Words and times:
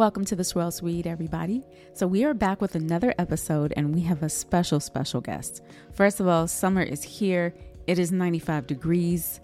Welcome 0.00 0.24
to 0.24 0.34
the 0.34 0.44
Swirl 0.44 0.70
Suite, 0.70 1.06
everybody. 1.06 1.62
So, 1.92 2.06
we 2.06 2.24
are 2.24 2.32
back 2.32 2.62
with 2.62 2.74
another 2.74 3.12
episode, 3.18 3.74
and 3.76 3.94
we 3.94 4.00
have 4.00 4.22
a 4.22 4.30
special, 4.30 4.80
special 4.80 5.20
guest. 5.20 5.62
First 5.92 6.20
of 6.20 6.26
all, 6.26 6.48
summer 6.48 6.80
is 6.80 7.02
here. 7.02 7.52
It 7.86 7.98
is 7.98 8.10
95 8.10 8.66
degrees 8.66 9.40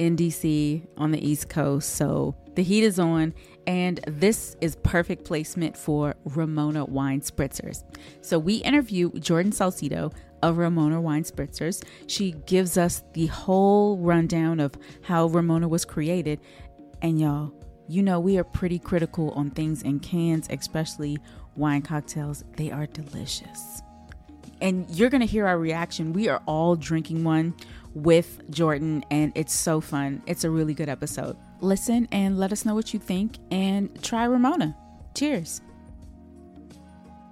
in 0.00 0.16
DC 0.16 0.84
on 0.96 1.12
the 1.12 1.24
East 1.24 1.48
Coast. 1.48 1.90
So, 1.94 2.34
the 2.56 2.64
heat 2.64 2.82
is 2.82 2.98
on, 2.98 3.32
and 3.68 4.00
this 4.08 4.56
is 4.60 4.74
perfect 4.82 5.24
placement 5.24 5.76
for 5.76 6.16
Ramona 6.24 6.86
Wine 6.86 7.20
Spritzers. 7.20 7.84
So, 8.20 8.36
we 8.36 8.56
interview 8.56 9.12
Jordan 9.12 9.52
Salcito 9.52 10.12
of 10.42 10.58
Ramona 10.58 11.00
Wine 11.00 11.22
Spritzers. 11.22 11.84
She 12.08 12.32
gives 12.46 12.76
us 12.76 13.04
the 13.12 13.26
whole 13.26 13.96
rundown 13.98 14.58
of 14.58 14.74
how 15.02 15.26
Ramona 15.26 15.68
was 15.68 15.84
created. 15.84 16.40
And 17.00 17.20
y'all, 17.20 17.54
you 17.90 18.04
know, 18.04 18.20
we 18.20 18.38
are 18.38 18.44
pretty 18.44 18.78
critical 18.78 19.32
on 19.32 19.50
things 19.50 19.82
in 19.82 19.98
cans, 19.98 20.46
especially 20.48 21.18
wine 21.56 21.82
cocktails. 21.82 22.44
They 22.56 22.70
are 22.70 22.86
delicious. 22.86 23.82
And 24.60 24.88
you're 24.90 25.10
going 25.10 25.22
to 25.22 25.26
hear 25.26 25.46
our 25.46 25.58
reaction. 25.58 26.12
We 26.12 26.28
are 26.28 26.40
all 26.46 26.76
drinking 26.76 27.24
one 27.24 27.54
with 27.94 28.48
Jordan, 28.50 29.04
and 29.10 29.32
it's 29.34 29.52
so 29.52 29.80
fun. 29.80 30.22
It's 30.26 30.44
a 30.44 30.50
really 30.50 30.72
good 30.72 30.88
episode. 30.88 31.36
Listen 31.60 32.06
and 32.12 32.38
let 32.38 32.52
us 32.52 32.64
know 32.64 32.74
what 32.74 32.94
you 32.94 33.00
think 33.00 33.38
and 33.50 34.02
try 34.04 34.24
Ramona. 34.24 34.76
Cheers. 35.16 35.60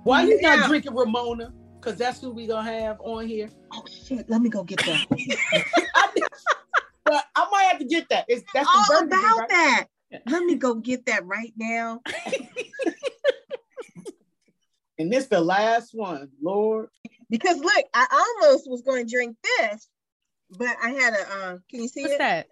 Why 0.03 0.25
you 0.25 0.41
not 0.41 0.67
drinking 0.67 0.95
Ramona? 0.95 1.53
Because 1.79 1.97
that's 1.97 2.21
who 2.21 2.31
we 2.31 2.49
going 2.49 2.67
to 2.67 2.73
have 2.73 3.01
on 3.01 3.29
here. 3.29 3.49
Oh, 3.73 3.85
shit. 3.87 4.29
Let 4.29 4.41
me 4.41 4.49
go 4.49 4.65
get 4.65 4.81
that. 4.81 5.07
but 7.05 7.25
I 7.37 7.49
might 7.53 7.69
have 7.71 7.79
to 7.79 7.85
get 7.85 8.09
that. 8.09 8.25
It's, 8.27 8.43
that's 8.53 8.69
all 8.69 9.01
the 9.01 9.07
about 9.07 9.39
right? 9.39 9.49
that. 9.51 9.87
Let 10.27 10.43
me 10.45 10.55
go 10.57 10.75
get 10.75 11.07
that 11.07 11.27
right 11.27 11.53
now. 11.57 12.01
And 15.01 15.13
this 15.13 15.27
the 15.29 15.41
last 15.41 15.95
one, 15.95 16.29
Lord. 16.43 16.89
Because 17.31 17.59
look, 17.61 17.85
I 17.95 18.35
almost 18.43 18.69
was 18.69 18.83
going 18.83 19.07
to 19.07 19.11
drink 19.13 19.37
this, 19.59 19.89
but 20.51 20.75
I 20.83 20.91
had 20.91 21.15
a. 21.15 21.21
Uh, 21.21 21.59
can 21.71 21.83
you 21.83 21.89
see 21.89 22.03
What's 22.03 22.15
it? 22.15 22.19
that? 22.19 22.49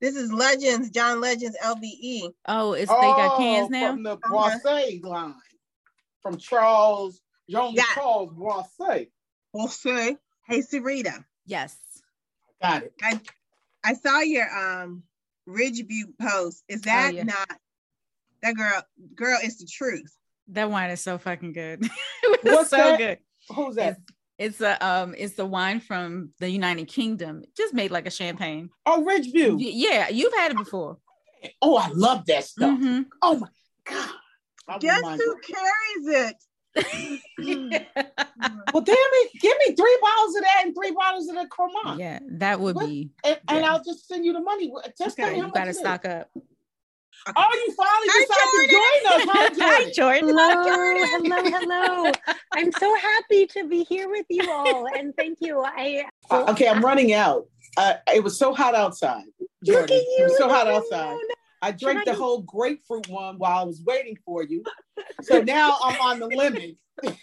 This 0.00 0.16
is 0.16 0.32
Legends, 0.32 0.88
John 0.90 1.20
Legends 1.20 1.56
LVE. 1.62 2.32
Oh, 2.46 2.72
it's 2.72 2.90
they 2.90 3.12
got 3.14 3.36
cans 3.36 3.66
Oh, 3.66 3.72
now. 3.72 3.90
From 3.92 4.02
the 4.04 4.16
Boisset 4.18 5.04
line. 5.04 5.34
From 6.22 6.38
Charles, 6.38 7.20
Jean 7.48 7.74
Yeah. 7.74 7.84
Charles 7.94 8.32
Boisset. 8.32 9.08
Jose, 9.54 10.16
hey 10.48 10.60
Sarita, 10.60 11.24
Yes. 11.44 11.76
Got 12.62 12.84
it. 12.84 12.94
I 13.02 13.20
I 13.84 13.92
saw 13.94 14.20
your 14.20 14.48
um 14.50 15.02
Ridgeview 15.48 16.16
post. 16.20 16.64
Is 16.68 16.82
that 16.82 17.14
yeah. 17.14 17.24
not 17.24 17.50
that 18.42 18.56
girl? 18.56 18.82
Girl, 19.14 19.38
it's 19.42 19.56
the 19.58 19.66
truth. 19.66 20.12
That 20.48 20.70
wine 20.70 20.90
is 20.90 21.00
so 21.00 21.18
fucking 21.18 21.52
good. 21.52 21.84
it 22.22 22.42
was 22.44 22.54
What's 22.54 22.70
so 22.70 22.76
that? 22.76 22.98
good. 22.98 23.18
Who's 23.54 23.76
that? 23.76 23.98
It's 24.38 24.60
a 24.60 24.84
um 24.86 25.14
it's 25.16 25.34
the 25.34 25.46
wine 25.46 25.80
from 25.80 26.30
the 26.40 26.50
United 26.50 26.88
Kingdom. 26.88 27.42
Just 27.56 27.72
made 27.74 27.90
like 27.90 28.06
a 28.06 28.10
champagne. 28.10 28.70
Oh, 28.84 29.02
Ridgeview. 29.04 29.54
Y- 29.56 29.70
Yeah, 29.72 30.08
you've 30.08 30.34
had 30.34 30.50
it 30.52 30.58
before. 30.58 30.98
Oh, 31.62 31.76
I 31.76 31.88
love 31.94 32.26
that 32.26 32.44
stuff. 32.44 32.78
Mhm. 32.78 33.06
Oh 33.22 33.38
my 33.38 33.48
God. 33.84 34.10
I 34.68 34.78
Guess 34.78 35.00
who 35.00 35.36
carries 35.46 36.28
it? 36.30 36.36
Well, 38.72 38.82
damn 38.82 38.96
it. 38.96 39.32
Give 39.40 39.56
me 39.66 39.74
three 39.74 39.98
bottles 40.02 40.36
of 40.36 40.42
that 40.42 40.62
and 40.64 40.74
three 40.74 40.90
bottles 40.90 41.28
of 41.28 41.36
the 41.36 41.46
Cremant. 41.48 41.98
yeah, 41.98 42.18
that 42.32 42.60
would 42.60 42.74
What? 42.74 42.86
be 42.86 43.10
And, 43.24 43.38
and 43.48 43.64
I'll 43.64 43.82
just 43.82 44.06
send 44.06 44.24
you 44.24 44.32
the 44.32 44.40
money. 44.40 44.72
Just 44.98 45.16
tell 45.16 45.28
me 45.28 45.38
how 45.38 45.46
You 45.46 45.46
much 45.46 45.54
gotta 45.54 45.70
it 45.70 45.72
is. 45.72 45.78
stock 45.78 46.04
up. 46.04 46.28
Oh, 47.34 47.64
you 47.66 47.74
finally 47.74 48.08
Hi, 48.10 48.26
decided 48.26 48.68
to 48.68 48.68
join 48.72 49.50
us. 49.50 49.58
Hi, 49.62 49.90
Jordan. 49.92 50.28
Jordan. 50.28 50.28
Hello, 50.28 51.50
hello, 51.50 51.58
hello. 51.58 52.12
I'm 52.54 52.70
so 52.72 52.94
happy 52.96 53.46
to 53.46 53.66
be 53.68 53.84
here 53.84 54.08
with 54.10 54.26
you 54.28 54.50
all, 54.50 54.86
and 54.86 55.14
thank 55.16 55.38
you. 55.40 55.62
I 55.64 56.04
Uh, 56.30 56.44
okay, 56.50 56.68
I'm 56.68 56.84
running 56.84 57.12
out. 57.14 57.46
Uh, 57.76 57.94
it 58.14 58.22
was 58.22 58.38
so 58.38 58.54
hot 58.54 58.74
outside. 58.74 59.24
Look 59.40 59.48
Jordan. 59.64 59.96
at 59.96 60.02
It 60.02 60.22
was 60.24 60.32
you. 60.32 60.38
so 60.38 60.48
hot 60.48 60.66
No, 60.66 60.76
outside. 60.76 61.16
No, 61.62 61.68
I 61.68 61.72
drank 61.72 62.00
I- 62.00 62.04
the 62.12 62.14
whole 62.14 62.42
grapefruit 62.42 63.08
one 63.08 63.38
while 63.38 63.58
I 63.58 63.64
was 63.64 63.82
waiting 63.84 64.16
for 64.24 64.42
you. 64.42 64.62
So 65.22 65.40
now 65.42 65.76
I'm 65.82 66.00
on 66.00 66.18
the 66.20 66.26
lemon. 66.26 66.76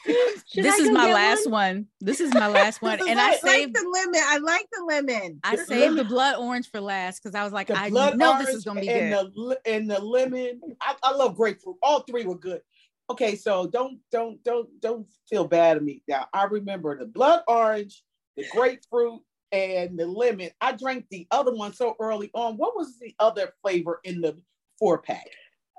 This 0.55 0.77
is 0.79 0.91
my 0.91 1.11
last 1.11 1.45
one? 1.49 1.51
one. 1.77 1.87
This 1.99 2.19
is 2.19 2.31
my 2.33 2.47
last 2.47 2.81
one. 2.83 2.99
And 3.09 3.19
I 3.19 3.23
it. 3.23 3.27
I 3.27 3.29
like 3.31 3.39
saved 3.41 3.75
the 3.75 3.89
lemon. 3.91 4.21
I 4.23 4.37
like 4.37 4.67
the 4.71 4.83
lemon. 4.87 5.39
I 5.43 5.55
The 5.55 5.65
saved 5.65 5.81
lemon- 5.81 5.97
the 5.97 6.03
blood 6.03 6.35
orange 6.37 6.69
for 6.69 6.79
last 6.79 7.23
because 7.23 7.33
I 7.33 7.43
was 7.43 7.53
like, 7.53 7.67
The 7.67 7.77
I 7.77 7.89
know 7.89 8.37
this 8.39 8.49
is 8.49 8.63
gonna 8.63 8.81
be 8.81 8.89
and 8.89 9.11
good. 9.13 9.33
the 9.33 9.59
and 9.65 9.89
the 9.89 9.99
lemon. 9.99 10.61
I, 10.79 10.95
I 11.01 11.15
love 11.15 11.35
grapefruit. 11.35 11.77
All 11.81 12.01
three 12.01 12.23
were 12.25 12.37
good. 12.37 12.61
Okay, 13.09 13.35
so 13.35 13.65
don't 13.67 13.99
don't 14.11 14.43
don't 14.43 14.69
don't 14.79 15.07
feel 15.27 15.47
bad 15.47 15.77
at 15.77 15.83
me. 15.83 16.03
Now 16.07 16.27
I 16.33 16.43
remember 16.43 16.97
the 16.99 17.05
blood 17.07 17.41
orange, 17.47 18.03
the 18.37 18.45
grapefruit, 18.51 19.21
and 19.53 19.97
the 19.97 20.07
lemon. 20.07 20.49
I 20.59 20.73
drank 20.73 21.05
the 21.09 21.27
other 21.31 21.53
one 21.55 21.73
so 21.73 21.95
early 21.99 22.31
on. 22.33 22.57
What 22.57 22.75
was 22.75 22.97
the 22.99 23.15
other 23.19 23.53
flavor 23.61 23.99
in 24.03 24.19
the 24.19 24.35
four 24.79 24.97
pack? 24.97 25.27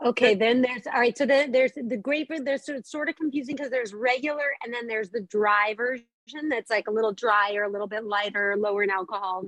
Okay, 0.04 0.34
then 0.34 0.62
there's 0.62 0.86
all 0.86 0.98
right. 1.00 1.16
So 1.16 1.26
then 1.26 1.52
there's 1.52 1.72
the 1.72 1.96
grapefruit. 1.96 2.44
There's 2.44 2.64
sort- 2.64 2.78
it's 2.78 2.90
sort 2.90 3.08
of 3.08 3.16
confusing 3.16 3.56
because 3.56 3.70
there's 3.70 3.92
regular, 3.92 4.44
and 4.64 4.72
then 4.72 4.86
there's 4.86 5.10
the 5.10 5.20
dry 5.20 5.74
version 5.76 6.04
that's 6.48 6.70
like 6.70 6.88
a 6.88 6.90
little 6.90 7.12
drier, 7.12 7.64
a 7.64 7.68
little 7.68 7.86
bit 7.86 8.04
lighter, 8.04 8.56
lower 8.56 8.82
in 8.82 8.90
alcohol. 8.90 9.44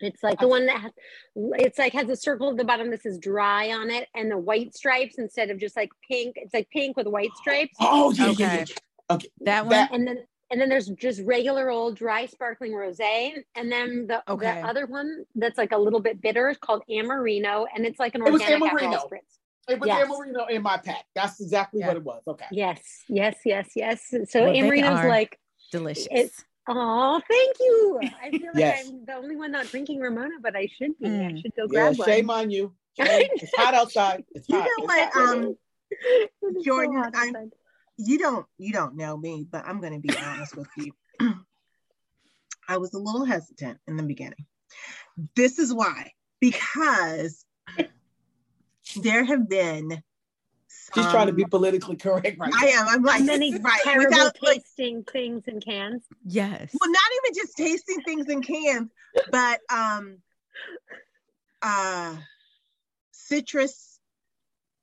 It's 0.00 0.22
like 0.22 0.38
the 0.38 0.46
one 0.46 0.66
that 0.66 0.80
has, 0.80 0.92
it's 1.34 1.78
like 1.78 1.92
has 1.94 2.08
a 2.08 2.14
circle 2.16 2.50
at 2.50 2.56
the 2.56 2.64
bottom 2.64 2.90
that 2.90 3.02
says 3.02 3.18
dry 3.18 3.72
on 3.72 3.90
it, 3.90 4.08
and 4.14 4.30
the 4.30 4.38
white 4.38 4.74
stripes 4.76 5.16
instead 5.18 5.50
of 5.50 5.58
just 5.58 5.76
like 5.76 5.90
pink. 6.08 6.34
It's 6.36 6.54
like 6.54 6.68
pink 6.70 6.96
with 6.96 7.06
white 7.06 7.34
stripes. 7.36 7.74
Oh 7.80 8.12
yeah, 8.12 8.26
yeah, 8.26 8.30
Okay. 8.32 8.64
yeah. 8.68 9.14
Okay, 9.16 9.28
That 9.40 9.64
one? 9.64 9.70
That- 9.70 9.92
and 9.92 10.06
then 10.06 10.18
and 10.50 10.60
then 10.60 10.68
there's 10.68 10.86
just 10.88 11.20
regular 11.24 11.70
old 11.70 11.96
dry 11.96 12.26
sparkling 12.26 12.72
rosé 12.72 13.32
and 13.54 13.70
then 13.70 14.06
the, 14.06 14.22
Okay. 14.30 14.60
the 14.60 14.66
other 14.66 14.86
one 14.86 15.24
that's 15.34 15.58
like 15.58 15.72
a 15.72 15.78
little 15.78 16.00
bit 16.00 16.20
bitter 16.20 16.48
is 16.48 16.56
called 16.56 16.82
amarino 16.90 17.66
and 17.74 17.84
it's 17.86 17.98
like 17.98 18.14
an 18.14 18.26
It 18.26 18.32
was 18.32 18.42
Amarino. 18.42 18.70
Aperol 18.70 19.08
spritz 19.08 19.38
it 19.68 19.78
was 19.78 19.86
Yes. 19.86 20.08
Amarino 20.08 20.48
in 20.48 20.62
my 20.62 20.78
pack. 20.78 21.04
That's 21.14 21.38
exactly 21.42 21.80
Yeah. 21.80 21.88
what 21.88 21.96
it 21.98 22.02
was. 22.04 22.22
Okay. 22.26 22.46
yes 22.50 22.80
yes 23.08 23.36
yes 23.44 23.68
yes 23.76 24.00
so 24.28 24.44
Well, 24.44 24.52
they 24.52 24.58
amarino's 24.60 25.06
like 25.08 25.38
Delicious. 25.70 26.08
It's- 26.10 26.44
oh 26.70 27.20
thank 27.28 27.56
you 27.60 28.00
i 28.22 28.30
feel 28.30 28.40
like 28.54 28.56
Yes. 28.56 28.88
i'm 28.88 29.04
the 29.06 29.14
only 29.14 29.36
one 29.36 29.52
not 29.52 29.66
drinking 29.66 30.00
ramona 30.00 30.34
but 30.40 30.54
i 30.56 30.66
should 30.66 30.98
be 30.98 31.06
i 31.06 31.08
Mm. 31.08 31.40
should 31.42 31.54
go 31.56 31.66
Yeah, 31.70 31.92
grab 31.94 32.06
shame 32.06 32.26
one 32.28 32.38
on 32.40 32.50
you. 32.50 32.74
Shame. 32.98 33.28
It's 33.34 33.54
hot 33.56 33.74
outside. 33.74 34.24
It's 34.32 34.48
You 34.48 34.56
hot. 34.56 34.64
know 34.64 34.70
It's 34.78 34.86
what, 34.86 35.12
hot. 35.12 35.36
um, 35.38 35.56
It 35.90 36.30
is 36.42 36.54
so 36.56 36.62
Jordan, 36.64 36.96
hot 36.96 37.14
I'm- 37.14 37.28
outside. 37.36 37.50
You 37.98 38.18
don't 38.18 38.46
you 38.56 38.72
don't 38.72 38.96
know 38.96 39.16
me, 39.16 39.46
but 39.50 39.64
I'm 39.66 39.80
going 39.80 39.92
to 39.92 39.98
be 39.98 40.14
honest 40.16 40.56
with 40.56 40.68
you. 40.76 40.92
I 42.68 42.78
was 42.78 42.94
a 42.94 42.98
little 42.98 43.24
hesitant 43.24 43.78
in 43.86 43.96
the 43.96 44.02
beginning. 44.02 44.46
This 45.34 45.58
is 45.58 45.72
why, 45.72 46.12
because 46.40 47.44
there 49.02 49.24
have 49.24 49.48
been. 49.48 50.02
She's 50.94 51.10
trying 51.10 51.26
to 51.26 51.32
be 51.32 51.44
politically 51.44 51.96
correct 51.96 52.38
right 52.38 52.52
I 52.54 52.68
am. 52.68 52.88
I'm 52.88 53.02
like 53.02 53.22
many 53.22 53.52
right 53.58 53.80
terrible 53.82 54.10
without 54.10 54.36
like 54.42 54.62
tasting 54.62 55.04
things 55.04 55.42
in 55.46 55.60
cans 55.60 56.02
yes. 56.24 56.74
well, 56.78 56.90
not 56.90 57.02
even 57.24 57.34
just 57.34 57.56
tasting 57.56 58.00
things 58.02 58.28
in 58.28 58.42
cans, 58.42 58.90
but 59.30 59.60
um, 59.70 60.18
uh, 61.62 62.16
citrus, 63.12 63.98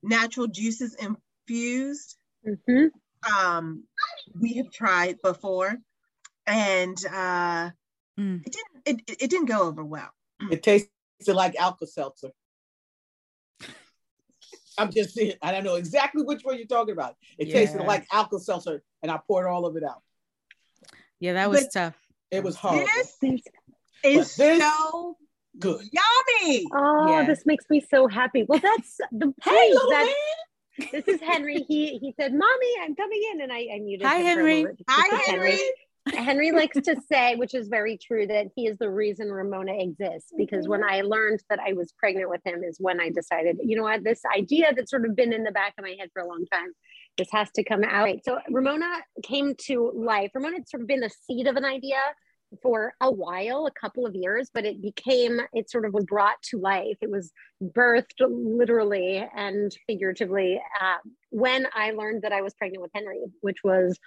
natural 0.04 0.48
juices 0.48 0.96
infused. 0.96 2.18
Mhm. 2.46 2.90
Um 3.34 3.84
we 4.40 4.54
have 4.54 4.70
tried 4.72 5.18
before 5.22 5.76
and 6.48 6.98
uh 7.12 7.70
Mm. 8.18 8.46
it 8.46 8.54
didn't 8.54 8.82
it, 8.86 9.12
it 9.12 9.22
it 9.24 9.30
didn't 9.30 9.48
go 9.48 9.64
over 9.64 9.84
well 9.84 10.10
It 10.50 10.64
tasted 10.64 10.90
like 11.28 11.56
Alka 11.58 11.86
Seltzer. 11.86 12.32
I'm 14.78 14.92
just 14.92 15.14
saying, 15.16 15.34
I 15.42 15.52
don't 15.52 15.64
know 15.64 15.76
exactly 15.76 16.24
which 16.24 16.44
one 16.44 16.58
you're 16.58 16.68
talking 16.68 16.92
about. 16.94 17.16
It 17.38 17.50
tasted 17.52 17.82
like 17.84 18.06
Alka 18.12 18.40
Seltzer, 18.40 18.84
and 19.02 19.12
I 19.12 19.20
poured 19.26 19.48
all 19.48 19.66
of 19.66 19.76
it 19.78 19.84
out. 19.84 20.02
Yeah, 21.20 21.34
that 21.34 21.50
was 21.50 21.64
But- 21.64 21.72
tough. 21.74 21.96
It 22.32 22.44
was 22.44 22.56
horrible. 22.58 22.86
this 22.86 23.18
is 24.04 24.36
this- 24.36 24.36
so 24.36 25.18
Good. 25.60 25.86
yummy 25.92 26.66
Oh, 26.74 27.08
Yeah. 27.10 27.26
this 27.26 27.46
makes 27.46 27.66
me 27.70 27.80
so 27.90 28.08
happy. 28.08 28.44
Well, 28.48 28.60
that's 28.60 28.98
the 29.12 29.34
Hey, 29.42 29.52
point. 29.52 29.74
little 29.74 29.90
that 29.92 30.06
man. 30.06 30.46
This 30.92 31.08
is 31.08 31.22
Henry. 31.22 31.66
He 31.68 31.98
he 31.98 32.14
said, 32.20 32.34
"Mommy, 32.34 32.74
I'm 32.82 32.96
coming 32.96 33.22
in," 33.34 33.42
and 33.42 33.52
I, 33.52 33.68
I 33.76 33.80
muted. 33.80 34.06
Hi, 34.06 34.18
Henry. 34.18 34.66
hi 34.88 35.22
henry 35.26 35.60
Henry 36.14 36.52
likes 36.52 36.80
to 36.80 36.96
say, 37.12 37.36
which 37.36 37.56
is 37.56 37.68
very 37.68 37.98
true, 37.98 38.28
that 38.28 38.48
he 38.56 38.68
is 38.68 38.78
the 38.78 38.90
reason 38.90 39.32
Ramona 39.32 39.74
exists. 39.74 40.32
Because 40.38 40.68
when 40.68 40.84
I 40.84 41.02
learned 41.02 41.42
that 41.50 41.60
I 41.60 41.74
was 41.74 41.94
pregnant 41.98 42.30
with 42.30 42.42
him, 42.46 42.64
is 42.64 42.78
when 42.80 43.02
I 43.02 43.10
decided, 43.10 43.58
you 43.64 43.76
know 43.76 43.84
what, 43.84 44.04
this 44.04 44.22
idea 44.36 44.72
that's 44.76 44.92
sort 44.92 45.06
of 45.06 45.16
been 45.16 45.34
in 45.34 45.44
the 45.44 45.52
back 45.52 45.74
of 45.78 45.84
my 45.84 45.96
head 46.00 46.10
for 46.14 46.22
a 46.22 46.28
long 46.28 46.46
time, 46.52 46.74
this 47.18 47.28
has 47.32 47.50
to 47.52 47.64
come 47.64 47.84
out. 47.84 48.20
So 48.24 48.38
Ramona 48.52 49.02
came 49.24 49.56
to 49.66 49.92
life. 49.96 50.32
Ramona 50.36 50.58
had 50.58 50.70
sort 50.70 50.82
of 50.82 50.88
been 50.88 51.00
the 51.00 51.10
seed 51.10 51.48
of 51.48 51.56
an 51.56 51.66
idea 51.66 51.98
for 52.62 52.94
a 53.02 53.12
while, 53.12 53.66
a 53.66 53.72
couple 53.72 54.06
of 54.06 54.16
years, 54.16 54.50
but 54.54 54.66
it 54.66 54.82
became, 54.82 55.40
it 55.54 55.70
sort 55.70 55.86
of 55.86 55.94
was 55.94 56.06
brought 56.06 56.42
to 56.50 56.60
life. 56.60 56.98
It 57.02 57.10
was 57.10 57.32
birthed 57.64 58.20
literally 58.20 59.26
and 59.36 59.76
figuratively 59.88 60.62
uh, 60.82 60.98
when 61.30 61.68
I 61.74 61.92
learned 61.92 62.24
that 62.24 62.32
I 62.32 62.42
was 62.42 62.54
pregnant 62.54 62.82
with 62.82 62.92
Henry, 62.94 63.20
which 63.42 63.64
was 63.64 63.98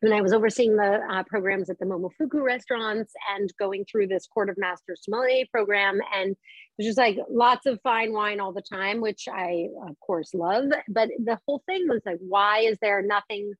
when 0.00 0.12
I 0.12 0.20
was 0.20 0.32
overseeing 0.32 0.76
the 0.76 1.00
uh, 1.10 1.22
programs 1.24 1.70
at 1.70 1.78
the 1.78 1.86
Momofuku 1.86 2.42
restaurants 2.42 3.12
and 3.34 3.52
going 3.58 3.84
through 3.90 4.08
this 4.08 4.26
Court 4.26 4.50
of 4.50 4.58
Master 4.58 4.94
Sommelier 5.00 5.44
program. 5.50 6.00
And 6.14 6.30
it 6.32 6.36
was 6.78 6.86
just 6.86 6.98
like 6.98 7.18
lots 7.30 7.66
of 7.66 7.80
fine 7.82 8.12
wine 8.12 8.40
all 8.40 8.52
the 8.52 8.62
time, 8.62 9.00
which 9.00 9.24
I, 9.32 9.68
of 9.88 9.98
course, 10.00 10.34
love. 10.34 10.66
But 10.88 11.08
the 11.24 11.38
whole 11.46 11.62
thing 11.66 11.88
was 11.88 12.02
like, 12.04 12.18
why 12.20 12.60
is 12.60 12.76
there 12.80 13.02
nothing 13.02 13.52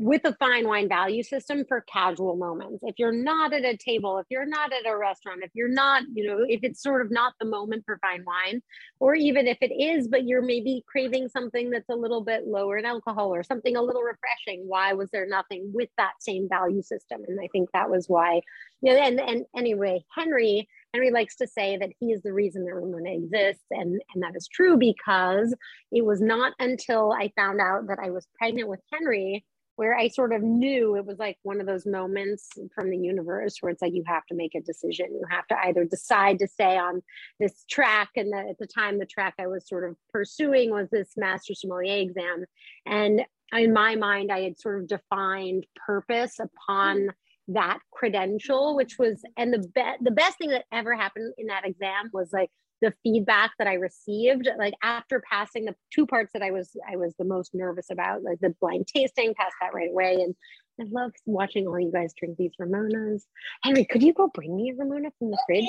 with 0.00 0.22
a 0.24 0.34
fine 0.36 0.66
wine 0.66 0.88
value 0.88 1.22
system 1.22 1.62
for 1.68 1.82
casual 1.82 2.34
moments. 2.34 2.82
If 2.82 2.94
you're 2.98 3.12
not 3.12 3.52
at 3.52 3.66
a 3.66 3.76
table, 3.76 4.16
if 4.16 4.24
you're 4.30 4.46
not 4.46 4.72
at 4.72 4.90
a 4.90 4.96
restaurant, 4.96 5.42
if 5.44 5.50
you're 5.52 5.68
not, 5.68 6.04
you 6.14 6.26
know, 6.26 6.38
if 6.48 6.60
it's 6.62 6.82
sort 6.82 7.02
of 7.02 7.10
not 7.10 7.34
the 7.38 7.44
moment 7.44 7.84
for 7.84 7.98
fine 7.98 8.24
wine, 8.24 8.62
or 8.98 9.14
even 9.14 9.46
if 9.46 9.58
it 9.60 9.70
is, 9.70 10.08
but 10.08 10.24
you're 10.24 10.40
maybe 10.40 10.82
craving 10.90 11.28
something 11.28 11.68
that's 11.68 11.90
a 11.90 11.94
little 11.94 12.22
bit 12.22 12.46
lower 12.46 12.78
in 12.78 12.86
alcohol 12.86 13.34
or 13.34 13.42
something 13.42 13.76
a 13.76 13.82
little 13.82 14.00
refreshing, 14.00 14.66
why 14.66 14.94
was 14.94 15.10
there 15.10 15.26
nothing 15.28 15.70
with 15.74 15.90
that 15.98 16.12
same 16.18 16.48
value 16.48 16.80
system? 16.80 17.20
And 17.28 17.38
I 17.38 17.48
think 17.52 17.68
that 17.74 17.90
was 17.90 18.08
why, 18.08 18.40
you 18.80 18.94
know, 18.94 18.98
and, 18.98 19.20
and 19.20 19.44
anyway, 19.54 20.02
Henry, 20.16 20.66
Henry 20.94 21.10
likes 21.10 21.36
to 21.36 21.46
say 21.46 21.76
that 21.76 21.90
he 22.00 22.12
is 22.12 22.22
the 22.22 22.32
reason 22.32 22.64
that 22.64 22.74
Ramona 22.74 23.12
exists. 23.12 23.66
And, 23.70 24.00
and 24.14 24.22
that 24.22 24.34
is 24.34 24.48
true 24.48 24.78
because 24.78 25.54
it 25.92 26.06
was 26.06 26.22
not 26.22 26.54
until 26.58 27.12
I 27.12 27.32
found 27.36 27.60
out 27.60 27.88
that 27.88 27.98
I 28.02 28.08
was 28.08 28.26
pregnant 28.38 28.70
with 28.70 28.80
Henry 28.90 29.44
where 29.80 29.96
I 29.96 30.08
sort 30.08 30.34
of 30.34 30.42
knew 30.42 30.94
it 30.96 31.06
was 31.06 31.18
like 31.18 31.38
one 31.42 31.58
of 31.58 31.66
those 31.66 31.86
moments 31.86 32.50
from 32.74 32.90
the 32.90 32.98
universe 32.98 33.56
where 33.60 33.72
it's 33.72 33.80
like 33.80 33.94
you 33.94 34.04
have 34.06 34.26
to 34.26 34.34
make 34.34 34.54
a 34.54 34.60
decision. 34.60 35.06
You 35.10 35.24
have 35.30 35.46
to 35.46 35.56
either 35.64 35.86
decide 35.86 36.38
to 36.40 36.48
stay 36.48 36.76
on 36.76 37.00
this 37.38 37.64
track, 37.64 38.10
and 38.14 38.30
the, 38.30 38.50
at 38.50 38.58
the 38.58 38.66
time, 38.66 38.98
the 38.98 39.06
track 39.06 39.36
I 39.38 39.46
was 39.46 39.66
sort 39.66 39.88
of 39.88 39.96
pursuing 40.12 40.70
was 40.70 40.90
this 40.90 41.12
master 41.16 41.54
sommelier 41.54 41.96
exam. 41.96 42.44
And 42.84 43.22
in 43.54 43.72
my 43.72 43.96
mind, 43.96 44.30
I 44.30 44.42
had 44.42 44.60
sort 44.60 44.82
of 44.82 44.86
defined 44.86 45.64
purpose 45.86 46.38
upon 46.38 46.98
hmm. 46.98 47.54
that 47.54 47.78
credential, 47.90 48.76
which 48.76 48.98
was, 48.98 49.22
and 49.38 49.50
the 49.50 49.60
be- 49.60 49.96
the 50.02 50.10
best 50.10 50.36
thing 50.36 50.50
that 50.50 50.66
ever 50.70 50.94
happened 50.94 51.32
in 51.38 51.46
that 51.46 51.64
exam 51.64 52.10
was 52.12 52.34
like 52.34 52.50
the 52.80 52.94
feedback 53.02 53.52
that 53.58 53.68
I 53.68 53.74
received, 53.74 54.48
like 54.58 54.74
after 54.82 55.22
passing 55.30 55.64
the 55.64 55.74
two 55.92 56.06
parts 56.06 56.32
that 56.32 56.42
I 56.42 56.50
was 56.50 56.76
I 56.90 56.96
was 56.96 57.14
the 57.18 57.24
most 57.24 57.54
nervous 57.54 57.90
about, 57.90 58.22
like 58.22 58.40
the 58.40 58.54
blind 58.60 58.86
tasting, 58.86 59.34
passed 59.34 59.54
that 59.60 59.74
right 59.74 59.90
away. 59.90 60.14
And 60.14 60.34
I 60.80 60.84
love 60.90 61.12
watching 61.26 61.66
all 61.66 61.78
you 61.78 61.92
guys 61.92 62.14
drink 62.18 62.36
these 62.38 62.52
Ramonas. 62.60 63.22
Henry, 63.62 63.84
could 63.84 64.02
you 64.02 64.12
go 64.12 64.28
bring 64.28 64.56
me 64.56 64.70
a 64.70 64.74
Ramona 64.74 65.10
from 65.18 65.30
the 65.30 65.38
fridge? 65.46 65.68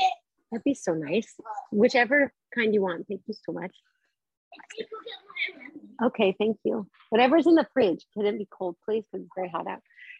That'd 0.52 0.64
be 0.64 0.74
so 0.74 0.94
nice. 0.94 1.34
Whichever 1.72 2.34
kind 2.54 2.74
you 2.74 2.82
want. 2.82 3.08
Thank 3.08 3.22
you 3.28 3.34
so 3.46 3.52
much. 3.52 3.76
Okay, 6.04 6.36
thank 6.38 6.58
you. 6.64 6.88
Whatever's 7.10 7.48
in 7.48 7.56
the 7.56 7.68
fridge, 7.74 8.06
could 8.14 8.26
it 8.26 8.38
be 8.38 8.48
cold, 8.50 8.76
please? 8.86 9.04
Because 9.12 9.26
it's 9.26 9.36
very 9.36 9.50
hot 9.50 9.68
out. 9.68 9.80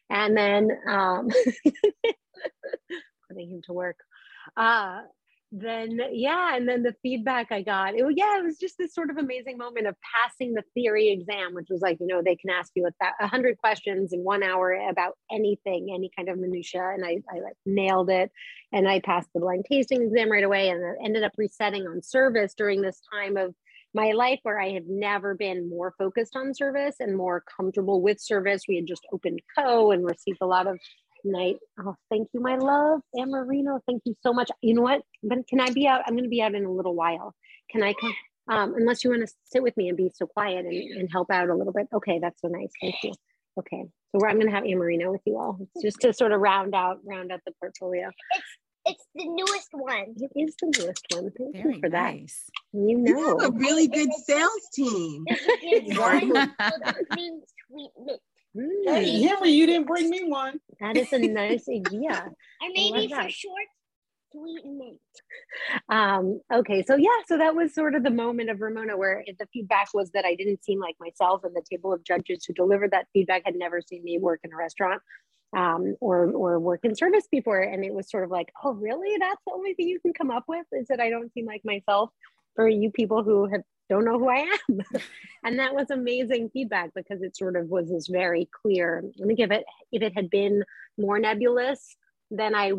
And 0.10 0.38
then 0.38 0.70
um, 0.88 1.30
putting 3.28 3.50
him 3.50 3.62
to 3.66 3.74
work. 3.74 3.98
Uh, 4.56 5.02
then 5.52 6.00
yeah 6.14 6.56
and 6.56 6.68
then 6.68 6.82
the 6.82 6.96
feedback 7.04 7.52
i 7.52 7.62
got 7.62 7.94
it 7.94 8.06
yeah 8.16 8.40
it 8.40 8.44
was 8.44 8.58
just 8.58 8.78
this 8.78 8.96
sort 8.96 9.10
of 9.10 9.18
amazing 9.18 9.58
moment 9.58 9.86
of 9.86 9.96
passing 10.16 10.54
the 10.54 10.64
theory 10.74 11.10
exam 11.10 11.54
which 11.54 11.68
was 11.70 11.82
like 11.82 11.98
you 12.00 12.08
know 12.08 12.22
they 12.24 12.38
can 12.38 12.50
ask 12.50 12.72
you 12.74 12.88
a 13.20 13.28
hundred 13.28 13.58
questions 13.58 14.14
in 14.14 14.22
one 14.22 14.44
hour 14.44 14.72
about 14.90 15.18
anything 15.30 15.92
any 15.94 16.10
kind 16.16 16.30
of 16.30 16.38
minutia 16.38 16.92
and 16.94 17.04
i, 17.04 17.18
I 17.30 17.42
like 17.42 17.58
nailed 17.66 18.10
it 18.10 18.32
and 18.72 18.88
i 18.88 19.02
passed 19.02 19.28
the 19.34 19.42
blind 19.42 19.66
tasting 19.70 20.02
exam 20.02 20.32
right 20.32 20.44
away 20.44 20.70
and 20.70 20.82
ended 21.04 21.24
up 21.24 21.34
resetting 21.38 21.86
on 21.86 22.02
service 22.02 22.54
during 22.54 22.82
this 22.82 23.02
time 23.12 23.36
of 23.36 23.54
my 23.94 24.12
life 24.12 24.40
where 24.44 24.58
I 24.58 24.72
have 24.72 24.88
never 24.88 25.36
been 25.36 25.70
more 25.70 25.94
focused 25.98 26.38
on 26.38 26.54
service 26.54 26.96
and 27.00 27.18
more 27.18 27.44
comfortable 27.58 28.02
with 28.02 28.22
service. 28.22 28.64
We 28.68 28.78
had 28.78 28.88
just 28.88 29.06
opened 29.12 29.42
Ko 29.58 29.92
and 29.92 30.06
received 30.06 30.38
a 30.40 30.46
lot 30.46 30.66
of 30.66 30.80
night. 31.24 31.58
Oh, 31.80 31.96
thank 32.10 32.30
you, 32.34 32.40
my 32.42 32.56
love. 32.58 33.02
Amarino, 33.16 33.80
thank 33.88 34.02
you 34.06 34.16
so 34.22 34.34
much. 34.34 34.50
You 34.62 34.74
know 34.76 34.82
what? 34.82 35.02
But 35.24 35.48
can 35.48 35.60
I 35.60 35.70
be 35.72 35.88
out? 35.88 36.02
I'm 36.06 36.14
going 36.14 36.24
to 36.24 36.30
be 36.30 36.42
out 36.42 36.56
in 36.56 36.66
a 36.66 36.72
little 36.72 36.96
while. 36.96 37.34
Can 37.72 37.84
I 37.84 37.94
come? 38.00 38.14
Um, 38.50 38.74
unless 38.76 39.04
you 39.04 39.12
want 39.12 39.28
to 39.28 39.34
sit 39.46 39.64
with 39.64 39.78
me 39.78 39.88
and 39.88 39.98
be 39.98 40.10
so 40.14 40.26
quiet 40.26 40.66
and, 40.66 40.74
and 40.74 41.10
help 41.12 41.30
out 41.32 41.50
a 41.50 41.56
little 41.56 41.74
bit. 41.74 41.88
Okay, 41.94 42.20
that's 42.20 42.42
so 42.42 42.48
nice. 42.48 42.72
Thank 42.82 42.96
you. 43.04 43.14
Okay, 43.60 43.84
so 44.16 44.26
I'm 44.26 44.36
going 44.36 44.48
to 44.48 44.54
have 44.56 44.64
Amarino 44.64 45.12
with 45.12 45.22
you 45.26 45.38
all, 45.38 45.58
it's 45.76 45.84
just 45.84 46.00
to 46.02 46.14
sort 46.14 46.32
of 46.32 46.40
round 46.42 46.74
out 46.74 47.00
round 47.06 47.32
out 47.32 47.42
the 47.46 47.52
portfolio. 47.62 48.10
It's 48.36 48.46
it's 48.84 49.06
the 49.14 49.26
newest 49.26 49.70
one. 49.74 50.16
It 50.18 50.32
is 50.36 50.56
the 50.62 50.74
newest 50.80 51.06
one. 51.14 51.32
Thank 51.38 51.56
Very 51.56 51.76
you 51.76 51.80
for 51.82 51.90
nice. 51.90 52.50
that. 52.74 52.80
You 52.80 53.04
You 53.06 53.14
know. 53.14 53.38
have 53.40 53.54
a 53.54 53.58
really 53.58 53.88
good 53.88 54.10
sales 54.26 54.70
team. 54.74 55.24
It's 55.28 56.00
one 56.00 56.30
with 56.30 56.50
green 57.12 57.42
sweet 57.70 57.92
mint. 58.04 58.20
Hey, 58.86 59.22
Mm, 59.22 59.28
Henry, 59.28 59.52
you 59.52 59.66
didn't 59.66 59.88
bring 59.88 60.10
me 60.10 60.24
one. 60.26 60.60
That 60.82 60.98
is 60.98 61.14
a 61.14 61.20
nice 61.20 61.68
idea. 61.70 62.12
Or 62.62 62.70
maybe 62.74 63.08
for 63.08 63.16
that. 63.16 63.32
short, 63.32 63.68
sweet 64.32 64.66
mint. 64.66 65.00
um 65.90 66.40
okay 66.54 66.84
so 66.84 66.96
yeah 66.96 67.10
so 67.28 67.38
that 67.38 67.56
was 67.56 67.74
sort 67.74 67.96
of 67.96 68.04
the 68.04 68.10
moment 68.10 68.50
of 68.50 68.62
ramona 68.62 68.98
where 68.98 69.24
the 69.40 69.46
feedback 69.52 69.90
was 69.94 70.10
that 70.12 70.26
i 70.26 70.36
didn't 70.36 70.64
seem 70.64 70.80
like 70.80 70.96
myself 71.00 71.44
and 71.44 71.56
the 71.56 71.64
table 71.70 71.92
of 71.94 72.04
judges 72.04 72.46
who 72.46 72.54
delivered 72.54 72.92
that 72.92 73.08
feedback 73.14 73.42
had 73.46 73.56
never 73.56 73.82
seen 73.82 74.04
me 74.04 74.18
work 74.18 74.40
in 74.44 74.54
a 74.54 74.56
restaurant 74.56 75.02
um, 75.56 75.96
or 76.00 76.32
or 76.32 76.60
work 76.60 76.80
in 76.84 76.96
service 76.96 77.28
before 77.30 77.60
and 77.60 77.84
it 77.84 77.94
was 77.94 78.10
sort 78.10 78.24
of 78.24 78.30
like 78.30 78.52
oh 78.64 78.72
really 78.74 79.18
that's 79.20 79.42
the 79.46 79.54
only 79.54 79.74
thing 79.74 79.88
you 79.88 80.00
can 80.00 80.14
come 80.14 80.32
up 80.32 80.46
with 80.48 80.66
is 80.72 80.88
that 80.88 81.02
i 81.02 81.10
don't 81.10 81.34
seem 81.34 81.46
like 81.46 81.62
myself 81.66 82.10
for 82.56 82.68
you 82.68 82.92
people 82.92 83.24
who 83.24 83.46
have 83.48 83.62
don't 83.90 84.06
know 84.06 84.18
who 84.18 84.30
i 84.30 84.48
am 84.70 84.80
and 85.44 85.60
that 85.60 85.74
was 85.74 85.90
amazing 85.92 86.50
feedback 86.52 86.92
because 86.96 87.22
it 87.22 87.36
sort 87.36 87.56
of 87.56 87.68
was 87.68 87.90
this 87.90 88.08
very 88.08 88.50
clear 88.62 89.04
i 89.22 89.26
think 89.28 89.40
if 89.40 89.52
it 89.52 89.66
if 89.92 90.02
it 90.02 90.14
had 90.16 90.30
been 90.30 90.64
more 90.98 91.20
nebulous 91.20 91.96
then 92.30 92.56
i 92.56 92.72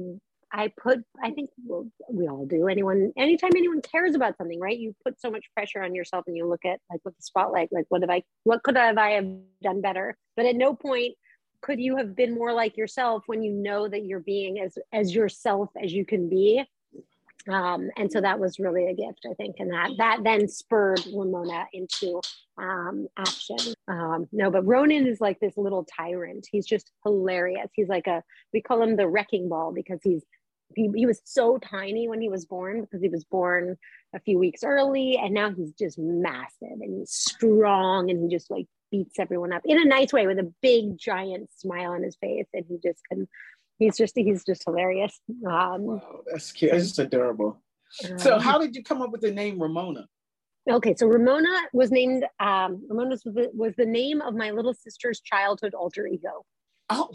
I 0.55 0.71
put, 0.77 1.01
I 1.23 1.31
think 1.31 1.49
well, 1.65 1.87
we 2.11 2.29
all 2.29 2.45
do. 2.45 2.69
Anyone, 2.69 3.13
anytime 3.17 3.53
anyone 3.57 3.81
cares 3.81 4.15
about 4.15 4.37
something, 4.37 4.61
right? 4.61 4.79
You 4.79 4.95
put 5.03 5.19
so 5.19 5.31
much 5.31 5.47
pressure 5.55 5.83
on 5.83 5.95
yourself 5.95 6.25
and 6.27 6.37
you 6.37 6.47
look 6.47 6.65
at 6.67 6.79
like 6.91 7.01
with 7.05 7.17
the 7.17 7.23
spotlight, 7.23 7.73
like 7.73 7.87
what 7.89 8.03
have 8.03 8.11
I, 8.11 8.23
what 8.45 8.63
could 8.63 8.77
have 8.77 8.99
I 8.99 9.13
have 9.13 9.27
done 9.63 9.81
better? 9.81 10.15
But 10.37 10.45
at 10.45 10.57
no 10.57 10.75
point 10.75 11.15
could 11.63 11.81
you 11.81 11.97
have 11.97 12.15
been 12.15 12.35
more 12.35 12.53
like 12.53 12.77
yourself 12.77 13.23
when 13.27 13.43
you 13.43 13.53
know 13.53 13.89
that 13.89 14.05
you're 14.05 14.21
being 14.21 14.61
as 14.61 14.77
as 14.93 15.15
yourself 15.15 15.71
as 15.83 15.93
you 15.93 16.05
can 16.05 16.29
be. 16.29 16.63
Um, 17.49 17.91
and 17.97 18.11
so 18.11 18.21
that 18.21 18.39
was 18.39 18.59
really 18.59 18.87
a 18.87 18.95
gift, 18.95 19.27
I 19.29 19.35
think, 19.35 19.57
and 19.59 19.73
that 19.73 19.91
that 19.99 20.21
then 20.23 20.49
spurred 20.49 21.01
Ramona 21.15 21.67
into 21.73 22.21
um, 22.59 23.09
action. 23.17 23.57
Um, 23.89 24.29
no, 24.33 24.51
but 24.51 24.67
Ronan 24.67 25.07
is 25.07 25.21
like 25.21 25.41
this 25.41 25.57
little 25.57 25.85
tyrant. 25.85 26.47
He's 26.51 26.67
just 26.67 26.91
hilarious. 27.05 27.69
He's 27.75 27.89
like 27.89 28.07
a 28.07 28.23
we 28.53 28.61
call 28.61 28.83
him 28.83 28.97
the 28.97 29.09
wrecking 29.09 29.49
ball 29.49 29.73
because 29.73 30.01
he's 30.03 30.23
he, 30.75 30.91
he 30.95 31.07
was 31.07 31.21
so 31.25 31.59
tiny 31.59 32.09
when 32.09 32.21
he 32.21 32.29
was 32.29 32.47
born 32.47 32.81
because 32.81 33.03
he 33.03 33.09
was 33.09 33.25
born 33.25 33.77
a 34.15 34.21
few 34.21 34.39
weeks 34.39 34.65
early 34.65 35.19
and 35.19 35.35
now 35.35 35.51
he's 35.51 35.73
just 35.73 35.99
massive 35.99 36.81
and 36.81 36.99
he's 36.99 37.11
strong 37.11 38.11
and 38.11 38.23
he 38.23 38.35
just 38.35 38.51
like 38.51 38.67
beats 38.91 39.19
everyone 39.19 39.53
up 39.53 39.63
in 39.65 39.81
a 39.81 39.85
nice 39.85 40.13
way 40.13 40.27
with 40.27 40.39
a 40.39 40.53
big 40.61 40.99
giant 40.99 41.51
smile 41.57 41.93
on 41.93 42.03
his 42.03 42.17
face 42.17 42.47
and 42.53 42.65
he 42.69 42.79
just 42.83 43.01
can 43.11 43.27
he's 43.83 43.97
just 43.97 44.13
he's 44.17 44.45
just 44.45 44.63
hilarious 44.65 45.19
um 45.47 45.83
Wow, 45.83 46.21
that's 46.31 46.53
cute. 46.53 46.71
That's 46.73 46.85
just 46.89 46.99
adorable. 46.99 47.61
So, 48.19 48.37
um, 48.37 48.41
how 48.41 48.59
did 48.59 48.75
you 48.75 48.83
come 48.83 49.03
up 49.03 49.11
with 49.11 49.21
the 49.21 49.31
name 49.31 49.61
Ramona? 49.61 50.07
okay 50.71 50.95
so 50.97 51.09
ramona 51.09 51.49
was 51.73 51.91
named 51.91 52.25
um 52.39 52.71
ramona 52.89 53.11
was 53.11 53.23
the, 53.25 53.51
was 53.53 53.75
the 53.77 53.85
name 53.85 54.21
of 54.23 54.33
my 54.43 54.53
little 54.53 54.73
sister's 54.73 55.21
childhood 55.21 55.75
alter 55.75 56.07
ego 56.07 56.45
Oh, 56.89 57.11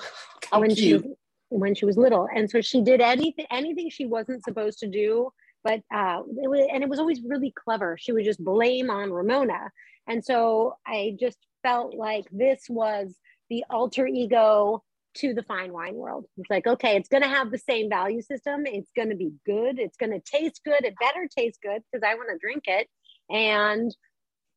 how 0.51 0.59
when 0.59 0.75
she 0.75 0.89
cute. 0.89 1.03
was 1.05 1.13
when 1.49 1.73
she 1.73 1.85
was 1.85 1.95
little 1.97 2.27
and 2.35 2.49
so 2.51 2.59
she 2.59 2.81
did 2.81 2.99
anything 2.99 3.45
anything 3.49 3.89
she 3.89 4.05
wasn't 4.05 4.43
supposed 4.43 4.79
to 4.79 4.87
do 4.87 5.29
but 5.63 5.79
uh 5.95 6.19
it 6.43 6.49
was 6.49 6.67
and 6.73 6.83
it 6.83 6.89
was 6.89 6.99
always 6.99 7.21
really 7.21 7.53
clever 7.63 7.97
she 7.97 8.11
would 8.11 8.25
just 8.25 8.43
blame 8.43 8.89
on 8.89 9.13
ramona 9.13 9.61
and 10.07 10.19
so 10.29 10.73
i 10.85 11.15
just 11.17 11.37
felt 11.63 11.95
like 11.95 12.25
this 12.33 12.65
was 12.67 13.15
the 13.49 13.63
alter 13.69 14.05
ego 14.07 14.83
to 15.17 15.33
the 15.33 15.43
fine 15.43 15.73
wine 15.73 15.95
world. 15.95 16.25
It's 16.37 16.49
like 16.49 16.67
okay 16.67 16.95
it's 16.95 17.09
going 17.09 17.23
to 17.23 17.29
have 17.29 17.51
the 17.51 17.57
same 17.57 17.89
value 17.89 18.21
system. 18.21 18.65
It's 18.65 18.91
going 18.95 19.09
to 19.09 19.15
be 19.15 19.31
good. 19.45 19.79
It's 19.79 19.97
going 19.97 20.11
to 20.11 20.19
taste 20.19 20.61
good. 20.63 20.85
It 20.85 20.95
better 20.99 21.27
taste 21.27 21.59
good 21.61 21.81
because 21.91 22.07
i 22.07 22.15
want 22.15 22.29
to 22.31 22.37
drink 22.37 22.63
it. 22.67 22.87
And 23.29 23.95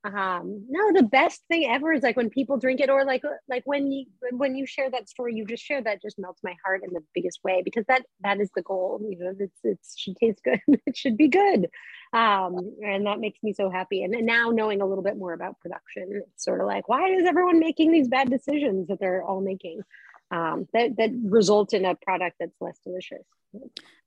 um 0.04 0.64
no 0.70 0.92
the 0.94 1.02
best 1.02 1.42
thing 1.48 1.68
ever 1.68 1.92
is 1.92 2.02
like 2.02 2.16
when 2.16 2.30
people 2.30 2.56
drink 2.56 2.80
it 2.80 2.88
or 2.88 3.04
like 3.04 3.22
like 3.48 3.62
when 3.66 3.92
you 3.92 4.06
when 4.32 4.56
you 4.56 4.64
share 4.64 4.90
that 4.90 5.10
story 5.10 5.34
you 5.34 5.44
just 5.44 5.62
share 5.62 5.82
that 5.82 6.00
just 6.00 6.18
melts 6.18 6.40
my 6.42 6.54
heart 6.64 6.80
in 6.82 6.94
the 6.94 7.02
biggest 7.14 7.38
way 7.44 7.60
because 7.62 7.84
that 7.86 8.02
that 8.22 8.40
is 8.40 8.48
the 8.56 8.62
goal 8.62 8.98
you 9.02 9.18
know 9.18 9.34
it's 9.38 9.58
it's 9.62 9.98
should 9.98 10.16
taste 10.16 10.40
good. 10.42 10.60
It 10.86 10.96
should 10.96 11.18
be 11.18 11.28
good. 11.28 11.68
Um 12.14 12.74
and 12.82 13.06
that 13.06 13.20
makes 13.20 13.42
me 13.42 13.52
so 13.52 13.68
happy. 13.68 14.02
And 14.02 14.14
now 14.24 14.48
knowing 14.50 14.80
a 14.80 14.86
little 14.86 15.04
bit 15.04 15.18
more 15.18 15.34
about 15.34 15.60
production 15.60 16.22
it's 16.26 16.44
sort 16.44 16.62
of 16.62 16.66
like 16.66 16.88
why 16.88 17.10
is 17.10 17.26
everyone 17.26 17.58
making 17.58 17.92
these 17.92 18.08
bad 18.08 18.30
decisions 18.30 18.88
that 18.88 19.00
they're 19.00 19.22
all 19.22 19.42
making 19.42 19.82
um, 20.30 20.68
that 20.72 20.96
that 20.96 21.10
result 21.24 21.72
in 21.72 21.84
a 21.84 21.94
product 21.94 22.36
that's 22.38 22.56
less 22.60 22.78
delicious. 22.84 23.24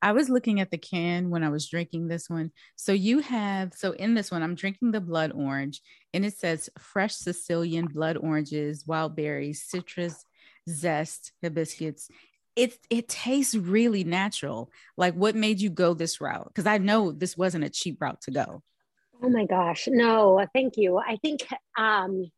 I 0.02 0.14
was 0.14 0.30
looking 0.30 0.60
at 0.60 0.72
the 0.72 0.78
can 0.78 1.30
when 1.30 1.44
I 1.44 1.50
was 1.50 1.68
drinking 1.68 2.08
this 2.08 2.30
one. 2.30 2.52
So 2.76 2.94
you 2.94 3.20
have 3.20 3.74
so 3.74 3.92
in 3.92 4.14
this 4.14 4.32
one, 4.32 4.42
I'm 4.44 4.56
drinking 4.56 4.92
the 4.92 5.02
blood 5.02 5.32
orange, 5.34 5.82
and 6.14 6.26
it 6.26 6.38
says 6.38 6.70
fresh 6.78 7.16
Sicilian 7.16 7.88
blood 7.88 8.18
oranges, 8.18 8.86
wild 8.88 9.16
berries, 9.16 9.64
citrus 9.64 10.26
zest, 10.70 11.34
hibiscus. 11.42 12.10
It 12.56 12.78
it 12.90 13.10
tastes 13.10 13.56
really 13.56 14.04
natural. 14.04 14.72
Like 14.98 15.16
what 15.16 15.36
made 15.36 15.60
you 15.60 15.70
go 15.70 15.94
this 15.94 16.22
route? 16.22 16.48
Because 16.48 16.68
I 16.68 16.78
know 16.78 17.12
this 17.12 17.36
wasn't 17.38 17.66
a 17.66 17.70
cheap 17.70 18.02
route 18.02 18.22
to 18.22 18.32
go. 18.32 18.64
Oh 19.22 19.30
my 19.30 19.46
gosh, 19.46 19.88
no, 19.88 20.46
thank 20.54 20.76
you. 20.78 20.98
I 20.98 21.18
think 21.18 21.48
um, 21.78 22.30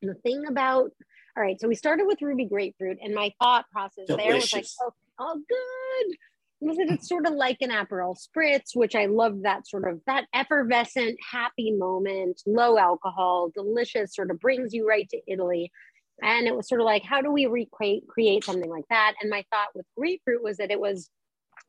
the 0.00 0.14
thing 0.14 0.46
about 0.46 0.90
all 1.36 1.42
right, 1.42 1.58
so 1.60 1.68
we 1.68 1.74
started 1.74 2.06
with 2.06 2.20
ruby 2.20 2.44
grapefruit, 2.44 2.98
and 3.02 3.14
my 3.14 3.32
thought 3.40 3.64
process 3.70 4.06
Delicious. 4.06 4.26
there 4.26 4.34
was 4.34 4.52
like, 4.52 4.66
oh, 4.82 4.92
oh 5.18 5.40
good. 5.48 6.16
It's 6.64 7.08
sort 7.08 7.26
of 7.26 7.32
like 7.32 7.56
an 7.60 7.70
Aperol 7.70 8.16
spritz, 8.16 8.76
which 8.76 8.94
I 8.94 9.06
love 9.06 9.42
that 9.42 9.66
sort 9.66 9.88
of 9.88 10.00
that 10.06 10.26
effervescent, 10.32 11.18
happy 11.28 11.72
moment, 11.72 12.40
low 12.46 12.78
alcohol, 12.78 13.50
delicious, 13.52 14.14
sort 14.14 14.30
of 14.30 14.38
brings 14.38 14.72
you 14.72 14.88
right 14.88 15.08
to 15.08 15.20
Italy. 15.26 15.72
And 16.22 16.46
it 16.46 16.54
was 16.54 16.68
sort 16.68 16.80
of 16.80 16.84
like, 16.84 17.02
how 17.02 17.20
do 17.20 17.32
we 17.32 17.46
recreate 17.46 18.06
create 18.06 18.44
something 18.44 18.70
like 18.70 18.84
that? 18.90 19.14
And 19.20 19.28
my 19.28 19.44
thought 19.50 19.68
with 19.74 19.86
grapefruit 19.96 20.40
was 20.40 20.58
that 20.58 20.70
it 20.70 20.78
was 20.78 21.10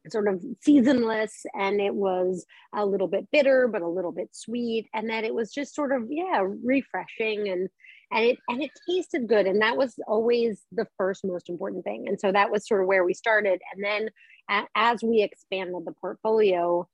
sort 0.10 0.27
of 0.27 0.43
seasonless 0.62 1.46
and 1.53 1.79
it 1.79 1.93
was 1.93 2.46
a 2.75 2.86
little 2.86 3.08
bit 3.08 3.27
bitter 3.32 3.67
but 3.67 3.82
a 3.82 3.88
little 3.88 4.12
bit 4.12 4.29
sweet 4.32 4.88
and 4.93 5.10
that 5.10 5.24
it 5.24 5.34
was 5.34 5.51
just 5.53 5.74
sort 5.74 5.91
of 5.91 6.08
yeah 6.10 6.43
refreshing 6.63 7.48
and 7.48 7.70
and 8.13 8.25
it 8.25 8.38
and 8.48 8.62
it 8.62 8.72
tasted 8.88 9.27
good 9.27 9.48
and 9.48 9.62
that 9.62 9.77
was 9.77 9.96
always 10.08 10.62
the 10.72 10.88
first 10.98 11.25
most 11.25 11.50
important 11.50 11.84
thing. 11.84 12.08
And 12.08 12.20
so 12.20 12.32
that 12.32 12.51
was 12.51 12.67
sort 12.67 12.82
of 12.82 12.88
where 12.88 13.03
we 13.03 13.13
started. 13.13 13.62
And 13.74 13.84
then 13.84 14.10
as 14.75 15.03
we 15.03 15.22
expanded 15.22 15.86
the 15.86 15.93
portfolio 15.93 16.88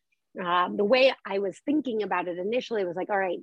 uh, 0.44 0.70
the 0.76 0.84
way 0.84 1.14
i 1.26 1.40
was 1.40 1.60
thinking 1.66 2.04
about 2.04 2.28
it 2.28 2.38
initially 2.38 2.86
was 2.86 2.96
like 2.96 3.10
all 3.10 3.18
right 3.18 3.40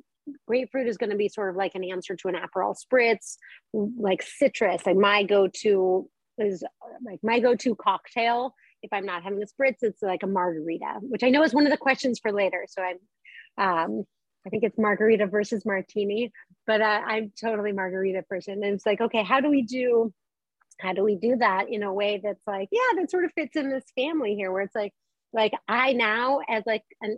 grapefruit 0.46 0.86
is 0.86 0.96
going 0.96 1.10
to 1.10 1.16
be 1.16 1.28
sort 1.28 1.50
of 1.50 1.56
like 1.56 1.74
an 1.74 1.84
answer 1.84 2.14
to 2.14 2.28
an 2.28 2.34
aperol 2.34 2.76
spritz 2.76 3.36
like 3.72 4.22
citrus 4.22 4.86
like 4.86 4.96
my 4.96 5.22
go-to 5.22 6.08
is 6.38 6.62
like 7.04 7.18
my 7.22 7.40
go-to 7.40 7.74
cocktail 7.74 8.54
if 8.82 8.92
i'm 8.92 9.04
not 9.04 9.22
having 9.22 9.42
a 9.42 9.46
spritz 9.46 9.78
it's 9.82 10.02
like 10.02 10.22
a 10.22 10.26
margarita 10.26 10.94
which 11.00 11.22
i 11.22 11.30
know 11.30 11.42
is 11.42 11.54
one 11.54 11.66
of 11.66 11.72
the 11.72 11.76
questions 11.76 12.18
for 12.20 12.32
later. 12.32 12.66
So 12.68 12.82
i'm 12.82 12.98
um, 13.58 14.04
I 14.46 14.48
think 14.48 14.62
it's 14.62 14.78
margarita 14.78 15.26
versus 15.26 15.66
martini, 15.66 16.32
but 16.66 16.80
uh, 16.80 17.00
I'm 17.04 17.32
totally 17.38 17.72
margarita 17.72 18.22
person. 18.22 18.62
And 18.62 18.74
it's 18.74 18.86
like, 18.86 19.00
okay, 19.00 19.24
how 19.24 19.40
do 19.40 19.50
we 19.50 19.62
do, 19.62 20.14
how 20.78 20.92
do 20.92 21.02
we 21.02 21.16
do 21.16 21.36
that 21.36 21.68
in 21.68 21.82
a 21.82 21.92
way 21.92 22.20
that's 22.22 22.46
like, 22.46 22.68
yeah, 22.70 23.00
that 23.00 23.10
sort 23.10 23.24
of 23.24 23.32
fits 23.32 23.56
in 23.56 23.70
this 23.70 23.84
family 23.96 24.36
here, 24.36 24.52
where 24.52 24.62
it's 24.62 24.74
like, 24.74 24.92
like 25.32 25.52
I 25.68 25.92
now 25.92 26.40
as 26.48 26.62
like 26.64 26.84
a 27.02 27.08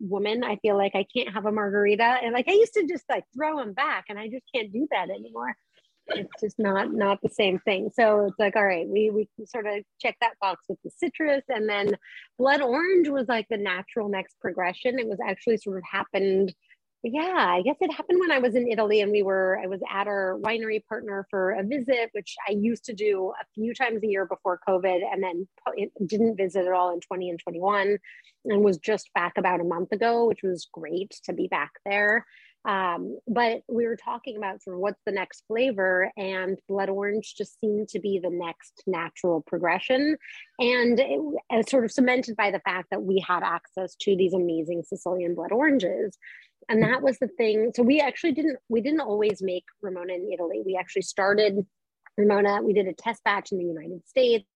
woman, 0.00 0.44
I 0.44 0.56
feel 0.56 0.78
like 0.78 0.94
I 0.94 1.04
can't 1.14 1.34
have 1.34 1.44
a 1.44 1.52
margarita, 1.52 2.18
and 2.22 2.32
like 2.32 2.48
I 2.48 2.52
used 2.52 2.72
to 2.74 2.86
just 2.86 3.04
like 3.10 3.24
throw 3.34 3.58
them 3.58 3.72
back, 3.72 4.04
and 4.08 4.18
I 4.18 4.28
just 4.28 4.44
can't 4.54 4.72
do 4.72 4.86
that 4.92 5.10
anymore. 5.10 5.54
It's 6.08 6.40
just 6.40 6.58
not 6.58 6.92
not 6.92 7.20
the 7.20 7.28
same 7.28 7.58
thing. 7.58 7.90
So 7.92 8.26
it's 8.26 8.38
like, 8.38 8.54
all 8.56 8.64
right, 8.64 8.86
we 8.88 9.10
we 9.10 9.28
sort 9.44 9.66
of 9.66 9.82
check 10.00 10.16
that 10.20 10.38
box 10.40 10.64
with 10.68 10.78
the 10.84 10.90
citrus, 10.96 11.42
and 11.48 11.68
then 11.68 11.96
blood 12.38 12.62
orange 12.62 13.08
was 13.08 13.26
like 13.28 13.46
the 13.50 13.58
natural 13.58 14.08
next 14.08 14.36
progression. 14.40 14.98
It 14.98 15.08
was 15.08 15.18
actually 15.26 15.58
sort 15.58 15.78
of 15.78 15.84
happened 15.90 16.54
yeah, 17.12 17.34
I 17.36 17.62
guess 17.62 17.76
it 17.80 17.92
happened 17.92 18.20
when 18.20 18.32
I 18.32 18.38
was 18.38 18.54
in 18.54 18.68
Italy 18.68 19.00
and 19.00 19.12
we 19.12 19.22
were, 19.22 19.60
I 19.62 19.66
was 19.66 19.80
at 19.90 20.06
our 20.06 20.38
winery 20.42 20.84
partner 20.88 21.26
for 21.30 21.52
a 21.52 21.62
visit, 21.62 22.10
which 22.12 22.34
I 22.48 22.52
used 22.52 22.84
to 22.86 22.94
do 22.94 23.32
a 23.40 23.44
few 23.54 23.74
times 23.74 24.02
a 24.02 24.06
year 24.06 24.26
before 24.26 24.60
COVID 24.68 25.00
and 25.12 25.22
then 25.22 25.46
didn't 26.06 26.36
visit 26.36 26.66
at 26.66 26.72
all 26.72 26.92
in 26.92 27.00
20 27.00 27.30
and 27.30 27.38
21 27.38 27.98
and 28.46 28.64
was 28.64 28.78
just 28.78 29.12
back 29.14 29.34
about 29.38 29.60
a 29.60 29.64
month 29.64 29.92
ago, 29.92 30.26
which 30.26 30.42
was 30.42 30.68
great 30.72 31.14
to 31.24 31.32
be 31.32 31.48
back 31.48 31.72
there. 31.84 32.26
Um, 32.66 33.18
but 33.28 33.62
we 33.68 33.86
were 33.86 33.96
talking 33.96 34.36
about 34.36 34.60
sort 34.60 34.74
of 34.74 34.80
what's 34.80 35.00
the 35.06 35.12
next 35.12 35.44
flavor, 35.46 36.10
and 36.16 36.58
blood 36.68 36.88
orange 36.88 37.36
just 37.38 37.60
seemed 37.60 37.88
to 37.90 38.00
be 38.00 38.18
the 38.18 38.30
next 38.30 38.82
natural 38.88 39.40
progression. 39.46 40.16
And 40.58 40.98
it, 40.98 41.20
it 41.50 41.70
sort 41.70 41.84
of 41.84 41.92
cemented 41.92 42.34
by 42.34 42.50
the 42.50 42.58
fact 42.60 42.88
that 42.90 43.04
we 43.04 43.24
had 43.24 43.44
access 43.44 43.94
to 44.00 44.16
these 44.16 44.34
amazing 44.34 44.82
Sicilian 44.82 45.36
blood 45.36 45.52
oranges 45.52 46.18
and 46.68 46.82
that 46.82 47.02
was 47.02 47.18
the 47.18 47.28
thing. 47.28 47.72
So 47.74 47.82
we 47.82 48.00
actually 48.00 48.32
didn't 48.32 48.58
we 48.68 48.80
didn't 48.80 49.00
always 49.00 49.42
make 49.42 49.64
ramona 49.82 50.14
in 50.14 50.30
italy. 50.32 50.62
We 50.64 50.76
actually 50.76 51.02
started 51.02 51.64
ramona 52.16 52.62
we 52.62 52.72
did 52.72 52.86
a 52.86 52.94
test 52.94 53.22
batch 53.24 53.52
in 53.52 53.58
the 53.58 53.64
united 53.64 54.06
states. 54.06 54.46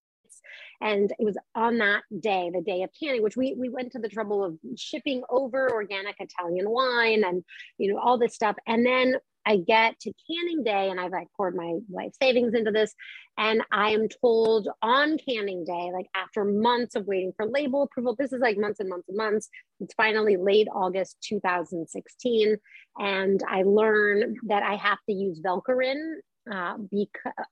And 0.83 1.13
it 1.19 1.25
was 1.25 1.37
on 1.55 1.79
that 1.79 2.03
day 2.19 2.51
the 2.53 2.63
day 2.63 2.83
of 2.83 2.91
canning 2.99 3.23
which 3.23 3.37
we 3.37 3.55
we 3.57 3.69
went 3.69 3.93
to 3.93 3.99
the 3.99 4.09
trouble 4.09 4.45
of 4.45 4.57
shipping 4.77 5.23
over 5.29 5.71
organic 5.71 6.17
italian 6.19 6.71
wine 6.71 7.23
and 7.25 7.45
you 7.79 7.93
know 7.93 8.01
all 8.01 8.19
this 8.19 8.35
stuff. 8.35 8.57
And 8.67 8.85
then 8.85 9.17
I 9.47 9.57
get 9.57 9.99
to 10.01 10.13
canning 10.31 10.63
day 10.63 10.91
and 10.91 11.01
I've 11.01 11.13
like 11.13 11.29
poured 11.37 11.57
my 11.57 11.79
life 11.91 12.13
savings 12.21 12.55
into 12.55 12.71
this. 12.71 12.95
And 13.39 13.63
I 13.73 13.91
am 13.91 14.09
told 14.21 14.69
on 14.83 15.17
canning 15.19 15.65
day, 15.65 15.91
like 15.93 16.07
after 16.15 16.45
months 16.45 16.95
of 16.95 17.07
waiting 17.07 17.33
for 17.37 17.47
label 17.47 17.83
approval, 17.83 18.15
this 18.19 18.33
is 18.33 18.41
like 18.41 18.59
months 18.59 18.81
and 18.81 18.89
months 18.89 19.09
and 19.09 19.17
months. 19.17 19.49
It's 19.81 19.95
finally 19.95 20.37
late 20.37 20.69
August 20.75 21.17
2016. 21.23 22.57
And 22.99 23.43
I 23.49 23.63
learn 23.63 24.37
that 24.47 24.63
I 24.63 24.77
have 24.77 24.99
to 25.09 25.15
use 25.15 25.41
Velcorin 25.41 26.17
uh, 26.51 26.77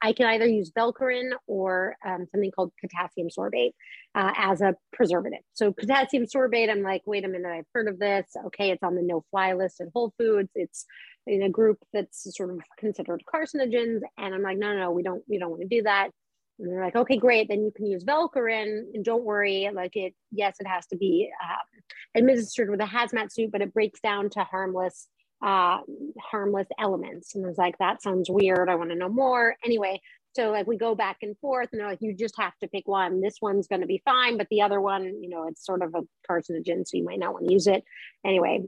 I 0.03 0.13
can 0.13 0.27
either 0.27 0.47
use 0.47 0.73
Velcorin 0.73 1.31
or 1.47 1.97
um, 2.05 2.27
something 2.31 2.51
called 2.51 2.73
potassium 2.81 3.29
sorbate 3.29 3.73
uh, 4.15 4.33
as 4.37 4.61
a 4.61 4.75
preservative. 4.93 5.41
So 5.55 5.73
potassium 5.73 6.25
sorbate, 6.25 6.71
I'm 6.71 6.83
like, 6.83 7.03
wait 7.07 7.25
a 7.25 7.29
minute, 7.29 7.51
I've 7.51 7.67
heard 7.73 7.89
of 7.89 7.99
this. 7.99 8.27
Okay, 8.47 8.71
it's 8.71 8.83
on 8.83 8.95
the 8.95 9.03
no-fly 9.03 9.53
list 9.53 9.81
at 9.81 9.89
Whole 9.95 10.13
Foods. 10.19 10.51
It's 10.55 10.85
in 11.27 11.43
a 11.43 11.51
group 11.51 11.79
that's 11.93 12.35
sort 12.37 12.51
of 12.51 12.61
considered 12.79 13.23
carcinogens, 13.33 14.01
and 14.17 14.35
I'm 14.35 14.43
like, 14.43 14.59
no, 14.59 14.73
no, 14.73 14.81
no 14.81 14.91
we 14.91 15.03
don't, 15.03 15.23
we 15.29 15.39
don't 15.39 15.51
want 15.51 15.63
to 15.63 15.69
do 15.69 15.83
that. 15.83 16.11
And 16.59 16.73
they're 16.73 16.85
like, 16.85 16.97
okay, 16.97 17.17
great. 17.17 17.49
Then 17.49 17.63
you 17.63 17.73
can 17.75 17.87
use 17.87 18.05
Velcorin, 18.05 18.87
and 18.95 19.05
don't 19.05 19.25
worry. 19.25 19.71
Like 19.73 19.95
it, 19.95 20.15
yes, 20.33 20.57
it 20.59 20.67
has 20.67 20.87
to 20.89 20.97
be 20.97 21.31
um, 21.43 21.83
administered 22.17 22.71
with 22.71 22.81
a 22.81 22.85
hazmat 22.85 23.33
suit, 23.33 23.53
but 23.53 23.63
it 23.63 23.73
breaks 23.73 24.01
down 24.01 24.31
to 24.31 24.41
harmless 24.41 25.07
uh, 25.43 25.79
harmless 26.21 26.69
elements. 26.79 27.35
And 27.35 27.45
I 27.45 27.49
was 27.49 27.59
like, 27.59 27.79
that 27.79 28.03
sounds 28.03 28.29
weird. 28.31 28.69
I 28.69 28.75
want 28.75 28.91
to 28.91 28.97
know 28.97 29.09
more. 29.09 29.57
Anyway, 29.65 30.01
so 30.35 30.51
like 30.51 30.67
we 30.67 30.77
go 30.77 30.95
back 30.95 31.19
and 31.23 31.37
forth, 31.39 31.71
and 31.73 31.81
they're 31.81 31.89
like, 31.89 32.03
you 32.03 32.15
just 32.15 32.37
have 32.39 32.57
to 32.59 32.69
pick 32.69 32.87
one. 32.87 33.21
This 33.21 33.37
one's 33.41 33.67
going 33.67 33.81
to 33.81 33.87
be 33.87 34.03
fine, 34.05 34.37
but 34.37 34.47
the 34.51 34.63
other 34.63 34.81
one, 34.81 35.23
you 35.23 35.29
know, 35.29 35.47
it's 35.49 35.65
sort 35.65 35.83
of 35.83 35.95
a 35.95 36.03
carcinogen, 36.31 36.87
so 36.87 36.97
you 36.97 37.05
might 37.05 37.19
not 37.19 37.33
want 37.33 37.47
to 37.47 37.53
use 37.53 37.67
it. 37.67 37.83
Anyway, 38.25 38.63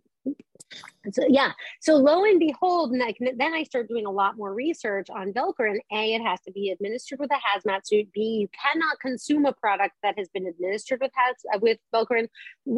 so 1.13 1.23
yeah, 1.29 1.53
so 1.81 1.97
lo 1.97 2.25
and 2.25 2.39
behold, 2.39 2.93
and 2.93 3.03
then 3.37 3.55
I 3.55 3.63
start 3.65 3.89
doing 3.89 4.07
a 4.07 4.11
lot 4.11 4.37
more 4.37 4.53
research 4.53 5.09
on 5.11 5.33
Velcorin. 5.33 5.79
A, 5.93 6.15
it 6.15 6.23
has 6.23 6.41
to 6.43 6.53
be 6.53 6.71
administered 6.71 7.19
with 7.19 7.31
a 7.33 7.37
hazmat 7.37 7.87
suit. 7.87 8.13
B, 8.13 8.41
you 8.41 8.49
cannot 8.49 9.01
consume 9.01 9.47
a 9.47 9.53
product 9.53 9.95
that 10.03 10.17
has 10.19 10.29
been 10.29 10.47
administered 10.47 11.01
with 11.01 11.11
has 11.15 11.61
with 11.61 11.79
Velcorin 11.95 12.29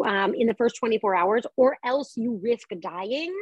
um, 0.05 0.35
in 0.35 0.47
the 0.47 0.55
first 0.55 0.77
24 0.79 1.15
hours, 1.15 1.47
or 1.57 1.77
else 1.85 2.17
you 2.17 2.41
risk 2.43 2.69
dying. 2.81 3.35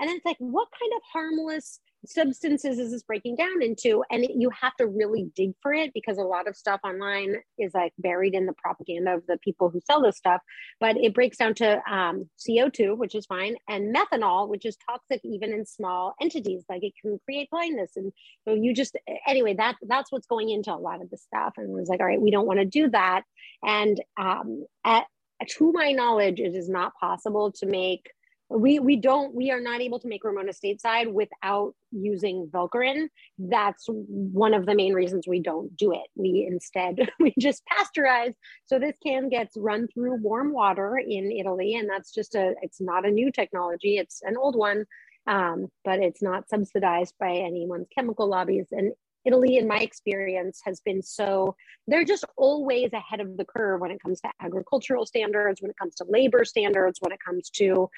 And 0.00 0.10
it's 0.10 0.24
like, 0.24 0.36
what 0.38 0.68
kind 0.78 0.92
of 0.96 1.02
harmless 1.12 1.80
substances 2.04 2.78
is 2.78 2.92
this 2.92 3.02
breaking 3.02 3.36
down 3.36 3.62
into? 3.62 4.04
And 4.10 4.24
it, 4.24 4.32
you 4.36 4.50
have 4.50 4.74
to 4.76 4.86
really 4.86 5.30
dig 5.34 5.52
for 5.62 5.72
it 5.72 5.92
because 5.94 6.18
a 6.18 6.22
lot 6.22 6.48
of 6.48 6.56
stuff 6.56 6.80
online 6.84 7.36
is 7.58 7.72
like 7.74 7.92
buried 7.98 8.34
in 8.34 8.46
the 8.46 8.52
propaganda 8.52 9.14
of 9.14 9.26
the 9.26 9.38
people 9.38 9.70
who 9.70 9.80
sell 9.86 10.02
this 10.02 10.16
stuff. 10.16 10.40
But 10.80 10.96
it 10.96 11.14
breaks 11.14 11.38
down 11.38 11.54
to 11.54 11.80
um, 11.90 12.28
CO2, 12.38 12.96
which 12.96 13.14
is 13.14 13.26
fine, 13.26 13.56
and 13.68 13.94
methanol, 13.94 14.48
which 14.48 14.66
is 14.66 14.76
toxic 14.88 15.20
even 15.24 15.52
in 15.52 15.66
small 15.66 16.14
entities. 16.20 16.64
Like 16.68 16.84
it 16.84 16.92
can 17.00 17.18
create 17.24 17.50
blindness. 17.50 17.92
And 17.96 18.12
so 18.46 18.54
you 18.54 18.74
just, 18.74 18.96
anyway, 19.26 19.54
that 19.54 19.76
that's 19.86 20.12
what's 20.12 20.26
going 20.26 20.50
into 20.50 20.72
a 20.72 20.76
lot 20.76 21.02
of 21.02 21.10
the 21.10 21.16
stuff. 21.16 21.54
And 21.56 21.70
it 21.70 21.72
was 21.72 21.88
like, 21.88 22.00
all 22.00 22.06
right, 22.06 22.20
we 22.20 22.30
don't 22.30 22.46
want 22.46 22.58
to 22.58 22.64
do 22.64 22.90
that. 22.90 23.22
And 23.64 24.00
um, 24.18 24.64
at, 24.84 25.06
to 25.48 25.72
my 25.72 25.92
knowledge, 25.92 26.40
it 26.40 26.54
is 26.54 26.68
not 26.68 26.92
possible 26.98 27.52
to 27.52 27.66
make 27.66 28.10
we 28.48 28.78
we 28.78 28.96
don't 28.96 29.34
we 29.34 29.50
are 29.50 29.60
not 29.60 29.80
able 29.80 29.98
to 29.98 30.08
make 30.08 30.22
Ramona 30.22 30.52
stateside 30.52 31.12
without 31.12 31.74
using 31.90 32.48
Velcorin. 32.48 33.08
That's 33.38 33.86
one 33.88 34.54
of 34.54 34.66
the 34.66 34.74
main 34.74 34.92
reasons 34.92 35.26
we 35.26 35.40
don't 35.40 35.76
do 35.76 35.92
it. 35.92 36.06
We 36.14 36.46
instead 36.48 37.10
we 37.20 37.34
just 37.38 37.62
pasteurize. 37.66 38.34
So 38.66 38.78
this 38.78 38.96
can 39.04 39.28
gets 39.28 39.56
run 39.56 39.88
through 39.88 40.22
warm 40.22 40.52
water 40.52 40.96
in 40.96 41.32
Italy, 41.32 41.74
and 41.74 41.90
that's 41.90 42.12
just 42.12 42.34
a 42.34 42.54
it's 42.62 42.80
not 42.80 43.06
a 43.06 43.10
new 43.10 43.32
technology. 43.32 43.98
It's 43.98 44.22
an 44.22 44.36
old 44.36 44.54
one, 44.54 44.86
um, 45.26 45.66
but 45.84 45.98
it's 45.98 46.22
not 46.22 46.48
subsidized 46.48 47.14
by 47.18 47.30
anyone's 47.30 47.88
chemical 47.92 48.28
lobbies. 48.28 48.68
And 48.70 48.92
Italy, 49.26 49.56
in 49.56 49.66
my 49.66 49.78
experience, 49.78 50.60
has 50.64 50.80
been 50.80 51.02
so, 51.02 51.56
they're 51.86 52.04
just 52.04 52.24
always 52.36 52.92
ahead 52.92 53.20
of 53.20 53.36
the 53.36 53.44
curve 53.44 53.80
when 53.80 53.90
it 53.90 54.00
comes 54.02 54.20
to 54.20 54.30
agricultural 54.40 55.06
standards, 55.06 55.60
when 55.60 55.70
it 55.70 55.76
comes 55.76 55.94
to 55.96 56.06
labor 56.08 56.44
standards, 56.44 56.98
when 57.00 57.12
it 57.12 57.18
comes 57.24 57.50
to 57.50 57.90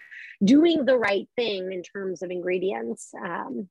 doing 0.44 0.84
the 0.84 0.96
right 0.96 1.28
thing 1.36 1.72
in 1.72 1.82
terms 1.82 2.22
of 2.22 2.30
ingredients. 2.30 3.12
Um, 3.22 3.68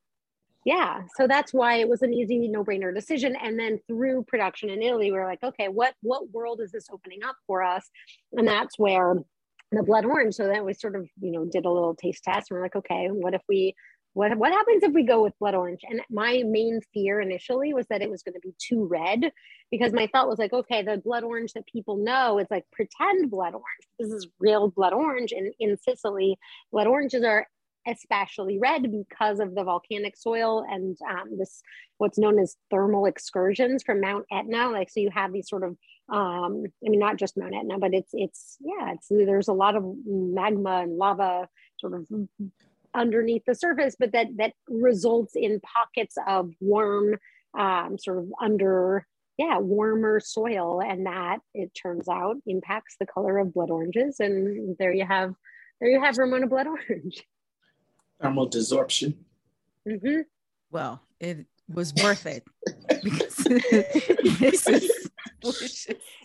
yeah 0.67 1.03
so 1.15 1.27
that's 1.27 1.53
why 1.53 1.77
it 1.77 1.87
was 1.87 2.01
an 2.01 2.13
easy 2.13 2.47
no-brainer 2.49 2.93
decision. 2.93 3.37
And 3.41 3.57
then 3.57 3.79
through 3.87 4.25
production 4.27 4.69
in 4.69 4.81
italy 4.81 5.11
we 5.11 5.17
are 5.17 5.25
like 5.25 5.41
okay 5.41 5.69
what 5.69 5.93
what 6.01 6.29
world 6.31 6.59
is 6.61 6.71
this 6.71 6.87
opening 6.91 7.23
up 7.23 7.37
for 7.47 7.63
us? 7.63 7.89
And 8.33 8.47
that's 8.47 8.77
where 8.77 9.15
the 9.71 9.83
blood 9.83 10.05
orange 10.05 10.35
so 10.35 10.45
then 10.47 10.65
we 10.65 10.73
sort 10.73 10.95
of 10.97 11.07
you 11.21 11.31
know 11.31 11.45
did 11.45 11.65
a 11.65 11.71
little 11.71 11.95
taste 11.95 12.23
test. 12.25 12.51
And 12.51 12.57
we're 12.57 12.63
like 12.63 12.75
okay 12.75 13.07
what 13.07 13.33
if 13.33 13.41
we 13.47 13.75
what, 14.17 14.35
what 14.35 14.51
happens 14.51 14.81
if 14.81 14.93
we 14.93 15.03
go 15.03 15.21
with 15.21 15.37
blood 15.37 15.53
orange 15.53 15.81
and 15.87 16.01
my 16.09 16.41
main 16.43 16.81
fear 16.91 17.21
initially 17.21 17.71
was 17.71 17.85
that 17.87 18.01
it 18.01 18.09
was 18.09 18.23
going 18.23 18.33
to 18.33 18.39
be 18.39 18.55
too 18.57 18.87
red 18.87 19.31
because 19.69 19.93
my 19.93 20.07
thought 20.07 20.27
was 20.27 20.39
like 20.39 20.53
okay 20.53 20.81
the 20.81 20.97
blood 20.97 21.23
orange 21.23 21.53
that 21.53 21.67
people 21.67 21.97
know 21.97 22.39
is 22.39 22.47
like 22.49 22.65
pretend 22.71 23.29
blood 23.29 23.53
orange 23.53 23.85
this 23.99 24.09
is 24.09 24.27
real 24.39 24.69
blood 24.69 24.91
orange 24.91 25.31
and 25.31 25.53
in 25.59 25.77
sicily 25.77 26.35
blood 26.71 26.87
oranges 26.87 27.23
are 27.23 27.45
especially 27.87 28.57
red 28.57 28.91
because 28.91 29.39
of 29.39 29.53
the 29.53 29.63
volcanic 29.63 30.17
soil 30.17 30.65
and 30.67 30.97
um, 31.09 31.37
this 31.37 31.61
what's 31.99 32.17
known 32.17 32.39
as 32.39 32.57
thermal 32.71 33.05
excursions 33.05 33.81
from 33.81 34.01
Mount 34.01 34.25
Etna. 34.29 34.69
Like 34.69 34.89
so, 34.89 34.99
you 34.99 35.09
have 35.09 35.31
these 35.31 35.47
sort 35.47 35.63
of 35.63 35.77
um, 36.09 36.63
I 36.85 36.89
mean, 36.89 36.99
not 36.99 37.15
just 37.17 37.37
Mount 37.37 37.55
Etna, 37.55 37.79
but 37.79 37.93
it's 37.93 38.09
it's 38.13 38.57
yeah, 38.59 38.93
it's 38.93 39.07
there's 39.09 39.47
a 39.47 39.53
lot 39.53 39.77
of 39.77 39.85
magma 40.05 40.81
and 40.81 40.97
lava 40.97 41.47
sort 41.79 41.93
of 41.93 42.07
underneath 42.93 43.43
the 43.45 43.55
surface, 43.55 43.95
but 43.97 44.11
that 44.13 44.27
that 44.37 44.53
results 44.67 45.33
in 45.35 45.59
pockets 45.61 46.15
of 46.27 46.51
warm, 46.59 47.17
um, 47.57 47.97
sort 47.97 48.19
of 48.19 48.31
under 48.41 49.05
yeah 49.37 49.59
warmer 49.59 50.19
soil, 50.19 50.81
and 50.81 51.05
that 51.05 51.39
it 51.53 51.71
turns 51.73 52.07
out 52.07 52.37
impacts 52.45 52.95
the 52.99 53.05
color 53.05 53.37
of 53.37 53.53
blood 53.53 53.69
oranges, 53.69 54.19
and 54.19 54.75
there 54.77 54.93
you 54.93 55.05
have 55.05 55.33
there 55.79 55.89
you 55.89 56.01
have 56.01 56.17
Ramona 56.17 56.47
blood 56.47 56.67
orange 56.67 57.23
thermal 58.21 58.49
desorption. 58.49 59.15
Mm-hmm. 59.87 60.21
Well, 60.71 61.01
it 61.19 61.45
was 61.69 61.93
worth 62.01 62.25
it 62.25 62.43
because 63.03 63.35
this 64.39 64.67
is. 64.67 65.09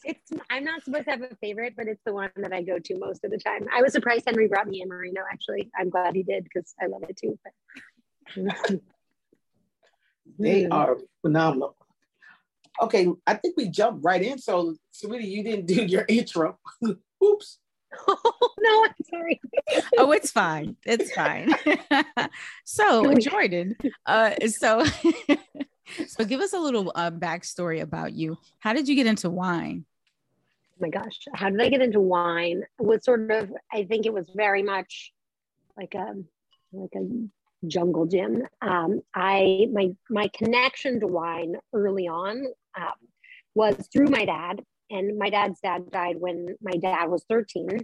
It's 0.05 0.31
I'm 0.51 0.65
not 0.65 0.83
supposed 0.85 1.05
to 1.05 1.11
have 1.11 1.23
a 1.23 1.35
favorite, 1.41 1.75
but 1.77 1.87
it's 1.87 2.03
the 2.05 2.13
one 2.13 2.31
that 2.37 2.53
I 2.53 2.63
go 2.63 2.79
to 2.79 2.99
most 2.99 3.25
of 3.25 3.31
the 3.31 3.39
time. 3.39 3.67
I 3.75 3.83
was 3.83 3.93
surprised 3.93 4.25
Henry 4.27 4.49
brought 4.49 4.67
me 4.67 4.85
Amarino. 4.85 5.23
Actually, 5.31 5.71
I'm 5.79 5.91
glad 5.91 6.15
he 6.15 6.23
did 6.23 6.45
because 6.45 6.75
I 6.81 6.87
love 6.87 7.03
it 7.09 7.17
too. 7.17 7.39
But... 7.45 7.53
they 10.39 10.65
Mm. 10.65 10.73
are 10.73 10.97
phenomenal. 11.21 11.77
Okay, 12.81 13.07
I 13.27 13.35
think 13.35 13.57
we 13.57 13.69
jumped 13.69 14.03
right 14.05 14.23
in. 14.23 14.39
So, 14.39 14.75
sweetie, 14.91 15.27
you 15.27 15.45
didn't 15.45 15.67
do 15.67 15.85
your 15.85 16.05
intro. 16.09 16.59
Oops. 17.23 17.59
Oh 18.09 18.55
no, 18.61 18.85
I'm 18.85 18.95
sorry. 19.11 19.41
oh, 19.99 20.13
it's 20.13 20.31
fine. 20.31 20.77
It's 20.85 21.13
fine. 21.13 21.55
so, 22.65 23.15
Jordan, 23.15 23.77
uh, 24.07 24.35
so 24.47 24.85
so 26.07 26.25
give 26.25 26.41
us 26.41 26.53
a 26.53 26.59
little 26.59 26.93
uh, 26.95 27.11
backstory 27.11 27.81
about 27.81 28.13
you. 28.13 28.39
How 28.59 28.73
did 28.73 28.89
you 28.89 28.95
get 28.95 29.07
into 29.07 29.31
wine? 29.31 29.85
Oh 30.73 30.77
my 30.81 30.89
gosh, 30.89 31.21
how 31.35 31.51
did 31.51 31.61
I 31.61 31.69
get 31.69 31.83
into 31.83 32.01
wine? 32.01 32.63
It 32.79 32.85
was 32.85 33.05
sort 33.05 33.31
of, 33.31 33.53
I 33.73 33.85
think 33.85 34.07
it 34.07 34.13
was 34.13 34.29
very 34.35 34.63
much 34.63 35.13
like 35.77 35.95
a 35.95 36.15
like 36.73 36.95
a 36.97 37.67
jungle 37.67 38.07
gym. 38.07 38.47
Um, 38.61 39.03
I 39.15 39.69
my 39.73 39.91
my 40.11 40.29
connection 40.29 41.01
to 41.01 41.07
wine 41.07 41.57
early 41.73 42.09
on 42.09 42.47
um, 42.77 42.93
was 43.55 43.89
through 43.93 44.09
my 44.09 44.25
dad, 44.25 44.63
and 44.93 45.19
my 45.19 45.31
dad's 45.31 45.59
dad 45.61 45.91
died 45.91 46.17
when 46.19 46.55
my 46.63 46.73
dad 46.73 47.07
was 47.07 47.25
13. 47.29 47.81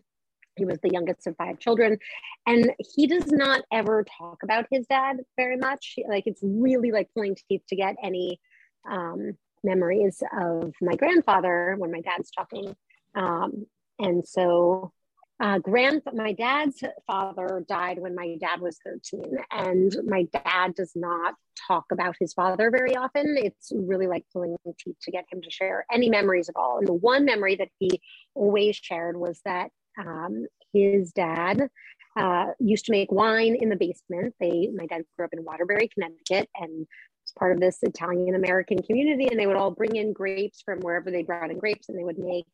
He 0.56 0.64
was 0.64 0.78
the 0.82 0.90
youngest 0.90 1.26
of 1.26 1.36
five 1.36 1.58
children, 1.58 1.98
and 2.46 2.72
he 2.94 3.06
does 3.06 3.30
not 3.30 3.62
ever 3.72 4.04
talk 4.18 4.42
about 4.42 4.66
his 4.70 4.86
dad 4.86 5.18
very 5.36 5.56
much. 5.56 5.98
Like 6.08 6.24
it's 6.26 6.40
really 6.42 6.90
like 6.90 7.08
pulling 7.14 7.36
teeth 7.48 7.62
to 7.68 7.76
get 7.76 7.96
any 8.02 8.40
um, 8.88 9.36
memories 9.62 10.22
of 10.40 10.74
my 10.80 10.96
grandfather 10.96 11.74
when 11.78 11.92
my 11.92 12.00
dad's 12.00 12.30
talking. 12.30 12.76
Um, 13.14 13.66
and 13.98 14.26
so 14.26 14.92
uh, 15.40 15.59
grand 15.59 16.02
my 16.12 16.33
dad's 16.33 16.83
father 17.07 17.64
died 17.68 17.99
when 17.99 18.14
my 18.14 18.37
dad 18.40 18.61
was 18.61 18.78
13 18.85 19.23
and 19.52 19.97
my 20.04 20.26
dad 20.33 20.75
does 20.75 20.92
not 20.97 21.35
talk 21.66 21.86
about 21.93 22.17
his 22.19 22.32
father 22.32 22.71
very 22.71 22.97
often. 22.97 23.36
It's 23.39 23.71
really 23.75 24.06
like 24.06 24.25
pulling 24.32 24.56
teeth 24.78 24.97
to 25.02 25.10
get 25.10 25.26
him 25.30 25.41
to 25.43 25.50
share 25.50 25.86
any 25.93 26.08
memories 26.08 26.49
at 26.49 26.56
all. 26.56 26.78
And 26.78 26.89
the 26.89 26.95
one 26.95 27.25
memory 27.25 27.56
that 27.56 27.69
he 27.78 28.00
always 28.34 28.76
shared 28.76 29.17
was 29.17 29.41
that 29.45 29.71
um, 29.99 30.47
his 30.73 31.12
dad 31.12 31.69
uh, 32.17 32.47
used 32.58 32.86
to 32.86 32.93
make 32.93 33.12
wine 33.12 33.54
in 33.54 33.69
the 33.69 33.76
basement. 33.76 34.34
They 34.41 34.69
my 34.75 34.86
dad 34.86 35.04
grew 35.17 35.26
up 35.26 35.32
in 35.32 35.45
waterbury 35.45 35.89
connecticut 35.89 36.49
and 36.56 36.80
was 36.80 37.32
part 37.39 37.52
of 37.52 37.60
this 37.60 37.78
italian 37.82 38.34
american 38.34 38.82
community 38.82 39.28
and 39.30 39.39
they 39.39 39.47
would 39.47 39.56
all 39.56 39.71
bring 39.71 39.97
in 39.97 40.15
grapes 40.15 40.62
from 40.62 40.80
wherever 40.80 41.10
they 41.10 41.23
brought 41.23 41.50
in 41.50 41.58
grapes 41.58 41.91
and 41.91 41.99
they 41.99 42.04
would 42.04 42.19
make 42.19 42.47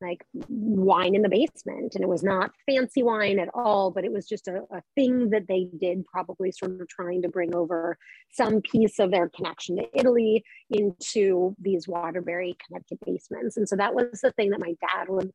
like 0.00 0.24
wine 0.48 1.14
in 1.14 1.22
the 1.22 1.28
basement. 1.28 1.94
And 1.94 2.04
it 2.04 2.08
was 2.08 2.22
not 2.22 2.50
fancy 2.66 3.02
wine 3.02 3.38
at 3.38 3.48
all 3.54 3.90
but 3.90 4.04
it 4.04 4.12
was 4.12 4.26
just 4.26 4.48
a, 4.48 4.62
a, 4.70 4.82
thing 4.94 5.30
that 5.30 5.46
they 5.48 5.68
did 5.78 6.04
probably 6.06 6.50
sort 6.52 6.80
of 6.80 6.88
trying 6.88 7.22
to 7.22 7.28
bring 7.28 7.54
over 7.54 7.98
some 8.30 8.60
piece 8.60 8.98
of 8.98 9.10
their 9.10 9.28
connection 9.28 9.76
to 9.76 9.86
italy 9.94 10.44
into 10.70 11.54
these 11.60 11.86
waterbury 11.88 12.56
connecticut 12.66 12.98
basements. 13.04 13.56
And 13.56 13.68
so 13.68 13.76
that 13.76 13.94
was 13.94 14.20
the 14.22 14.32
thing 14.32 14.50
that 14.50 14.60
my 14.60 14.74
dad 14.80 15.08
would 15.08 15.32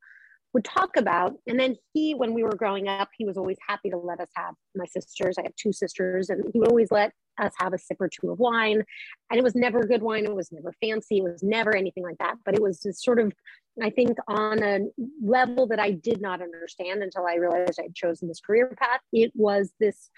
would 0.52 0.64
talk 0.64 0.98
about. 0.98 1.34
And 1.46 1.58
then 1.58 1.76
he 1.94 2.14
when 2.14 2.34
we 2.34 2.42
were 2.42 2.54
growing 2.54 2.86
up 2.88 3.08
he 3.16 3.24
was 3.24 3.38
always 3.38 3.56
happy 3.66 3.90
to 3.90 3.96
let 3.96 4.20
us 4.20 4.28
have 4.36 4.54
my 4.74 4.86
sisters. 4.86 5.36
I 5.38 5.42
have 5.42 5.56
two 5.56 5.72
sisters 5.72 6.28
and 6.28 6.44
he 6.52 6.58
would 6.58 6.68
always 6.68 6.90
let 6.90 7.12
us 7.38 7.52
have 7.58 7.72
a 7.72 7.78
sip 7.78 7.96
or 8.00 8.08
two 8.08 8.30
of 8.30 8.38
wine. 8.38 8.82
And 9.30 9.38
it 9.38 9.42
was 9.42 9.54
never 9.54 9.86
good 9.86 10.02
wine. 10.02 10.24
It 10.24 10.34
was 10.34 10.52
never 10.52 10.72
fancy. 10.80 11.18
It 11.18 11.24
was 11.24 11.42
never 11.42 11.74
anything 11.74 12.02
like 12.02 12.18
that. 12.18 12.36
But 12.44 12.54
it 12.54 12.62
was 12.62 12.80
just 12.80 13.02
sort 13.02 13.18
of 13.18 13.32
I 13.80 13.90
think 13.90 14.18
on 14.28 14.62
a 14.62 14.80
level 15.24 15.66
that 15.68 15.80
I 15.80 15.92
did 15.92 16.20
not 16.20 16.42
understand 16.42 17.02
until 17.02 17.26
I 17.26 17.36
realized 17.36 17.80
I'd 17.80 17.94
chosen 17.94 18.28
this 18.28 18.40
career 18.40 18.74
path, 18.78 19.00
it 19.12 19.32
was 19.34 19.72
this 19.80 20.10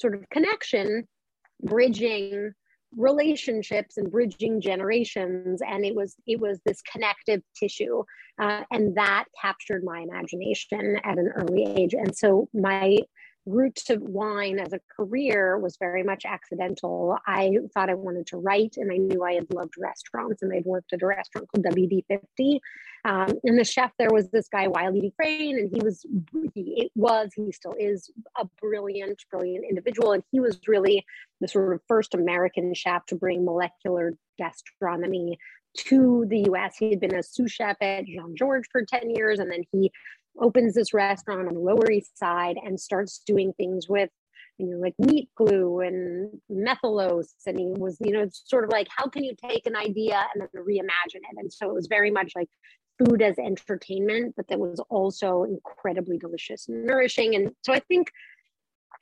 sort 0.00 0.14
of 0.14 0.28
connection, 0.30 1.06
bridging 1.62 2.52
relationships 2.96 3.96
and 3.96 4.10
bridging 4.10 4.60
generations. 4.60 5.60
And 5.66 5.84
it 5.84 5.94
was 5.94 6.14
it 6.26 6.40
was 6.40 6.60
this 6.64 6.80
connective 6.82 7.42
tissue 7.58 8.02
uh, 8.40 8.62
and 8.70 8.96
that 8.96 9.24
captured 9.40 9.84
my 9.84 10.00
imagination 10.00 10.98
at 11.04 11.18
an 11.18 11.30
early 11.34 11.64
age. 11.64 11.94
And 11.94 12.16
so 12.16 12.48
my 12.54 12.98
route 13.46 13.74
to 13.74 13.96
wine 13.96 14.58
as 14.58 14.72
a 14.72 14.80
career 14.96 15.58
was 15.58 15.76
very 15.76 16.02
much 16.02 16.24
accidental. 16.24 17.18
I 17.26 17.52
thought 17.74 17.90
I 17.90 17.94
wanted 17.94 18.26
to 18.28 18.36
write, 18.36 18.76
and 18.76 18.92
I 18.92 18.96
knew 18.96 19.24
I 19.24 19.34
had 19.34 19.52
loved 19.52 19.74
restaurants, 19.78 20.42
and 20.42 20.52
I'd 20.52 20.64
worked 20.64 20.92
at 20.92 21.02
a 21.02 21.06
restaurant 21.06 21.48
called 21.48 21.64
WD50. 21.66 22.60
Um, 23.04 23.32
and 23.42 23.58
the 23.58 23.64
chef 23.64 23.90
there 23.98 24.12
was 24.12 24.30
this 24.30 24.48
guy 24.48 24.68
Wylie 24.68 25.00
Dufresne, 25.00 25.58
and 25.58 25.70
he 25.74 25.80
was 25.82 26.06
he 26.54 26.84
it 26.84 26.92
was 26.94 27.32
he 27.34 27.50
still 27.50 27.74
is 27.78 28.10
a 28.38 28.46
brilliant, 28.60 29.24
brilliant 29.30 29.64
individual, 29.68 30.12
and 30.12 30.22
he 30.30 30.38
was 30.38 30.60
really 30.68 31.04
the 31.40 31.48
sort 31.48 31.74
of 31.74 31.80
first 31.88 32.14
American 32.14 32.72
chef 32.74 33.04
to 33.06 33.16
bring 33.16 33.44
molecular 33.44 34.14
gastronomy 34.38 35.38
to 35.74 36.26
the 36.28 36.50
US. 36.50 36.76
He 36.76 36.90
had 36.90 37.00
been 37.00 37.14
a 37.14 37.22
sous 37.22 37.50
chef 37.50 37.76
at 37.80 38.06
Jean 38.06 38.36
Georges 38.36 38.68
for 38.70 38.84
10 38.84 39.10
years, 39.10 39.38
and 39.38 39.50
then 39.50 39.64
he 39.72 39.90
opens 40.40 40.74
this 40.74 40.94
restaurant 40.94 41.48
on 41.48 41.54
the 41.54 41.60
Lower 41.60 41.90
East 41.90 42.18
Side 42.18 42.56
and 42.64 42.78
starts 42.78 43.22
doing 43.26 43.52
things 43.54 43.88
with, 43.88 44.10
you 44.58 44.66
know, 44.66 44.78
like 44.78 44.94
meat 44.98 45.28
glue 45.36 45.80
and 45.80 46.40
methylose. 46.50 47.32
And 47.46 47.58
he 47.58 47.66
was, 47.66 47.96
you 48.00 48.12
know, 48.12 48.28
sort 48.32 48.64
of 48.64 48.70
like, 48.70 48.88
how 48.94 49.06
can 49.06 49.24
you 49.24 49.34
take 49.34 49.66
an 49.66 49.76
idea 49.76 50.24
and 50.34 50.42
then 50.42 50.62
reimagine 50.64 51.16
it? 51.16 51.36
And 51.36 51.52
so 51.52 51.68
it 51.68 51.74
was 51.74 51.86
very 51.86 52.10
much 52.10 52.32
like 52.34 52.48
food 52.98 53.22
as 53.22 53.38
entertainment, 53.38 54.34
but 54.36 54.48
that 54.48 54.58
was 54.58 54.80
also 54.90 55.44
incredibly 55.44 56.18
delicious 56.18 56.68
and 56.68 56.84
nourishing. 56.84 57.34
And 57.34 57.52
so 57.62 57.72
I 57.72 57.80
think 57.80 58.10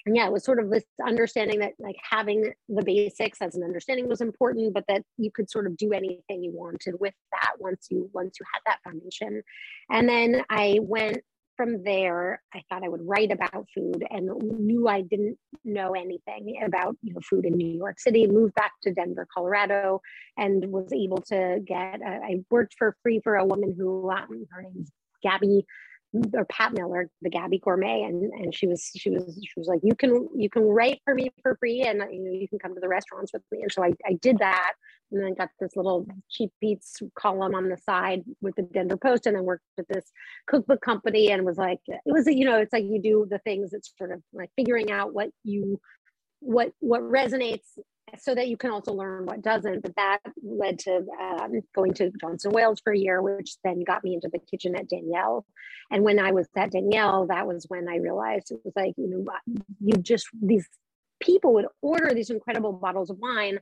yeah, 0.07 0.27
it 0.27 0.33
was 0.33 0.45
sort 0.45 0.59
of 0.59 0.71
this 0.71 0.85
understanding 1.07 1.61
that 1.61 1.73
like 1.79 1.97
having 2.09 2.53
the 2.69 2.83
basics 2.83 3.41
as 3.41 3.55
an 3.55 3.63
understanding 3.63 4.09
was 4.09 4.21
important, 4.21 4.75
but 4.75 4.85
that 4.89 5.03
you 5.19 5.31
could 5.35 5.51
sort 5.51 5.67
of 5.67 5.77
do 5.77 5.93
anything 5.93 6.43
you 6.43 6.53
wanted 6.53 6.95
with 6.99 7.15
that 7.33 7.53
once 7.59 7.89
you 7.91 8.11
once 8.13 8.37
you 8.41 8.47
had 8.55 8.61
that 8.67 8.81
foundation. 8.85 9.43
And 9.91 10.09
then 10.09 10.45
I 10.51 10.79
went 10.83 11.19
from 11.57 11.83
there. 11.85 12.43
I 12.55 12.63
thought 12.69 12.85
I 12.85 12.89
would 12.89 13.07
write 13.07 13.31
about 13.31 13.67
food 13.75 14.03
and 14.11 14.31
knew 14.43 14.89
I 14.89 15.03
didn't 15.03 15.37
know 15.63 15.93
anything 15.93 16.63
about 16.65 16.97
you 17.03 17.13
know 17.13 17.21
food 17.29 17.45
in 17.45 17.55
New 17.55 17.77
York 17.77 18.01
City. 18.01 18.27
Moved 18.27 18.55
back 18.55 18.73
to 18.85 18.95
Denver, 18.95 19.27
Colorado, 19.35 20.01
and 20.39 20.65
was 20.73 20.91
able 20.93 21.21
to 21.29 21.61
get. 21.67 22.01
A, 22.01 22.21
I 22.25 22.37
worked 22.51 22.75
for 22.79 22.97
free 23.03 23.21
for 23.23 23.37
a 23.37 23.45
woman 23.45 23.75
who 23.77 24.11
um, 24.11 24.47
her 24.51 24.63
name's 24.63 24.91
Gabby 25.23 25.67
or 26.35 26.45
Pat 26.47 26.73
Miller, 26.73 27.09
the 27.23 27.31
Gabby 27.31 27.59
Gourmet, 27.59 28.03
and 28.03 28.33
and 28.33 28.55
she 28.55 28.67
was 28.67 28.91
she 28.97 29.11
was 29.11 29.39
she 29.43 29.61
was 29.61 29.69
like, 29.69 29.81
you 29.83 29.95
can 29.95 30.29
you 30.37 30.51
can 30.51 30.63
write 30.63 31.01
for 31.05 31.15
me 31.15 31.31
for 31.43 31.57
free, 31.57 31.83
and 31.83 32.03
you 32.13 32.25
know 32.25 32.33
you 32.33 32.49
can 32.49 32.59
come 32.59 32.75
to 32.75 32.81
the 32.81 32.89
restaurants 32.89 33.33
with 33.33 33.43
me. 33.53 33.63
And 33.63 33.73
so 33.73 33.85
I 33.85 33.93
I 34.07 34.15
did 34.15 34.39
that, 34.39 34.73
and 35.13 35.23
then 35.23 35.35
got 35.35 35.51
this 35.61 35.77
little 35.77 36.07
cheap 36.29 36.51
beats 36.61 37.01
column 37.15 37.55
on 37.55 37.69
the 37.69 37.79
side 37.79 38.25
with 38.41 38.57
the 38.57 38.63
Denver 38.63 38.97
Post, 38.97 39.27
and 39.27 39.37
then 39.37 39.45
worked 39.45 39.65
with 39.77 39.87
this 39.89 40.11
cookbook 40.47 40.81
company, 40.81 41.31
and 41.31 41.45
was 41.45 41.59
like, 41.59 41.81
it 41.87 42.01
was 42.07 42.27
you 42.27 42.45
know 42.45 42.59
it's 42.59 42.73
like 42.73 42.85
you 42.85 43.01
do 43.01 43.27
the 43.31 43.39
things 43.39 43.71
that's 43.71 43.93
sort 43.97 44.11
of 44.11 44.21
like 44.33 44.51
figuring 44.57 44.91
out 44.91 45.15
what 45.15 45.31
you 45.45 45.81
what 46.41 46.73
what 46.81 47.03
resonates 47.03 47.67
so 48.19 48.35
that 48.35 48.49
you 48.49 48.57
can 48.57 48.71
also 48.71 48.93
learn 48.93 49.27
what 49.27 49.43
doesn't. 49.43 49.83
But 49.83 49.97
that 49.97 50.19
led 50.43 50.79
to 50.81 51.05
um, 51.21 51.61
going 51.75 51.95
to 51.95 52.11
Johnson 52.21 52.53
Wales 52.53 52.81
for 52.83 52.93
a 52.93 52.99
year, 52.99 53.23
which 53.23 53.57
then 53.65 53.83
got 53.85 54.05
me 54.05 54.15
into 54.15 54.29
the 54.33 54.39
kitchen 54.39 54.77
at 54.77 54.89
Daniel. 54.89 55.47
And 55.91 56.05
when 56.05 56.19
I 56.19 56.33
was 56.33 56.49
at 56.57 56.73
Daniel, 56.73 57.27
that 57.29 57.47
was 57.47 57.67
when 57.69 57.89
I 57.89 57.97
realized 57.97 58.51
it 58.51 58.61
was 58.65 58.75
like, 58.77 58.95
you 58.97 59.09
know, 59.09 59.27
you 59.81 59.95
just, 59.99 60.27
these 60.41 60.67
people 61.21 61.55
would 61.55 61.67
order 61.83 62.15
these 62.15 62.31
incredible 62.31 62.73
bottles 62.73 63.11
of 63.11 63.19
wine 63.19 63.59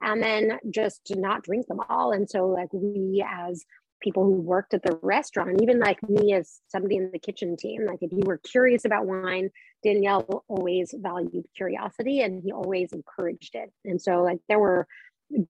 and 0.00 0.22
then 0.22 0.58
just 0.70 1.00
not 1.10 1.42
drink 1.42 1.66
them 1.66 1.80
all. 1.88 2.12
And 2.12 2.28
so, 2.28 2.46
like, 2.46 2.72
we 2.72 3.24
as 3.28 3.64
people 4.02 4.24
who 4.24 4.32
worked 4.32 4.74
at 4.74 4.82
the 4.82 4.98
restaurant, 5.02 5.62
even 5.62 5.78
like 5.78 5.98
me 6.08 6.34
as 6.34 6.60
somebody 6.68 6.96
in 6.96 7.10
the 7.12 7.18
kitchen 7.18 7.56
team, 7.56 7.86
like 7.86 7.98
if 8.02 8.12
you 8.12 8.22
were 8.24 8.38
curious 8.38 8.84
about 8.84 9.06
wine, 9.06 9.50
Daniel 9.82 10.44
always 10.48 10.94
valued 10.96 11.44
curiosity 11.56 12.20
and 12.20 12.42
he 12.42 12.52
always 12.52 12.92
encouraged 12.92 13.54
it. 13.54 13.72
And 13.84 14.00
so 14.00 14.22
like 14.22 14.38
there 14.48 14.58
were 14.58 14.86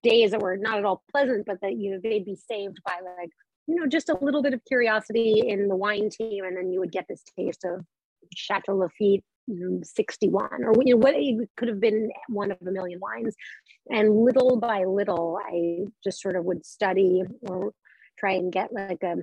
days 0.02 0.30
that 0.30 0.40
were 0.40 0.56
not 0.56 0.78
at 0.78 0.84
all 0.84 1.02
pleasant, 1.10 1.46
but 1.46 1.60
that 1.62 1.76
you 1.76 1.90
know 1.90 2.00
they'd 2.02 2.24
be 2.24 2.36
saved 2.36 2.78
by 2.84 2.98
like, 3.18 3.30
you 3.66 3.76
know, 3.76 3.86
just 3.86 4.08
a 4.08 4.18
little 4.20 4.42
bit 4.42 4.54
of 4.54 4.64
curiosity 4.64 5.42
in 5.46 5.68
the 5.68 5.76
wine 5.76 6.10
team, 6.10 6.44
and 6.44 6.56
then 6.56 6.72
you 6.72 6.80
would 6.80 6.92
get 6.92 7.06
this 7.08 7.22
taste 7.36 7.64
of 7.64 7.84
Chateau 8.34 8.76
Lafite 8.76 9.24
61 9.82 10.48
or 10.64 10.72
you 10.84 10.94
know 10.94 10.98
what 10.98 11.14
it 11.16 11.48
could 11.56 11.68
have 11.68 11.80
been 11.80 12.10
one 12.28 12.52
of 12.52 12.58
a 12.66 12.70
million 12.70 13.00
wines 13.00 13.34
and 13.90 14.24
little 14.24 14.58
by 14.58 14.84
little 14.84 15.38
i 15.44 15.78
just 16.04 16.20
sort 16.20 16.36
of 16.36 16.44
would 16.44 16.64
study 16.64 17.22
or 17.42 17.72
try 18.22 18.32
and 18.34 18.52
get 18.52 18.72
like 18.72 19.02
a 19.02 19.16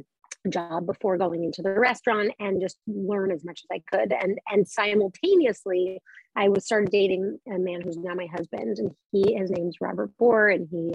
job 0.50 0.86
before 0.86 1.18
going 1.18 1.44
into 1.44 1.62
the 1.62 1.72
restaurant 1.72 2.32
and 2.40 2.62
just 2.62 2.78
learn 2.88 3.32
as 3.32 3.44
much 3.44 3.62
as 3.64 3.76
I 3.76 3.82
could. 3.92 4.14
And 4.14 4.40
and 4.50 4.68
simultaneously, 4.68 6.02
I 6.36 6.50
was 6.50 6.66
started 6.66 6.92
dating 6.92 7.40
a 7.48 7.58
man 7.58 7.82
who's 7.82 7.98
now 7.98 8.14
my 8.14 8.28
husband, 8.28 8.78
and 8.78 8.92
he 9.12 9.36
his 9.36 9.52
name's 9.52 9.78
Robert 9.82 10.12
Bohr, 10.20 10.54
and 10.54 10.68
he 10.72 10.94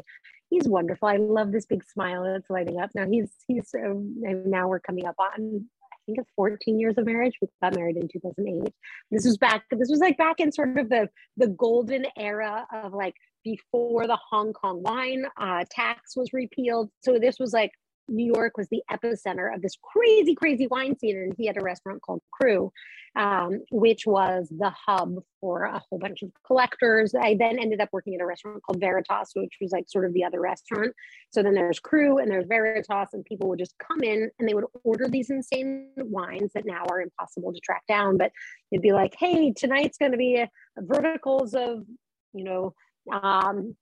he's 0.50 0.68
wonderful. 0.68 1.08
I 1.08 1.16
love 1.16 1.52
this 1.52 1.66
big 1.66 1.84
smile 1.84 2.24
that's 2.24 2.50
lighting 2.50 2.80
up. 2.80 2.90
Now 2.94 3.06
he's 3.06 3.30
he's 3.46 3.74
um, 3.74 4.14
now 4.46 4.68
we're 4.68 4.80
coming 4.80 5.06
up 5.06 5.16
on 5.18 5.66
I 5.92 5.96
think 6.06 6.18
it's 6.18 6.30
14 6.36 6.78
years 6.78 6.98
of 6.98 7.06
marriage. 7.06 7.34
We 7.40 7.48
got 7.62 7.74
married 7.74 7.96
in 7.96 8.08
2008. 8.08 8.72
This 9.10 9.24
was 9.24 9.38
back. 9.38 9.64
This 9.70 9.88
was 9.88 10.00
like 10.00 10.18
back 10.18 10.38
in 10.38 10.52
sort 10.52 10.78
of 10.78 10.88
the 10.88 11.08
the 11.36 11.48
golden 11.48 12.06
era 12.16 12.66
of 12.72 12.92
like 12.92 13.14
before 13.42 14.06
the 14.06 14.18
Hong 14.30 14.52
Kong 14.54 14.82
wine 14.82 15.26
uh, 15.38 15.64
tax 15.70 16.16
was 16.16 16.32
repealed. 16.32 16.90
So 17.02 17.18
this 17.18 17.38
was 17.38 17.52
like 17.52 17.70
New 18.08 18.32
York 18.32 18.56
was 18.56 18.68
the 18.68 18.82
epicenter 18.90 19.54
of 19.54 19.62
this 19.62 19.76
crazy, 19.82 20.34
crazy 20.34 20.66
wine 20.66 20.98
scene. 20.98 21.16
And 21.16 21.34
he 21.36 21.46
had 21.46 21.56
a 21.56 21.64
restaurant 21.64 22.02
called 22.02 22.20
Cru, 22.32 22.70
um, 23.16 23.62
which 23.70 24.06
was 24.06 24.48
the 24.50 24.70
hub 24.70 25.16
for 25.40 25.64
a 25.64 25.78
whole 25.78 25.98
bunch 25.98 26.22
of 26.22 26.30
collectors. 26.46 27.14
I 27.14 27.36
then 27.38 27.58
ended 27.58 27.80
up 27.80 27.88
working 27.92 28.14
at 28.14 28.20
a 28.20 28.26
restaurant 28.26 28.62
called 28.62 28.80
Veritas, 28.80 29.30
which 29.34 29.54
was 29.60 29.72
like 29.72 29.84
sort 29.88 30.04
of 30.04 30.12
the 30.12 30.24
other 30.24 30.40
restaurant. 30.40 30.92
So 31.30 31.42
then 31.42 31.54
there's 31.54 31.80
Cru 31.80 32.18
and 32.18 32.30
there's 32.30 32.46
Veritas, 32.46 33.08
and 33.12 33.24
people 33.24 33.48
would 33.48 33.58
just 33.58 33.74
come 33.78 34.02
in 34.02 34.30
and 34.38 34.48
they 34.48 34.54
would 34.54 34.66
order 34.82 35.08
these 35.08 35.30
insane 35.30 35.88
wines 35.96 36.52
that 36.54 36.66
now 36.66 36.84
are 36.90 37.00
impossible 37.00 37.52
to 37.52 37.60
track 37.60 37.82
down. 37.88 38.18
But 38.18 38.32
it'd 38.70 38.82
be 38.82 38.92
like, 38.92 39.14
hey, 39.18 39.52
tonight's 39.52 39.98
going 39.98 40.12
to 40.12 40.18
be 40.18 40.44
verticals 40.76 41.54
of, 41.54 41.84
you 42.32 42.44
know, 42.44 42.74
um, 43.12 43.76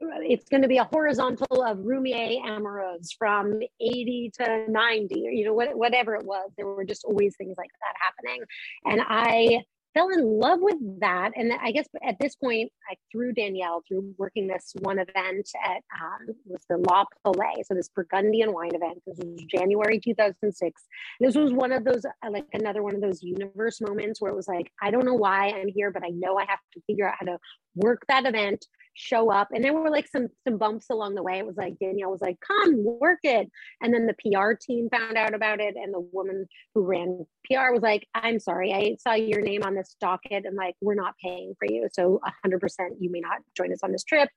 it's 0.00 0.48
going 0.48 0.62
to 0.62 0.68
be 0.68 0.78
a 0.78 0.84
horizontal 0.84 1.62
of 1.64 1.78
Roumier 1.78 2.40
Amoureuses 2.44 3.10
from 3.18 3.60
80 3.80 4.32
to 4.38 4.64
90, 4.68 5.26
or, 5.26 5.30
you 5.30 5.44
know, 5.44 5.54
what, 5.54 5.76
whatever 5.76 6.14
it 6.14 6.24
was. 6.24 6.50
There 6.56 6.66
were 6.66 6.84
just 6.84 7.04
always 7.04 7.36
things 7.36 7.56
like 7.56 7.70
that 7.80 7.94
happening. 8.00 8.44
And 8.84 9.02
I 9.06 9.64
fell 9.94 10.10
in 10.10 10.38
love 10.38 10.60
with 10.60 11.00
that. 11.00 11.32
And 11.34 11.52
I 11.60 11.72
guess 11.72 11.86
at 12.06 12.18
this 12.20 12.36
point, 12.36 12.70
I 12.88 12.94
through 13.10 13.32
Daniel, 13.32 13.82
through 13.88 14.14
working 14.18 14.46
this 14.46 14.72
one 14.80 14.98
event 14.98 15.48
at 15.64 15.82
um, 16.00 16.34
was 16.46 16.62
the 16.68 16.76
La 16.76 17.04
Paulée, 17.24 17.64
so 17.64 17.74
this 17.74 17.88
Burgundian 17.88 18.52
wine 18.52 18.74
event. 18.74 19.02
This 19.06 19.18
was 19.18 19.42
January 19.44 19.98
2006. 19.98 20.82
This 21.20 21.34
was 21.34 21.52
one 21.52 21.72
of 21.72 21.84
those, 21.84 22.04
uh, 22.04 22.30
like 22.30 22.46
another 22.52 22.82
one 22.82 22.94
of 22.94 23.00
those 23.00 23.22
universe 23.22 23.80
moments 23.80 24.20
where 24.20 24.30
it 24.30 24.36
was 24.36 24.48
like, 24.48 24.70
I 24.80 24.90
don't 24.90 25.04
know 25.04 25.14
why 25.14 25.48
I'm 25.48 25.68
here, 25.68 25.90
but 25.90 26.04
I 26.04 26.10
know 26.10 26.38
I 26.38 26.44
have 26.46 26.60
to 26.74 26.80
figure 26.86 27.08
out 27.08 27.16
how 27.18 27.26
to 27.26 27.38
work 27.74 28.02
that 28.08 28.26
event 28.26 28.66
show 28.98 29.30
up. 29.30 29.48
And 29.52 29.64
there 29.64 29.72
were 29.72 29.90
like 29.90 30.08
some 30.08 30.28
some 30.46 30.58
bumps 30.58 30.86
along 30.90 31.14
the 31.14 31.22
way. 31.22 31.38
It 31.38 31.46
was 31.46 31.56
like 31.56 31.78
daniel 31.78 32.10
was 32.10 32.20
like 32.20 32.38
come 32.40 32.84
work 32.84 33.20
it. 33.22 33.48
And 33.80 33.94
then 33.94 34.06
the 34.06 34.14
pr 34.14 34.54
team 34.60 34.88
found 34.90 35.16
out 35.16 35.34
about 35.34 35.60
it. 35.60 35.76
And 35.76 35.94
the 35.94 36.00
woman 36.00 36.46
who 36.74 36.82
ran 36.82 37.24
pr 37.44 37.72
was 37.72 37.82
like 37.82 38.06
i'm 38.14 38.40
sorry. 38.40 38.72
I 38.74 38.96
saw 39.00 39.14
your 39.14 39.40
name 39.40 39.62
on 39.62 39.74
this 39.74 39.96
docket 40.00 40.44
and 40.44 40.56
like 40.56 40.74
we're 40.80 40.94
not 40.94 41.14
paying 41.22 41.54
for 41.58 41.72
you. 41.72 41.88
So 41.92 42.20
100% 42.44 42.60
you 43.00 43.10
may 43.10 43.20
not 43.20 43.38
join 43.56 43.72
us 43.72 43.80
on 43.82 43.92
this 43.92 44.04
trip. 44.04 44.28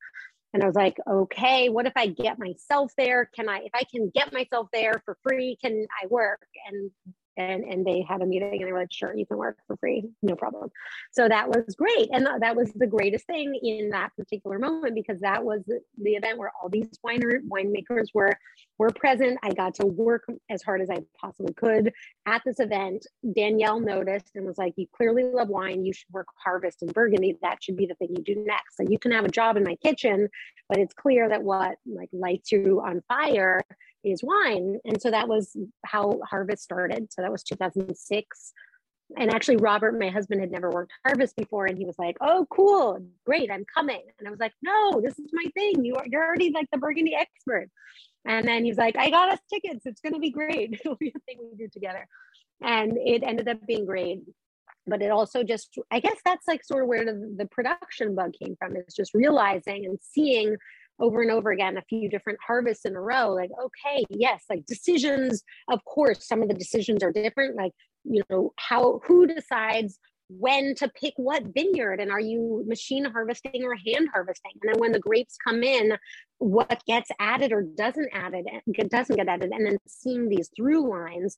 And 0.53 0.61
i 0.63 0.65
was 0.67 0.75
like 0.75 0.97
okay 1.09 1.69
what 1.69 1.87
if 1.87 1.93
i 1.95 2.07
get 2.07 2.37
myself 2.37 2.91
there? 2.97 3.29
Can 3.35 3.49
i 3.49 3.59
if 3.59 3.71
i 3.73 3.83
can 3.89 4.11
get 4.13 4.31
myself 4.31 4.67
there 4.71 5.01
for 5.05 5.17
free 5.23 5.57
can 5.61 5.85
i 6.01 6.07
work? 6.07 6.41
And 6.67 6.91
and 7.37 7.63
and 7.63 7.85
they 7.85 8.05
had 8.07 8.21
a 8.21 8.25
meeting 8.25 8.59
and 8.59 8.67
they 8.67 8.71
were 8.71 8.79
like 8.79 8.91
sure 8.91 9.15
you 9.15 9.25
can 9.25 9.37
work 9.37 9.57
for 9.67 9.77
free. 9.77 10.09
No 10.21 10.35
problem. 10.35 10.69
So 11.11 11.27
that 11.27 11.47
was 11.47 11.75
great. 11.75 12.09
And 12.11 12.27
that 12.39 12.55
was 12.55 12.71
the 12.73 12.87
greatest 12.87 13.25
thing 13.25 13.53
in 13.61 13.89
that 13.89 14.09
particular 14.17 14.59
moment 14.59 14.95
because 14.95 15.19
that 15.21 15.43
was 15.43 15.61
the 15.65 16.11
event 16.11 16.37
where 16.37 16.51
all 16.61 16.69
these 16.69 16.89
winer 17.05 17.39
winemakers 17.47 18.07
were 18.13 18.37
were 18.77 18.91
present. 18.91 19.39
I 19.43 19.51
got 19.51 19.75
to 19.75 19.85
work 19.85 20.25
as 20.49 20.63
hard 20.63 20.81
as 20.81 20.89
i 20.89 20.99
possibly 21.19 21.53
could 21.53 21.93
at 22.25 22.41
this 22.45 22.59
event. 22.59 23.05
Daniel 23.35 23.79
noticed 23.79 24.31
and 24.35 24.45
was 24.45 24.57
like 24.57 24.73
you 24.75 24.87
clearly 24.95 25.23
love 25.23 25.49
wine. 25.49 25.85
You 25.85 25.93
should 25.93 26.11
work 26.11 26.27
harvest 26.43 26.81
in 26.81 26.89
burgundy. 26.89 27.37
That 27.41 27.63
should 27.63 27.77
be 27.77 27.85
the 27.85 27.95
thing 27.95 28.09
you 28.09 28.23
do 28.23 28.43
next. 28.45 28.77
So 28.77 28.83
you 28.83 28.99
can 28.99 29.11
have 29.11 29.25
a 29.25 29.29
job 29.29 29.57
in 29.57 29.63
my 29.63 29.75
kitchen 29.75 30.29
but 30.71 30.79
it's 30.79 30.93
clear 30.93 31.27
that 31.27 31.43
what 31.43 31.75
like 31.85 32.09
lights 32.13 32.51
you 32.53 32.81
on 32.83 33.03
fire 33.09 33.61
is 34.03 34.23
wine. 34.23 34.79
And 34.85 35.01
so 35.01 35.11
that 35.11 35.27
was 35.27 35.55
how 35.85 36.19
Harvest 36.29 36.63
started. 36.63 37.11
So 37.11 37.21
that 37.21 37.31
was 37.31 37.43
2006. 37.43 38.53
And 39.17 39.33
actually, 39.33 39.57
Robert, 39.57 39.99
my 39.99 40.09
husband, 40.09 40.41
had 40.41 40.51
never 40.51 40.69
worked 40.69 40.93
Harvest 41.05 41.35
before, 41.35 41.65
and 41.65 41.77
he 41.77 41.85
was 41.85 41.99
like, 41.99 42.17
"Oh, 42.21 42.47
cool, 42.49 43.05
great, 43.25 43.51
I'm 43.51 43.65
coming." 43.73 44.01
And 44.17 44.27
I 44.27 44.31
was 44.31 44.39
like, 44.39 44.53
"No, 44.61 45.01
this 45.01 45.19
is 45.19 45.31
my 45.33 45.45
thing. 45.53 45.83
You 45.83 45.95
are, 45.95 46.05
you're 46.07 46.25
already 46.25 46.51
like 46.51 46.67
the 46.71 46.77
Burgundy 46.77 47.13
expert." 47.15 47.69
And 48.25 48.47
then 48.47 48.63
he's 48.63 48.77
like, 48.77 48.95
"I 48.97 49.09
got 49.09 49.33
us 49.33 49.39
tickets. 49.51 49.85
It's 49.85 50.01
going 50.01 50.13
to 50.13 50.19
be 50.19 50.31
great. 50.31 50.73
It'll 50.73 50.95
be 50.95 51.13
a 51.15 51.19
thing 51.25 51.39
we 51.39 51.57
do 51.57 51.67
together." 51.67 52.07
And 52.61 52.97
it 52.97 53.23
ended 53.23 53.47
up 53.47 53.65
being 53.67 53.85
great. 53.85 54.21
But 54.87 55.01
it 55.01 55.11
also 55.11 55.43
just, 55.43 55.77
I 55.91 55.99
guess 55.99 56.17
that's 56.25 56.47
like 56.47 56.63
sort 56.63 56.83
of 56.83 56.89
where 56.89 57.05
the, 57.05 57.35
the 57.37 57.45
production 57.47 58.15
bug 58.15 58.33
came 58.41 58.55
from. 58.57 58.75
Is 58.75 58.95
just 58.95 59.13
realizing 59.13 59.85
and 59.85 59.99
seeing 60.01 60.57
over 61.01 61.21
and 61.21 61.31
over 61.31 61.51
again 61.51 61.77
a 61.77 61.81
few 61.83 62.09
different 62.09 62.39
harvests 62.45 62.85
in 62.85 62.95
a 62.95 63.01
row 63.01 63.33
like 63.33 63.49
okay 63.61 64.03
yes 64.09 64.43
like 64.49 64.65
decisions 64.65 65.43
of 65.69 65.83
course 65.85 66.27
some 66.27 66.41
of 66.41 66.47
the 66.47 66.53
decisions 66.53 67.03
are 67.03 67.11
different 67.11 67.55
like 67.55 67.71
you 68.03 68.21
know 68.29 68.53
how 68.57 69.01
who 69.05 69.27
decides 69.27 69.99
when 70.39 70.73
to 70.75 70.89
pick 70.89 71.13
what 71.17 71.43
vineyard 71.53 71.99
and 71.99 72.09
are 72.09 72.19
you 72.19 72.63
machine 72.65 73.03
harvesting 73.05 73.63
or 73.63 73.75
hand 73.75 74.07
harvesting? 74.13 74.51
And 74.61 74.73
then 74.73 74.79
when 74.79 74.91
the 74.91 74.99
grapes 74.99 75.35
come 75.43 75.63
in 75.63 75.97
what 76.37 76.81
gets 76.87 77.09
added 77.19 77.51
or 77.51 77.63
doesn't 77.63 78.09
added 78.13 78.45
doesn't 78.89 79.15
get 79.15 79.27
added? 79.27 79.51
And 79.51 79.65
then 79.65 79.77
seeing 79.87 80.29
these 80.29 80.49
through 80.55 80.89
lines 80.89 81.35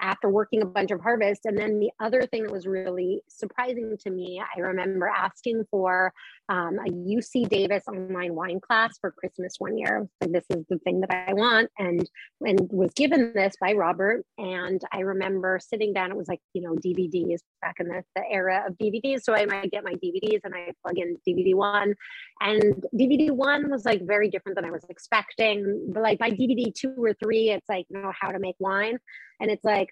after 0.00 0.28
working 0.28 0.62
a 0.62 0.66
bunch 0.66 0.90
of 0.90 1.00
harvests. 1.00 1.46
And 1.46 1.56
then 1.56 1.78
the 1.78 1.90
other 2.00 2.22
thing 2.26 2.44
that 2.44 2.52
was 2.52 2.66
really 2.66 3.22
surprising 3.28 3.96
to 4.00 4.10
me, 4.10 4.42
I 4.56 4.60
remember 4.60 5.08
asking 5.08 5.64
for 5.70 6.12
um, 6.50 6.78
a 6.78 6.90
UC 6.90 7.48
Davis 7.48 7.84
online 7.88 8.34
wine 8.34 8.60
class 8.60 8.98
for 8.98 9.10
Christmas 9.10 9.54
one 9.58 9.76
year. 9.78 10.08
This 10.20 10.44
is 10.50 10.64
the 10.68 10.78
thing 10.78 11.00
that 11.00 11.10
I 11.10 11.34
want, 11.34 11.70
and 11.78 12.08
and 12.40 12.68
was 12.72 12.92
given 12.94 13.32
this 13.34 13.54
by 13.60 13.72
Robert. 13.72 14.24
And 14.38 14.82
I 14.92 15.00
remember 15.00 15.58
sitting 15.62 15.92
down. 15.92 16.10
It 16.10 16.16
was 16.16 16.28
like 16.28 16.40
you 16.54 16.62
know 16.62 16.74
DVDs 16.74 17.40
back 17.60 17.76
in 17.80 17.88
the, 17.88 18.02
the 18.16 18.22
era 18.30 18.64
of 18.66 18.78
DVDs. 18.78 19.22
So 19.22 19.34
I 19.34 19.44
might 19.46 19.70
get 19.70 19.84
my 19.84 19.94
DVDs 19.94 20.40
and 20.44 20.54
I 20.54 20.72
plug 20.82 20.98
in 20.98 21.16
DVD 21.26 21.54
one, 21.54 21.94
and 22.40 22.84
DVD 22.94 23.30
one 23.30 23.70
was 23.70 23.84
like 23.84 24.06
very 24.06 24.30
different 24.30 24.56
than 24.56 24.64
I 24.64 24.70
was 24.70 24.84
expecting. 24.88 25.90
But 25.92 26.02
like 26.02 26.18
by 26.18 26.30
DVD 26.30 26.72
two 26.74 26.94
or 26.98 27.14
three, 27.14 27.50
it's 27.50 27.68
like 27.68 27.86
you 27.88 28.00
know 28.00 28.12
how 28.18 28.30
to 28.30 28.38
make 28.38 28.56
wine 28.58 28.98
and 29.40 29.50
it's 29.50 29.64
like 29.64 29.90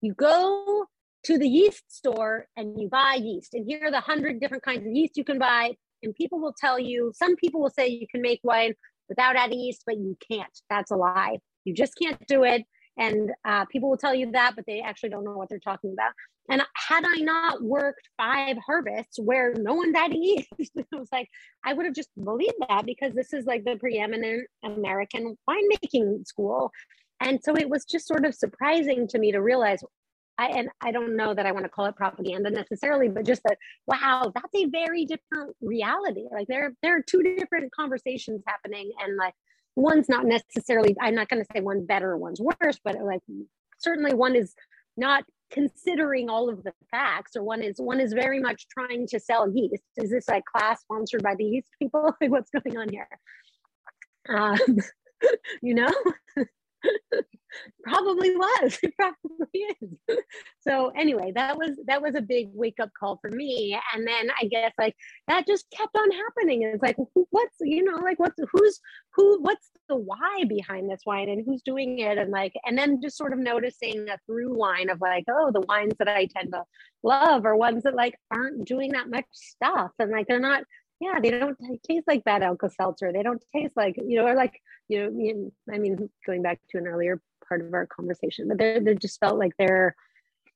you 0.00 0.14
go 0.14 0.86
to 1.24 1.38
the 1.38 1.48
yeast 1.48 1.84
store 1.88 2.46
and 2.56 2.80
you 2.80 2.88
buy 2.88 3.18
yeast. 3.20 3.54
And 3.54 3.66
here 3.66 3.80
are 3.84 3.90
the 3.90 4.00
hundred 4.00 4.40
different 4.40 4.62
kinds 4.62 4.86
of 4.86 4.92
yeast 4.92 5.16
you 5.16 5.24
can 5.24 5.38
buy. 5.38 5.74
And 6.02 6.14
people 6.14 6.40
will 6.40 6.54
tell 6.58 6.78
you 6.78 7.12
some 7.14 7.36
people 7.36 7.60
will 7.60 7.70
say 7.70 7.88
you 7.88 8.06
can 8.08 8.22
make 8.22 8.40
wine 8.42 8.74
without 9.08 9.36
adding 9.36 9.58
yeast 9.58 9.82
but 9.84 9.96
you 9.96 10.16
can't. 10.30 10.58
That's 10.70 10.90
a 10.90 10.96
lie. 10.96 11.38
You 11.64 11.74
just 11.74 11.94
can't 12.00 12.24
do 12.26 12.44
it. 12.44 12.64
And 12.96 13.30
uh, 13.44 13.64
people 13.66 13.90
will 13.90 13.96
tell 13.96 14.14
you 14.14 14.30
that 14.32 14.54
but 14.54 14.64
they 14.66 14.80
actually 14.80 15.10
don't 15.10 15.24
know 15.24 15.36
what 15.36 15.48
they're 15.48 15.58
talking 15.58 15.92
about. 15.92 16.12
And 16.50 16.62
had 16.74 17.04
i 17.04 17.20
not 17.20 17.62
worked 17.62 18.08
five 18.16 18.56
harvests 18.64 19.18
where 19.18 19.52
no 19.54 19.74
one's 19.74 19.94
adding 19.94 20.22
yeast 20.22 20.48
i 20.78 20.96
was 20.96 21.10
like 21.12 21.28
i 21.62 21.74
would 21.74 21.84
have 21.84 21.94
just 21.94 22.08
believed 22.22 22.54
that 22.68 22.86
because 22.86 23.12
this 23.12 23.34
is 23.34 23.44
like 23.44 23.64
the 23.64 23.76
preeminent 23.76 24.48
american 24.64 25.36
winemaking 25.48 26.26
school 26.26 26.72
and 27.20 27.40
so 27.42 27.56
it 27.56 27.68
was 27.68 27.84
just 27.84 28.06
sort 28.06 28.24
of 28.24 28.34
surprising 28.34 29.08
to 29.08 29.18
me 29.18 29.32
to 29.32 29.40
realize 29.40 29.82
I 30.38 30.46
and 30.46 30.68
I 30.80 30.92
don't 30.92 31.16
know 31.16 31.34
that 31.34 31.46
I 31.46 31.52
want 31.52 31.64
to 31.64 31.68
call 31.68 31.86
it 31.86 31.96
propaganda 31.96 32.50
necessarily, 32.50 33.08
but 33.08 33.26
just 33.26 33.42
that 33.42 33.58
wow, 33.86 34.32
that's 34.34 34.54
a 34.54 34.66
very 34.66 35.04
different 35.04 35.56
reality. 35.60 36.24
Like 36.30 36.46
there 36.46 36.72
there 36.82 36.96
are 36.96 37.02
two 37.02 37.22
different 37.22 37.72
conversations 37.74 38.42
happening, 38.46 38.92
and 39.02 39.16
like 39.16 39.34
one's 39.74 40.08
not 40.08 40.26
necessarily. 40.26 40.96
I'm 41.00 41.16
not 41.16 41.28
going 41.28 41.42
to 41.42 41.48
say 41.52 41.60
one's 41.60 41.84
better, 41.84 42.16
one's 42.16 42.40
worse, 42.40 42.78
but 42.82 42.96
like 43.02 43.20
certainly 43.80 44.14
one 44.14 44.36
is 44.36 44.54
not 44.96 45.24
considering 45.50 46.28
all 46.28 46.48
of 46.48 46.62
the 46.62 46.72
facts 46.90 47.34
or 47.34 47.42
one 47.42 47.62
is 47.62 47.80
one 47.80 48.00
is 48.00 48.12
very 48.12 48.38
much 48.38 48.66
trying 48.68 49.06
to 49.06 49.18
sell 49.18 49.50
yeast 49.50 49.82
is 49.96 50.10
this 50.10 50.28
like 50.28 50.44
class 50.44 50.82
sponsored 50.82 51.22
by 51.22 51.34
the 51.36 51.44
yeast 51.44 51.68
people 51.78 52.12
like 52.20 52.30
what's 52.30 52.50
going 52.50 52.76
on 52.76 52.88
here 52.90 53.08
um, 54.28 54.58
you 55.62 55.74
know 55.74 55.88
probably 57.82 58.30
was. 58.36 58.78
It 58.88 58.94
probably 58.96 59.66
is. 59.80 60.18
So 60.60 60.90
anyway 60.96 61.32
that 61.34 61.56
was 61.56 61.78
that 61.86 62.02
was 62.02 62.14
a 62.14 62.20
big 62.20 62.50
wake 62.52 62.78
up 62.80 62.90
call 62.98 63.18
for 63.20 63.30
me. 63.30 63.78
And 63.94 64.06
then 64.06 64.30
i 64.40 64.46
guess 64.46 64.72
like 64.78 64.94
that 65.26 65.46
just 65.46 65.66
kept 65.70 65.96
on 65.96 66.10
happening. 66.10 66.62
It's 66.62 66.82
like 66.82 66.96
what's 67.30 67.56
you 67.60 67.84
know 67.84 67.96
like 67.96 68.18
what's 68.18 68.38
who's 68.52 68.80
who 69.14 69.40
what's 69.42 69.70
the 69.88 69.96
why 69.96 70.44
behind 70.48 70.90
this 70.90 71.02
wine 71.06 71.28
and 71.28 71.44
who's 71.44 71.62
doing 71.62 71.98
it? 71.98 72.18
And 72.18 72.30
like 72.30 72.52
and 72.64 72.76
then 72.76 73.00
just 73.02 73.16
sort 73.16 73.32
of 73.32 73.38
noticing 73.38 74.08
a 74.08 74.18
through 74.26 74.58
line 74.58 74.90
of 74.90 75.00
like 75.00 75.24
oh 75.30 75.50
the 75.52 75.62
wines 75.62 75.94
that 75.98 76.08
i 76.08 76.26
tend 76.26 76.52
to 76.52 76.64
love 77.02 77.44
are 77.44 77.56
ones 77.56 77.84
that 77.84 77.94
like 77.94 78.14
aren't 78.30 78.66
doing 78.66 78.92
that 78.92 79.10
much 79.10 79.26
stuff. 79.32 79.90
And 79.98 80.10
like 80.10 80.26
they're 80.26 80.40
not 80.40 80.64
yeah, 81.00 81.20
they 81.22 81.30
don't 81.30 81.56
taste 81.84 82.08
like 82.08 82.24
bad 82.24 82.42
Alka 82.42 82.70
Seltzer. 82.70 83.12
They 83.12 83.22
don't 83.22 83.42
taste 83.54 83.76
like, 83.76 83.96
you 83.96 84.16
know, 84.16 84.26
or 84.26 84.34
like, 84.34 84.60
you 84.88 85.10
know, 85.10 85.50
I 85.72 85.78
mean, 85.78 86.10
going 86.26 86.42
back 86.42 86.60
to 86.70 86.78
an 86.78 86.86
earlier 86.86 87.20
part 87.48 87.60
of 87.64 87.72
our 87.72 87.86
conversation, 87.86 88.48
but 88.48 88.58
there 88.58 88.94
just 88.94 89.20
felt 89.20 89.38
like 89.38 89.52
there, 89.58 89.94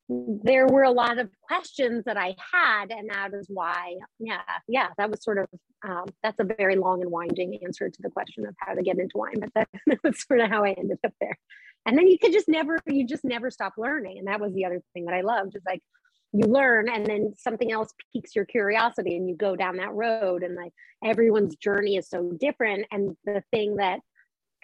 there 0.08 0.66
were 0.66 0.82
a 0.82 0.90
lot 0.90 1.18
of 1.18 1.30
questions 1.42 2.04
that 2.06 2.16
I 2.16 2.34
had, 2.52 2.90
and 2.90 3.08
that 3.10 3.32
is 3.34 3.46
why, 3.48 3.96
yeah, 4.18 4.42
yeah, 4.66 4.88
that 4.98 5.10
was 5.10 5.22
sort 5.22 5.38
of, 5.38 5.46
um, 5.88 6.06
that's 6.22 6.40
a 6.40 6.44
very 6.44 6.76
long 6.76 7.02
and 7.02 7.10
winding 7.10 7.60
answer 7.64 7.88
to 7.88 8.02
the 8.02 8.10
question 8.10 8.44
of 8.44 8.54
how 8.58 8.74
to 8.74 8.82
get 8.82 8.98
into 8.98 9.16
wine, 9.18 9.40
but 9.40 9.50
that, 9.54 9.68
that 9.86 10.02
was 10.02 10.22
sort 10.26 10.40
of 10.40 10.50
how 10.50 10.64
I 10.64 10.72
ended 10.72 10.98
up 11.04 11.14
there. 11.20 11.38
And 11.86 11.96
then 11.96 12.08
you 12.08 12.18
could 12.18 12.32
just 12.32 12.48
never, 12.48 12.78
you 12.86 13.06
just 13.06 13.24
never 13.24 13.50
stop 13.50 13.74
learning, 13.78 14.18
and 14.18 14.26
that 14.26 14.40
was 14.40 14.52
the 14.54 14.64
other 14.64 14.82
thing 14.92 15.04
that 15.04 15.14
I 15.14 15.20
loved 15.20 15.56
is 15.56 15.62
like 15.66 15.82
you 16.32 16.46
learn 16.46 16.88
and 16.88 17.06
then 17.06 17.34
something 17.36 17.72
else 17.72 17.92
piques 18.12 18.34
your 18.34 18.44
curiosity 18.44 19.16
and 19.16 19.28
you 19.28 19.36
go 19.36 19.54
down 19.54 19.76
that 19.76 19.92
road 19.92 20.42
and 20.42 20.54
like 20.54 20.72
everyone's 21.04 21.56
journey 21.56 21.96
is 21.96 22.08
so 22.08 22.32
different 22.40 22.86
and 22.90 23.16
the 23.24 23.42
thing 23.50 23.76
that 23.76 24.00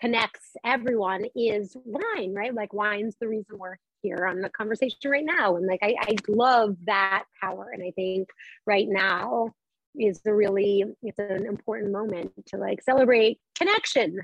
connects 0.01 0.53
everyone 0.65 1.25
is 1.35 1.77
wine 1.85 2.35
right? 2.35 2.55
Like 2.55 2.73
wine's 2.73 3.17
the 3.21 3.29
reason 3.29 3.59
we're 3.59 3.77
here 4.03 4.27
on 4.27 4.41
the 4.41 4.49
conversation 4.49 5.11
right 5.11 5.25
now 5.25 5.57
and 5.57 5.67
like 5.67 5.81
I, 5.83 5.95
I 6.01 6.17
love 6.29 6.77
that 6.87 7.25
power 7.41 7.71
and 7.73 7.83
i 7.83 7.91
think 7.91 8.29
right 8.67 8.87
now 8.89 9.51
is 9.97 10.21
the 10.21 10.33
really 10.33 10.85
it's 11.03 11.19
an 11.19 11.47
important 11.47 11.93
moment 11.93 12.31
to 12.47 12.57
like 12.57 12.83
celebrate 12.83 13.41
connection 13.57 14.19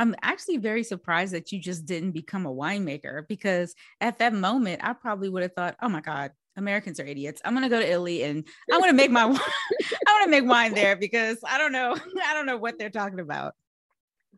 I'm 0.00 0.14
actually 0.22 0.56
very 0.56 0.82
surprised 0.82 1.34
that 1.34 1.52
you 1.52 1.58
just 1.58 1.84
didn't 1.84 2.12
become 2.12 2.46
a 2.46 2.52
winemaker 2.52 3.28
because 3.28 3.74
at 4.00 4.18
that 4.18 4.32
moment, 4.32 4.80
I 4.82 4.94
probably 4.94 5.28
would 5.28 5.42
have 5.42 5.52
thought, 5.52 5.76
oh 5.82 5.90
my 5.90 6.00
God, 6.00 6.32
Americans 6.56 6.98
are 6.98 7.04
idiots. 7.04 7.42
I'm 7.44 7.52
gonna 7.52 7.68
go 7.68 7.78
to 7.78 7.86
Italy 7.86 8.22
and 8.22 8.46
I 8.72 8.78
want 8.78 8.88
to 8.88 8.96
make 8.96 9.10
my 9.10 9.26
wine. 9.26 9.36
I 10.08 10.12
want 10.12 10.24
to 10.24 10.30
make 10.30 10.48
wine 10.48 10.72
there 10.72 10.96
because 10.96 11.36
I 11.46 11.58
don't 11.58 11.72
know 11.72 11.94
I 12.26 12.32
don't 12.32 12.46
know 12.46 12.56
what 12.56 12.78
they're 12.78 12.88
talking 12.88 13.20
about. 13.20 13.52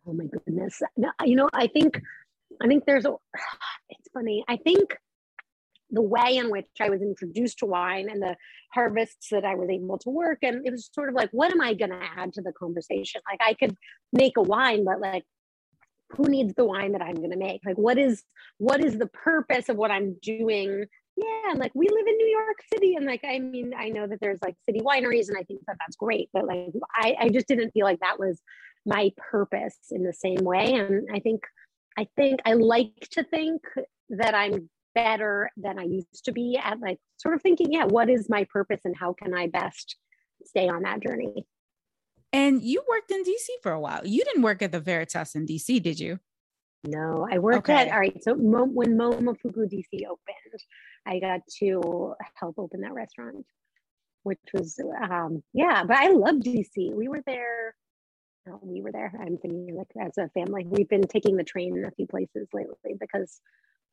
Oh 0.05 0.13
my 0.13 0.25
goodness! 0.25 0.83
No, 0.97 1.13
you 1.25 1.37
know, 1.37 1.49
I 1.53 1.69
think 1.69 2.03
I 2.61 2.67
think 2.67 2.85
there's 2.85 3.07
a. 3.07 3.15
It's 3.89 4.09
funny. 4.13 4.45
I 4.49 4.57
think 4.57 4.97
the 5.91 6.03
way 6.03 6.39
in 6.39 6.51
which 6.51 6.67
I 6.81 6.91
was 6.91 7.03
introduced 7.03 7.59
to 7.59 7.67
wine 7.67 8.09
and 8.11 8.21
the 8.21 8.37
harvests 8.73 9.29
that 9.31 9.45
I 9.45 9.55
was 9.55 9.69
able 9.71 9.99
to 9.99 10.11
work, 10.11 10.39
and 10.43 10.67
it 10.67 10.71
was 10.73 10.91
sort 10.93 11.09
of 11.09 11.15
like, 11.15 11.29
what 11.31 11.53
am 11.53 11.61
I 11.61 11.75
going 11.75 11.91
to 11.91 12.01
add 12.17 12.33
to 12.33 12.43
the 12.43 12.53
conversation? 12.53 13.21
Like 13.31 13.41
I 13.47 13.55
could 13.55 13.77
make 14.13 14.37
a 14.39 14.43
wine, 14.43 14.85
but 14.85 14.99
like 14.99 15.25
who 16.17 16.29
needs 16.29 16.55
the 16.55 16.65
wine 16.65 16.93
that 16.93 17.03
i'm 17.03 17.17
going 17.17 17.31
to 17.31 17.37
make? 17.37 17.61
Like 17.65 17.77
what 17.77 17.99
is 17.99 18.23
what 18.59 18.85
is 18.85 18.99
the 18.99 19.09
purpose 19.09 19.69
of 19.69 19.77
what 19.77 19.91
i'm 19.91 20.17
doing? 20.23 20.87
Yeah 21.17 21.43
and 21.51 21.59
like 21.59 21.73
we 21.75 21.87
live 21.89 22.07
in 22.07 22.17
new 22.17 22.27
york 22.27 22.59
city 22.73 22.95
and 22.95 23.07
like 23.07 23.25
i 23.25 23.39
mean 23.39 23.73
i 23.77 23.89
know 23.89 24.07
that 24.07 24.19
there's 24.21 24.41
like 24.43 24.57
city 24.67 24.81
wineries 24.81 25.29
and 25.29 25.37
i 25.39 25.43
think 25.43 25.61
that 25.67 25.77
that's 25.79 25.97
great 25.97 26.29
but 26.33 26.47
like 26.47 26.73
i, 26.95 27.15
I 27.21 27.29
just 27.29 27.49
didn't 27.49 27.71
feel 27.71 27.85
like 27.85 28.01
that 28.01 28.19
was 28.19 28.41
my 28.85 29.13
purpose 29.31 29.77
in 29.91 30.03
the 30.03 30.13
same 30.13 30.43
way 30.43 30.75
and 30.75 31.09
i 31.15 31.21
think 31.21 31.43
i 31.99 32.07
think 32.17 32.41
i 32.45 32.55
like 32.55 33.09
to 33.13 33.23
think 33.25 33.63
that 34.11 34.35
i'm 34.35 34.69
better 34.95 35.51
than 35.57 35.79
i 35.79 35.85
used 35.85 36.25
to 36.25 36.33
be 36.33 36.59
at 36.63 36.81
like 36.81 36.99
sort 37.17 37.35
of 37.35 37.43
thinking 37.43 37.73
yeah 37.73 37.85
what 37.85 38.11
is 38.11 38.29
my 38.29 38.47
purpose 38.53 38.81
and 38.85 38.97
how 38.97 39.13
can 39.13 39.35
i 39.35 39.47
best 39.47 39.97
stay 40.45 40.69
on 40.69 40.83
that 40.83 41.01
journey 41.01 41.47
and 42.33 42.63
you 42.63 42.83
worked 42.89 43.11
in 43.11 43.23
DC 43.23 43.47
for 43.63 43.73
a 43.73 43.81
while. 43.81 44.07
You 44.07 44.25
didn't 44.25 44.43
work 44.43 44.63
at 44.63 44.73
the 44.73 44.81
Veritas 44.81 45.35
in 45.35 45.47
DC, 45.47 45.83
did 45.83 46.01
you? 46.01 46.19
No, 46.85 47.29
I 47.31 47.39
worked 47.39 47.71
okay. 47.71 47.89
at, 47.89 47.93
all 47.93 48.01
right. 48.01 48.23
So 48.23 48.35
Mo, 48.35 48.65
when 48.65 48.97
Momofuku 48.97 49.69
DC 49.73 50.05
opened, 50.05 50.61
I 51.07 51.21
got 51.21 51.41
to 51.59 52.15
help 52.35 52.59
open 52.59 52.81
that 52.81 52.93
restaurant, 52.93 53.47
which 54.25 54.41
was, 54.53 54.79
um, 55.03 55.43
yeah, 55.53 55.85
but 55.85 55.97
I 55.97 56.09
love 56.09 56.37
DC. 56.37 56.93
We 56.93 57.09
were 57.09 57.23
there. 57.25 57.75
No, 58.47 58.59
we 58.63 58.83
were 58.83 58.91
there. 58.91 59.13
I'm 59.21 59.39
thinking 59.39 59.77
like 59.77 59.93
as 60.01 60.19
a 60.19 60.29
family, 60.31 60.67
we've 60.67 60.89
been 60.89 61.07
taking 61.07 61.37
the 61.37 61.45
train 61.45 61.77
in 61.77 61.85
a 61.85 61.93
few 61.93 62.09
places 62.09 62.49
lately 62.53 62.97
because, 62.99 63.41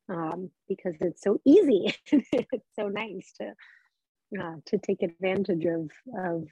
um, 0.08 0.50
because 0.68 0.94
it's 1.00 1.22
so 1.22 1.40
easy. 1.44 1.94
it's 2.10 2.68
so 2.76 2.88
nice 2.88 3.32
to, 3.40 4.42
uh, 4.42 4.56
to 4.66 4.78
take 4.78 5.02
advantage 5.02 5.64
of, 5.64 5.90
of 6.18 6.48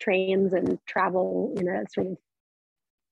trains 0.00 0.52
and 0.52 0.78
travel 0.86 1.54
in 1.56 1.68
a 1.68 1.84
sort 1.92 2.08
of 2.08 2.16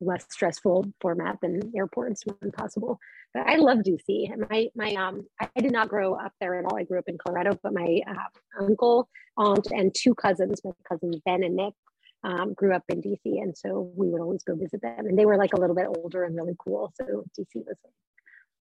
less 0.00 0.26
stressful 0.30 0.86
format 1.00 1.38
than 1.40 1.72
airports 1.76 2.22
when 2.40 2.52
possible. 2.52 2.98
But 3.32 3.46
I 3.46 3.56
love 3.56 3.78
DC. 3.78 4.30
My 4.50 4.68
my 4.74 4.94
um 4.94 5.26
I 5.40 5.60
did 5.60 5.72
not 5.72 5.88
grow 5.88 6.14
up 6.14 6.32
there 6.40 6.58
at 6.58 6.64
all. 6.64 6.76
I 6.76 6.84
grew 6.84 6.98
up 6.98 7.08
in 7.08 7.18
Colorado, 7.18 7.58
but 7.62 7.72
my 7.72 8.00
uh, 8.08 8.64
uncle, 8.64 9.08
aunt, 9.36 9.66
and 9.70 9.94
two 9.94 10.14
cousins, 10.14 10.60
my 10.64 10.72
cousins 10.88 11.20
Ben 11.24 11.42
and 11.42 11.56
Nick, 11.56 11.74
um, 12.24 12.54
grew 12.54 12.74
up 12.74 12.84
in 12.88 13.02
DC, 13.02 13.18
and 13.24 13.56
so 13.56 13.92
we 13.96 14.08
would 14.08 14.20
always 14.20 14.42
go 14.42 14.54
visit 14.54 14.82
them. 14.82 15.06
And 15.06 15.18
they 15.18 15.26
were 15.26 15.36
like 15.36 15.52
a 15.52 15.60
little 15.60 15.76
bit 15.76 15.86
older 15.96 16.24
and 16.24 16.36
really 16.36 16.56
cool. 16.58 16.92
So 16.94 17.24
DC 17.38 17.64
was. 17.66 17.76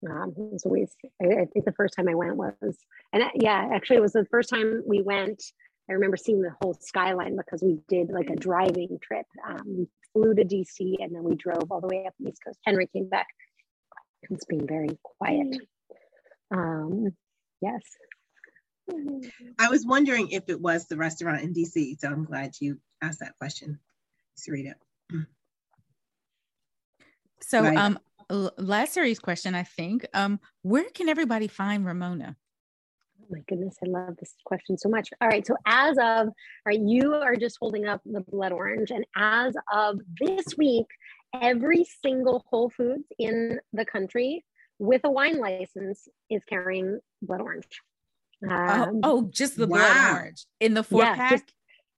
Um, 0.09 0.33
was 0.35 0.65
always. 0.65 0.97
I, 1.23 1.27
I 1.27 1.45
think 1.53 1.67
the 1.67 1.75
first 1.77 1.93
time 1.95 2.09
I 2.09 2.15
went 2.15 2.37
was, 2.37 2.79
and 3.13 3.23
yeah, 3.35 3.69
actually, 3.71 3.97
it 3.97 4.01
was 4.01 4.15
the 4.15 4.25
first 4.31 4.49
time 4.49 4.83
we 4.87 5.03
went 5.03 5.43
I 5.91 5.95
remember 5.95 6.17
seeing 6.17 6.41
the 6.41 6.55
whole 6.63 6.75
skyline 6.75 7.37
because 7.37 7.63
we 7.63 7.81
did 7.89 8.11
like 8.11 8.31
a 8.31 8.37
driving 8.37 8.99
trip. 9.03 9.27
Um, 9.47 9.65
we 9.67 9.89
flew 10.13 10.35
to 10.35 10.45
DC 10.45 10.95
and 11.01 11.13
then 11.13 11.25
we 11.25 11.35
drove 11.35 11.71
all 11.71 11.81
the 11.81 11.89
way 11.89 12.05
up 12.07 12.15
the 12.21 12.31
East 12.31 12.41
Coast. 12.47 12.61
Henry 12.65 12.87
came 12.87 13.09
back. 13.09 13.27
It's 14.23 14.45
been 14.45 14.67
very 14.67 14.97
quiet. 15.03 15.57
Um, 16.53 17.09
yes. 17.61 17.83
I 19.59 19.69
was 19.69 19.85
wondering 19.85 20.31
if 20.31 20.45
it 20.49 20.61
was 20.61 20.87
the 20.87 20.97
restaurant 20.97 21.43
in 21.43 21.53
DC, 21.55 21.99
so 22.01 22.09
I'm 22.09 22.25
glad 22.25 22.55
you 22.61 22.79
asked 23.03 23.21
that 23.21 23.37
question, 23.39 23.79
Sarita. 24.39 24.75
So, 27.43 27.63
right. 27.63 27.77
um, 27.77 27.99
last 28.59 28.93
series 28.93 29.19
question, 29.19 29.55
I 29.55 29.63
think, 29.63 30.07
um, 30.13 30.41
where 30.63 30.89
can 30.91 31.09
everybody 31.09 31.49
find 31.49 31.85
Ramona? 31.87 32.37
My 33.31 33.41
goodness, 33.49 33.77
I 33.85 33.89
love 33.89 34.17
this 34.19 34.35
question 34.45 34.77
so 34.77 34.89
much. 34.89 35.11
All 35.21 35.29
right, 35.29 35.47
so 35.47 35.57
as 35.67 35.97
of, 35.99 36.29
all 36.29 36.35
right, 36.67 36.81
you 36.81 37.15
are 37.15 37.37
just 37.37 37.59
holding 37.61 37.87
up 37.87 38.01
the 38.05 38.21
blood 38.21 38.53
orange, 38.53 38.91
and 38.91 39.05
as 39.17 39.55
of 39.73 40.01
this 40.21 40.57
week, 40.59 40.87
every 41.41 41.87
single 42.03 42.45
Whole 42.51 42.71
Foods 42.71 43.05
in 43.19 43.61
the 43.73 43.85
country 43.85 44.45
with 44.79 45.03
a 45.05 45.11
wine 45.11 45.39
license 45.39 46.09
is 46.29 46.43
carrying 46.49 46.99
blood 47.23 47.41
orange. 47.41 47.67
Oh, 48.45 48.51
um, 48.51 48.89
oh, 48.89 49.01
oh, 49.05 49.29
just 49.31 49.57
the 49.57 49.67
wow. 49.67 49.77
blood 49.77 50.15
orange 50.17 50.47
in 50.61 50.75
the 50.75 50.83
four 50.83 51.03
yeah, 51.03 51.15
pack 51.15 51.47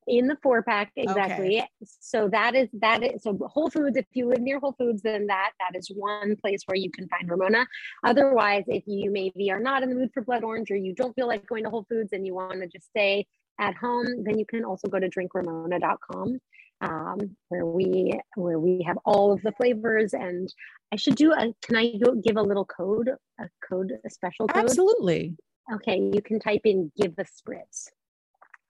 in 0.06 0.26
the 0.26 0.36
four 0.42 0.62
pack 0.62 0.92
exactly. 0.96 1.58
Okay. 1.58 1.68
so 1.82 2.28
that 2.28 2.54
is 2.54 2.68
that 2.72 3.02
is 3.02 3.22
so 3.22 3.38
whole 3.52 3.70
foods 3.70 3.96
if 3.96 4.06
you 4.12 4.28
live 4.28 4.40
near 4.40 4.58
whole 4.58 4.74
foods 4.78 5.02
then 5.02 5.26
that 5.26 5.52
that 5.60 5.78
is 5.78 5.90
one 5.94 6.36
place 6.36 6.62
where 6.66 6.76
you 6.76 6.90
can 6.90 7.08
find 7.08 7.30
ramona. 7.30 7.66
Otherwise 8.04 8.64
if 8.66 8.82
you 8.86 9.10
maybe 9.10 9.50
are 9.50 9.60
not 9.60 9.82
in 9.82 9.90
the 9.90 9.94
mood 9.94 10.10
for 10.12 10.22
blood 10.22 10.44
orange 10.44 10.70
or 10.70 10.76
you 10.76 10.94
don't 10.94 11.14
feel 11.14 11.28
like 11.28 11.46
going 11.46 11.64
to 11.64 11.70
whole 11.70 11.86
foods 11.88 12.12
and 12.12 12.26
you 12.26 12.34
want 12.34 12.60
to 12.60 12.66
just 12.66 12.88
stay 12.88 13.26
at 13.60 13.74
home 13.74 14.24
then 14.24 14.38
you 14.38 14.46
can 14.46 14.64
also 14.64 14.88
go 14.88 14.98
to 14.98 15.08
drinkramona.com 15.08 16.38
um, 16.80 17.18
where 17.48 17.64
we 17.64 18.18
where 18.34 18.58
we 18.58 18.82
have 18.86 18.98
all 19.04 19.32
of 19.32 19.40
the 19.42 19.52
flavors. 19.52 20.14
And 20.14 20.52
i 20.92 20.96
should 20.96 21.14
do 21.14 21.32
a 21.32 21.54
can 21.62 21.76
i 21.76 21.92
go 22.04 22.14
give 22.14 22.36
a 22.36 22.42
little 22.42 22.66
code 22.66 23.10
a 23.40 23.48
code 23.68 23.92
a 24.04 24.10
special 24.10 24.48
code? 24.48 24.64
Absolutely. 24.64 25.36
Okay 25.72 26.10
you 26.12 26.20
can 26.20 26.40
type 26.40 26.62
in 26.64 26.90
give 27.00 27.14
a 27.18 27.24
spritz 27.24 27.88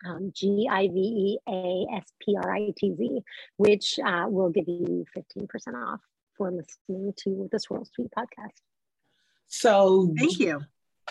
um, 0.06 0.32
G 0.34 0.68
I 0.70 0.88
V 0.88 0.98
E 0.98 1.38
A 1.48 1.86
S 1.96 2.04
P 2.20 2.36
R 2.36 2.54
I 2.54 2.72
T 2.76 2.94
Z, 2.96 3.20
which 3.56 3.98
uh, 4.04 4.26
will 4.28 4.50
give 4.50 4.68
you 4.68 5.04
15% 5.16 5.48
off 5.74 6.00
for 6.36 6.50
listening 6.50 7.12
to 7.18 7.48
the 7.52 7.58
Swirl 7.58 7.84
Suite 7.84 8.10
podcast. 8.16 8.60
So, 9.48 10.14
thank 10.16 10.38
you. 10.38 10.62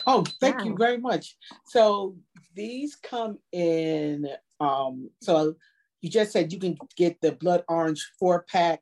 Oh, 0.08 0.24
thank 0.40 0.64
you 0.66 0.76
very 0.78 0.98
much. 0.98 1.36
So 1.66 2.16
these 2.56 2.96
come 2.96 3.38
in. 3.52 4.28
Um, 4.60 5.10
so 5.22 5.56
you 6.02 6.10
just 6.10 6.32
said 6.32 6.52
you 6.52 6.60
can 6.60 6.78
get 6.96 7.20
the 7.22 7.34
blood 7.34 7.64
orange 7.68 8.10
four 8.20 8.46
pack 8.50 8.82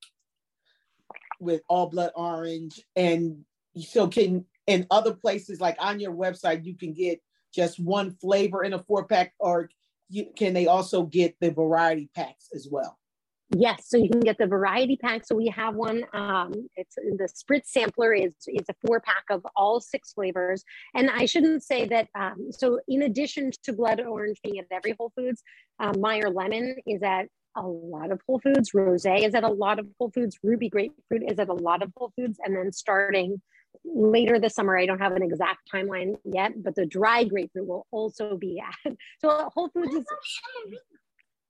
with 1.40 1.62
all 1.68 1.88
blood 1.88 2.12
orange, 2.16 2.82
and 2.96 3.44
you 3.74 3.84
still 3.84 4.08
can 4.08 4.46
in 4.68 4.86
other 4.92 5.14
places 5.14 5.60
like 5.60 5.78
on 5.80 6.00
your 6.00 6.14
website 6.14 6.66
you 6.66 6.76
can 6.76 6.94
get 6.94 7.20
just 7.54 7.80
one 7.80 8.12
flavor 8.22 8.64
in 8.64 8.74
a 8.74 8.84
four 8.84 9.06
pack, 9.06 9.34
or 9.40 9.70
you 10.10 10.28
can 10.36 10.54
they 10.54 10.68
also 10.68 11.04
get 11.04 11.36
the 11.40 11.52
variety 11.52 12.10
packs 12.16 12.50
as 12.54 12.68
well. 12.70 12.98
Yes, 13.56 13.86
so 13.90 13.98
you 13.98 14.10
can 14.10 14.20
get 14.20 14.38
the 14.38 14.46
variety 14.46 14.96
pack. 14.96 15.26
So 15.26 15.36
we 15.36 15.48
have 15.48 15.74
one. 15.74 16.04
Um, 16.14 16.54
it's 16.76 16.96
the 16.96 17.28
Spritz 17.28 17.66
sampler 17.66 18.14
is 18.14 18.36
is 18.48 18.66
a 18.70 18.76
four 18.86 19.00
pack 19.00 19.24
of 19.32 19.46
all 19.56 19.80
six 19.80 20.14
flavors. 20.14 20.64
And 20.94 21.10
I 21.10 21.26
shouldn't 21.26 21.64
say 21.64 21.86
that. 21.88 22.10
Um, 22.14 22.52
so 22.52 22.80
in 22.88 23.04
addition 23.04 23.50
to 23.64 23.74
blood 23.74 24.02
orange 24.02 24.38
being 24.44 24.60
at 24.60 24.66
every 24.72 24.94
Whole 25.00 25.12
Foods, 25.16 25.42
um, 25.80 26.00
Meyer 26.00 26.30
lemon 26.30 26.76
is 26.86 27.02
at 27.02 27.26
a 27.56 27.66
lot 27.66 28.12
of 28.12 28.22
Whole 28.28 28.40
Foods. 28.40 28.72
Rosé 28.72 29.26
is 29.26 29.34
at 29.34 29.44
a 29.44 29.50
lot 29.52 29.80
of 29.80 29.88
Whole 29.98 30.12
Foods. 30.12 30.38
Ruby 30.44 30.70
grapefruit 30.70 31.24
is 31.28 31.40
at 31.40 31.50
a 31.50 31.54
lot 31.54 31.82
of 31.82 31.92
Whole 31.98 32.14
Foods. 32.16 32.38
And 32.46 32.56
then 32.56 32.72
starting 32.72 33.42
later 33.86 34.40
this 34.40 34.56
summer, 34.56 34.78
I 34.78 34.86
don't 34.86 35.00
have 35.00 35.14
an 35.14 35.24
exact 35.24 35.70
timeline 35.74 36.16
yet, 36.24 36.62
but 36.62 36.76
the 36.76 36.86
dry 36.86 37.24
grapefruit 37.24 37.68
will 37.68 37.86
also 37.92 38.38
be 38.38 38.62
at. 38.86 38.94
So 39.20 39.50
Whole 39.54 39.70
Foods 39.70 39.94
is 39.94 40.06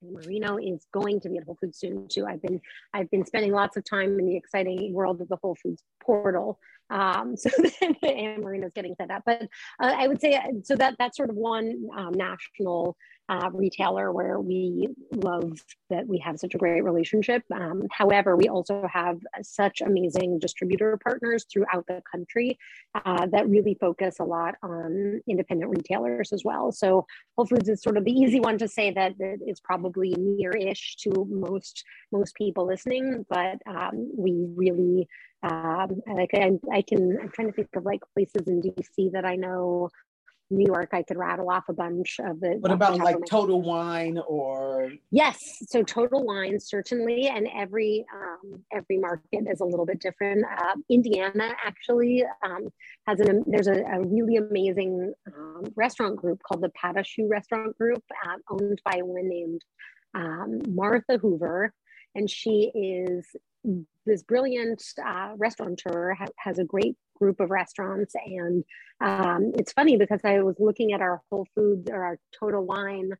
Amarino 0.04 0.58
is 0.62 0.86
going 0.94 1.20
to 1.22 1.30
be 1.30 1.38
at 1.38 1.44
Whole 1.44 1.58
Foods 1.60 1.80
soon 1.80 2.08
too. 2.08 2.26
I've 2.26 2.42
been 2.42 2.62
I've 2.94 3.10
been 3.12 3.26
spending 3.26 3.52
lots 3.52 3.78
of 3.78 3.84
time 3.84 4.18
in 4.20 4.26
the 4.26 4.38
exciting 4.38 4.94
world 4.94 5.22
of 5.22 5.28
the 5.28 5.38
Whole 5.42 5.58
Foods 5.62 5.84
portal. 6.02 6.60
Um, 6.90 7.36
so 7.38 7.50
and 7.82 7.96
Amarino's 8.04 8.74
getting 8.74 8.96
set 8.96 9.12
up, 9.12 9.24
but 9.26 9.44
uh, 9.44 9.96
I 9.98 10.08
would 10.08 10.20
say 10.22 10.36
uh, 10.36 10.42
so 10.64 10.76
that 10.76 10.96
that's 11.00 11.18
sort 11.18 11.30
of 11.30 11.36
one 11.36 11.88
um, 11.96 12.14
national 12.14 12.98
uh, 13.30 13.50
retailer 13.54 14.12
where 14.12 14.40
we 14.40 14.90
love 15.12 15.64
that 15.92 16.08
we 16.08 16.18
have 16.18 16.40
such 16.40 16.56
a 16.56 16.58
great 16.58 16.84
relationship. 16.84 17.44
Um, 17.54 17.84
however, 17.92 18.36
we 18.36 18.50
also 18.50 18.88
have 18.92 19.20
such 19.44 19.82
amazing 19.82 20.40
distributor 20.40 20.98
partners 20.98 21.46
throughout 21.52 21.86
the 21.88 22.02
country 22.12 22.58
uh, 23.06 23.28
that 23.28 23.48
really 23.48 23.78
focus 23.80 24.20
a 24.20 24.24
lot 24.24 24.56
on 24.64 25.22
independent 25.28 25.70
retailers 25.70 26.34
as 26.34 26.44
well. 26.44 26.72
So 26.72 27.06
Whole 27.38 27.46
Foods 27.46 27.70
is 27.70 27.84
sort 27.84 27.98
of 27.98 28.04
the 28.04 28.12
easy 28.12 28.40
one 28.40 28.58
to 28.58 28.68
say 28.68 28.92
that 28.92 29.14
it 29.20 29.42
is 29.46 29.60
probably 29.60 30.16
near-ish 30.18 30.96
to 31.04 31.28
most 31.30 31.84
most 32.12 32.34
people 32.36 32.66
listening, 32.66 33.26
but 33.30 33.60
um, 33.68 34.12
we 34.18 34.48
really 34.56 35.08
um, 35.44 36.02
like 36.08 36.32
I, 36.34 36.52
I 36.72 36.82
can 36.82 37.18
I'm 37.22 37.30
trying 37.30 37.48
to 37.48 37.54
think 37.54 37.70
of 37.76 37.86
like 37.86 38.02
places 38.14 38.48
in 38.48 38.62
DC 38.62 39.12
that 39.14 39.26
I 39.26 39.36
know. 39.36 39.90
New 40.52 40.66
York, 40.66 40.90
I 40.94 41.04
could 41.04 41.18
rattle 41.18 41.52
off 41.52 41.66
a 41.70 41.74
bunch 41.74 42.20
of 42.20 42.40
the. 42.40 42.58
What 42.60 42.72
about 42.72 42.98
like 42.98 43.18
Total 43.30 43.62
Wine 43.62 44.20
or 44.28 44.92
Yes, 45.12 45.38
so 45.68 45.84
Total 45.84 46.24
Wine 46.26 46.60
certainly, 46.60 47.28
and 47.28 47.48
every 47.56 48.04
um, 48.12 48.64
every 48.74 48.98
market 48.98 49.46
is 49.48 49.60
a 49.60 49.66
little 49.66 49.86
bit 49.86 50.00
different. 50.00 50.44
Uh, 50.44 50.74
Indiana 50.90 51.52
actually 51.64 52.24
um, 52.44 52.68
has 53.06 53.20
an 53.20 53.44
there's 53.46 53.68
a, 53.68 53.84
a 53.84 54.02
really 54.02 54.38
amazing 54.38 55.14
um, 55.28 55.66
restaurant 55.76 56.16
group 56.16 56.40
called 56.42 56.64
the 56.64 56.72
Patachou 56.84 57.30
Restaurant 57.30 57.78
Group, 57.78 58.04
uh, 58.26 58.38
owned 58.50 58.82
by 58.84 58.98
a 59.00 59.06
woman 59.06 59.30
named 59.30 59.62
um, 60.16 60.62
Martha 60.68 61.20
Hoover, 61.20 61.74
and 62.16 62.30
she 62.30 62.72
is 62.74 63.26
this 64.06 64.24
brilliant 64.24 64.82
uh, 65.06 65.34
restaurateur. 65.38 66.14
Ha- 66.14 66.28
has 66.38 66.60
a 66.60 66.64
great 66.64 66.96
group 67.16 67.40
of 67.40 67.52
restaurants, 67.52 68.16
and 68.16 68.64
um, 69.02 69.52
it's 69.56 69.74
funny 69.74 69.98
because 69.98 70.22
I 70.24 70.40
was 70.40 70.56
looking 70.60 70.94
at 70.94 71.02
our 71.02 71.22
Whole 71.30 71.48
Foods 71.56 71.90
or 71.90 72.04
our 72.04 72.20
Total 72.40 72.66
Wine 72.66 73.12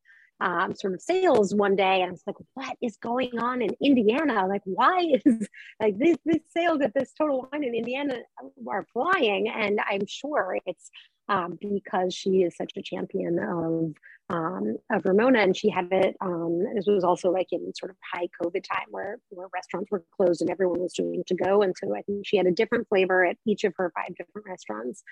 um, 0.42 0.74
sort 0.74 0.94
of 0.94 1.02
sales 1.02 1.54
one 1.54 1.76
day, 1.76 2.02
and 2.02 2.10
I 2.10 2.12
was 2.12 2.24
like, 2.26 2.38
"What 2.54 2.78
is 2.82 2.98
going 2.98 3.38
on 3.40 3.62
in 3.62 3.72
Indiana? 3.82 4.48
Like, 4.48 4.62
why 4.64 5.00
is 5.26 5.48
like 5.80 5.98
this 5.98 6.18
this 6.26 6.42
sales 6.50 6.82
at 6.82 6.94
this 6.94 7.14
Total 7.14 7.48
Wine 7.52 7.64
in 7.64 7.76
Indiana 7.76 8.20
are 8.68 8.86
flying?" 8.94 9.50
And 9.50 9.80
I'm 9.90 10.06
sure 10.08 10.58
it's 10.66 10.90
um, 11.28 11.58
because 11.62 12.14
she 12.14 12.44
is 12.44 12.56
such 12.56 12.72
a 12.78 12.82
champion 12.82 13.40
of 13.40 13.94
um, 14.30 14.78
of 14.92 15.06
Ramona, 15.06 15.40
and 15.40 15.56
she 15.56 15.70
had 15.70 15.88
it. 15.92 16.16
Um, 16.22 16.64
this 16.76 16.86
was 16.86 17.04
also 17.04 17.32
like 17.32 17.48
in 17.52 17.74
sort 17.74 17.92
of 17.92 17.98
high 18.14 18.28
COVID 18.42 18.64
time 18.64 18.88
where 18.92 19.20
where 19.30 19.48
restaurants 19.54 19.90
were 19.92 20.04
closed 20.16 20.42
and 20.42 20.50
everyone 20.50 20.80
was 20.80 20.94
doing 20.94 21.24
to 21.28 21.36
go, 21.36 21.62
and 21.62 21.74
so 21.78 21.96
I 21.96 22.02
think 22.04 22.26
she 22.26 22.38
had 22.38 22.46
a 22.46 22.52
different 22.52 22.88
flavor 22.88 23.26
at 23.26 23.38
each 23.46 23.64
of 23.64 23.74
her 23.78 23.92
five 23.96 24.16
different 24.16 24.48
restaurants. 24.48 25.04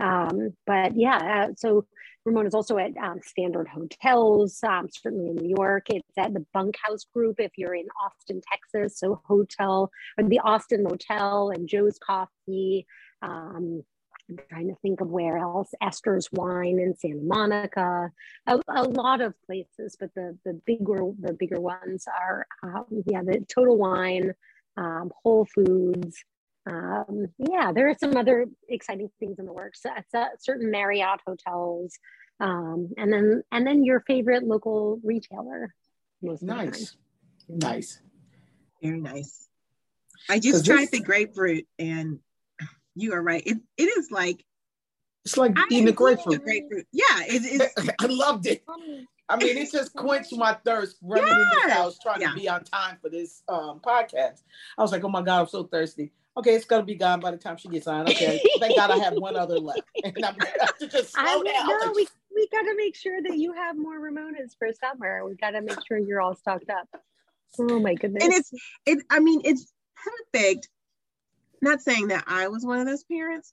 Um, 0.00 0.54
but 0.66 0.96
yeah, 0.96 1.46
uh, 1.48 1.54
so 1.56 1.86
Ramona's 2.26 2.54
also 2.54 2.76
at 2.76 2.96
um, 2.98 3.20
Standard 3.22 3.68
Hotels, 3.68 4.58
um, 4.64 4.88
certainly 4.90 5.30
in 5.30 5.36
New 5.36 5.54
York. 5.56 5.88
It's 5.88 6.18
at 6.18 6.34
the 6.34 6.44
Bunkhouse 6.52 7.04
Group 7.14 7.36
if 7.38 7.52
you're 7.56 7.74
in 7.74 7.86
Austin, 8.04 8.40
Texas. 8.52 8.98
So 8.98 9.22
hotel 9.24 9.90
or 10.18 10.24
the 10.24 10.40
Austin 10.40 10.82
Motel 10.82 11.50
and 11.50 11.68
Joe's 11.68 11.98
Coffee. 11.98 12.86
Um, 13.22 13.84
I'm 14.28 14.38
trying 14.48 14.68
to 14.68 14.74
think 14.82 15.00
of 15.00 15.08
where 15.08 15.38
else. 15.38 15.70
Esters 15.82 16.28
Wine 16.32 16.78
in 16.80 16.96
Santa 16.96 17.22
Monica. 17.22 18.10
A, 18.46 18.60
a 18.68 18.82
lot 18.82 19.20
of 19.20 19.34
places, 19.46 19.96
but 19.98 20.12
the 20.14 20.36
the 20.44 20.54
bigger 20.66 21.10
the 21.20 21.32
bigger 21.32 21.60
ones 21.60 22.06
are 22.08 22.46
um, 22.62 22.86
yeah 23.06 23.22
the 23.22 23.44
Total 23.48 23.76
Wine, 23.76 24.32
um, 24.76 25.12
Whole 25.22 25.46
Foods. 25.54 26.16
Um, 26.68 27.28
yeah, 27.38 27.70
there 27.72 27.88
are 27.88 27.96
some 27.98 28.16
other 28.16 28.46
exciting 28.68 29.08
things 29.20 29.38
in 29.38 29.46
the 29.46 29.52
works. 29.52 29.86
Uh, 29.86 30.00
so- 30.10 30.26
certain 30.40 30.70
Marriott 30.72 31.20
hotels, 31.24 31.96
um, 32.40 32.90
and 32.96 33.12
then 33.12 33.42
and 33.52 33.66
then 33.66 33.84
your 33.84 34.00
favorite 34.00 34.42
local 34.42 34.98
retailer. 35.04 35.72
Most 36.22 36.42
of 36.42 36.48
nice, 36.48 36.96
nice. 37.48 38.00
Very 38.82 39.00
nice. 39.00 39.48
I 40.28 40.40
just 40.40 40.66
tried 40.66 40.80
this- 40.80 40.90
the 40.90 41.00
grapefruit 41.00 41.66
and 41.78 42.18
you 42.96 43.12
are 43.12 43.22
right. 43.22 43.42
It, 43.46 43.58
it 43.76 43.84
is 43.98 44.10
like 44.10 44.44
It's 45.24 45.36
like 45.36 45.52
I 45.56 45.64
eating 45.70 45.84
a 45.84 45.86
love 45.90 45.96
grapefruit. 45.96 46.42
grapefruit. 46.42 46.86
Yeah, 46.92 47.04
it, 47.28 47.42
it's 47.44 47.90
I 48.00 48.06
loved 48.06 48.46
it. 48.46 48.64
I 49.28 49.36
mean, 49.36 49.56
it 49.58 49.70
just 49.72 49.92
quenched 49.94 50.36
my 50.36 50.54
thirst 50.64 50.96
running 51.02 51.26
in 51.28 51.34
the 51.34 51.62
Yes. 51.66 51.72
house 51.76 51.98
trying 51.98 52.20
Yeah. 52.20 52.30
to 52.30 52.36
be 52.36 52.48
on 52.48 52.64
time 52.64 52.96
for 53.02 53.08
this 53.10 53.42
um, 53.48 53.80
podcast. 53.80 54.42
I 54.78 54.82
was 54.82 54.92
like, 54.92 55.04
oh 55.04 55.08
my 55.08 55.22
God, 55.22 55.40
I'm 55.42 55.46
so 55.48 55.64
thirsty. 55.64 56.12
Okay, 56.38 56.54
it's 56.54 56.64
gonna 56.66 56.84
be 56.84 56.94
gone 56.94 57.18
by 57.20 57.30
the 57.30 57.36
time 57.38 57.56
she 57.56 57.68
gets 57.68 57.86
on. 57.86 58.08
Okay, 58.08 58.40
thank 58.60 58.76
God 58.76 58.90
I 58.90 58.98
have 58.98 59.14
one 59.14 59.36
other 59.36 59.58
left. 59.58 59.82
And 60.04 60.14
I'm 60.24 60.36
gonna 60.36 60.50
have 60.60 60.78
to 60.78 60.86
just 60.86 61.16
I 61.18 61.32
slow 61.32 61.42
down. 61.42 61.66
no, 61.66 61.92
we 61.94 62.06
we 62.34 62.46
got 62.52 62.62
to 62.62 62.74
make 62.76 62.94
sure 62.94 63.22
that 63.22 63.38
you 63.38 63.52
have 63.54 63.76
more 63.78 63.98
Ramonas 63.98 64.56
for 64.58 64.68
summer. 64.78 65.26
We 65.26 65.34
got 65.36 65.52
to 65.52 65.62
make 65.62 65.78
sure 65.88 65.96
you're 65.98 66.20
all 66.20 66.34
stocked 66.34 66.68
up. 66.70 66.86
Oh 67.58 67.80
my 67.80 67.94
goodness! 67.94 68.22
and 68.22 68.32
it's 68.32 68.52
it 68.84 68.98
I 69.10 69.20
mean 69.20 69.40
it's 69.44 69.72
perfect. 70.32 70.68
Not 71.62 71.80
saying 71.80 72.08
that 72.08 72.24
I 72.26 72.48
was 72.48 72.64
one 72.64 72.78
of 72.78 72.86
those 72.86 73.04
parents, 73.04 73.52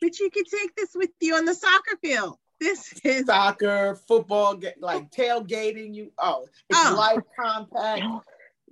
but 0.00 0.18
you 0.18 0.30
could 0.30 0.46
take 0.46 0.74
this 0.76 0.90
with 0.94 1.10
you 1.20 1.34
on 1.36 1.44
the 1.44 1.54
soccer 1.54 1.96
field. 2.02 2.38
This 2.60 2.92
is 3.04 3.26
Soccer, 3.26 3.96
football, 4.06 4.60
like 4.78 5.10
tailgating. 5.10 5.94
You 5.94 6.12
oh, 6.18 6.46
it's 6.68 6.78
Oh. 6.86 6.94
light 6.96 7.18
compact. 7.38 8.02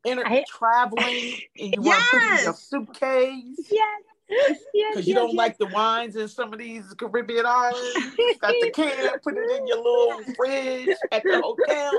Inter- 0.04 0.24
I- 0.26 0.44
traveling 0.48 1.34
and 1.60 1.74
you 1.74 1.80
want 1.82 2.00
to 2.00 2.10
put 2.10 2.22
in 2.22 2.28
your 2.28 2.36
Yes. 2.46 2.62
suitcase 2.68 3.68
yes, 3.70 4.02
yes, 4.28 4.58
because 4.90 5.06
you 5.06 5.14
yes, 5.14 5.22
don't 5.22 5.34
like 5.36 5.58
the 5.58 5.66
wines 5.66 6.16
in 6.16 6.26
some 6.26 6.52
of 6.52 6.58
these 6.58 6.92
Caribbean 6.94 7.46
islands. 7.46 8.16
Got 8.40 8.54
the 8.60 8.70
can, 8.74 9.18
put 9.22 9.36
it 9.36 9.50
in 9.60 9.66
your 9.68 9.76
little 9.76 10.22
fridge 10.34 10.96
at 11.12 11.22
the 11.22 11.40
hotel. 11.40 11.92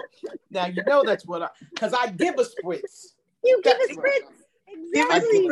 Now 0.51 0.65
you 0.65 0.83
know 0.85 1.03
that's 1.05 1.25
what 1.25 1.43
I 1.43 1.49
because 1.73 1.93
I 1.93 2.07
give 2.09 2.35
a 2.39 2.43
spritz. 2.43 3.13
You 3.43 3.61
give 3.63 3.73
That's 3.79 3.97
a 3.97 4.01
right. 4.01 4.21
spritz. 4.21 4.83
give 4.93 5.09
us 5.09 5.23
Exactly. 5.23 5.47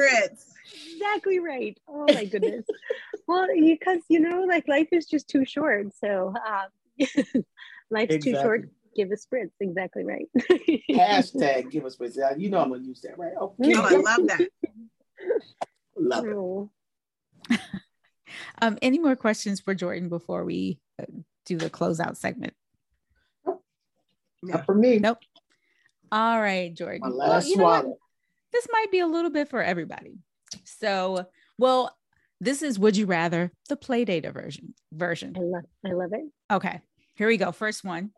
Brits. 1.02 1.08
exactly 1.08 1.40
right. 1.40 1.78
Oh 1.88 2.06
my 2.08 2.26
goodness. 2.26 2.66
well, 3.28 3.48
because 3.60 4.00
you 4.10 4.20
know, 4.20 4.44
like 4.44 4.68
life 4.68 4.90
is 4.92 5.06
just 5.06 5.28
too 5.28 5.46
short. 5.46 5.88
So 5.98 6.34
um, 6.48 6.68
life's 7.92 8.24
too 8.24 8.34
short. 8.34 8.70
Give 8.96 9.10
a 9.12 9.16
spritz. 9.16 9.52
Exactly 9.60 10.04
right. 10.04 10.28
Hashtag 10.92 11.72
give 11.72 11.86
us 11.86 11.98
spritz. 11.98 12.18
Now, 12.18 12.32
You 12.38 12.50
know 12.50 12.60
I'm 12.60 12.70
gonna 12.70 12.84
use 12.84 13.02
that, 13.02 13.18
right? 13.18 13.34
Okay. 13.40 13.74
Oh, 13.76 13.82
I 13.84 13.96
love 13.96 14.28
that. 14.28 14.48
Love 15.98 16.26
it. 16.26 16.34
Oh. 16.34 16.72
Um, 18.62 18.78
any 18.82 18.98
more 18.98 19.16
questions 19.16 19.60
for 19.60 19.76
Jordan 19.76 20.10
before 20.10 20.46
we 20.46 20.80
uh, 21.00 21.06
do 21.46 21.58
the 21.58 21.70
closeout 21.70 22.18
segment? 22.18 22.54
Not 24.42 24.66
for 24.66 24.74
me. 24.74 24.98
Nope. 24.98 25.20
All 26.12 26.42
right, 26.42 26.74
Jordan. 26.74 27.02
My 27.02 27.10
Well, 27.10 27.18
last 27.18 27.50
you 27.50 27.58
know 27.58 27.64
what? 27.64 27.86
This 28.52 28.68
might 28.72 28.92
be 28.92 29.00
a 29.00 29.08
little 29.08 29.30
bit 29.32 29.50
for 29.50 29.62
everybody. 29.62 30.18
So, 30.66 31.26
well, 31.58 31.96
this 32.40 32.62
is 32.62 32.80
Would 32.80 32.98
You 32.98 33.06
Rather, 33.06 33.52
the 33.70 33.76
play 33.76 34.06
data 34.06 34.32
version. 34.32 34.74
Version. 34.92 35.36
I 35.38 35.42
love. 35.42 35.64
I 35.86 35.92
love 35.92 36.12
it. 36.14 36.32
Okay, 36.54 36.82
here 37.16 37.28
we 37.28 37.38
go. 37.38 37.52
First 37.52 37.84
one, 37.84 38.12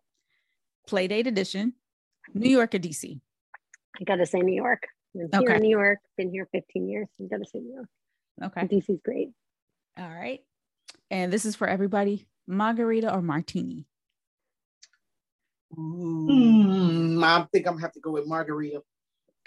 play 0.88 1.08
date 1.08 1.28
edition, 1.28 1.74
New 2.34 2.50
York 2.50 2.74
or 2.76 2.80
DC? 2.80 3.20
I 4.00 4.04
gotta 4.06 4.26
say 4.26 4.40
New 4.40 4.56
York. 4.56 4.84
I'm 5.16 5.30
here 5.32 5.42
Okay. 5.50 5.56
in 5.58 5.62
New 5.62 5.70
York. 5.70 6.00
Been 6.18 6.32
here 6.32 6.48
15 6.52 6.90
years. 6.90 7.08
I 7.22 7.26
gotta 7.30 7.46
say 7.46 7.60
New 7.60 7.74
York. 7.76 7.88
Okay. 8.44 8.62
DC's 8.68 9.02
great. 9.06 9.30
All 9.98 10.10
right. 10.10 10.40
And 11.12 11.32
this 11.32 11.46
is 11.46 11.56
for 11.56 11.68
everybody 11.68 12.26
margarita 12.48 13.14
or 13.14 13.22
martini? 13.22 13.86
Ooh. 15.78 16.28
Mm, 16.30 17.24
I 17.24 17.46
think 17.52 17.68
I'm 17.68 17.74
gonna 17.74 17.82
have 17.82 17.94
to 17.94 18.00
go 18.00 18.12
with 18.12 18.26
margarita. 18.28 18.82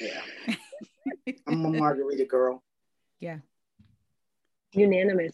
Yeah, 0.00 0.20
I'm 1.46 1.64
a 1.64 1.70
margarita 1.70 2.24
girl. 2.26 2.62
Yeah. 3.20 3.38
Unanimous. 4.72 5.32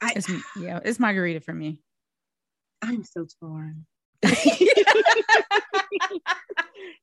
I, 0.00 0.12
It's, 0.16 0.30
yeah, 0.60 0.80
it's 0.84 1.00
margarita 1.00 1.40
for 1.40 1.54
me. 1.54 1.78
I'm 2.82 3.04
so 3.04 3.26
torn. 3.40 3.86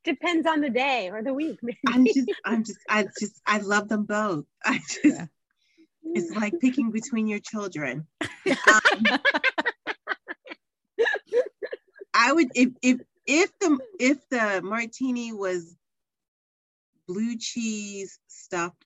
Depends 0.03 0.47
on 0.47 0.61
the 0.61 0.69
day 0.69 1.09
or 1.11 1.23
the 1.23 1.33
week. 1.33 1.59
I'm 1.87 2.05
just, 2.05 2.31
I'm 2.45 2.63
just, 2.63 2.79
I 2.89 3.07
just, 3.19 3.41
I 3.45 3.57
love 3.59 3.89
them 3.89 4.03
both. 4.05 4.45
I 4.63 4.77
just, 4.77 5.03
Yeah. 5.03 5.25
it's 6.03 6.31
like 6.35 6.53
picking 6.61 6.91
between 6.91 7.27
your 7.27 7.39
children. 7.39 8.05
Um, 8.47 9.05
I 12.13 12.31
would, 12.31 12.49
if, 12.55 12.69
if, 12.81 13.01
if 13.25 13.59
the, 13.59 13.79
if 13.99 14.29
the 14.29 14.61
martini 14.63 15.33
was 15.33 15.75
blue 17.07 17.37
cheese 17.37 18.19
stuffed 18.27 18.84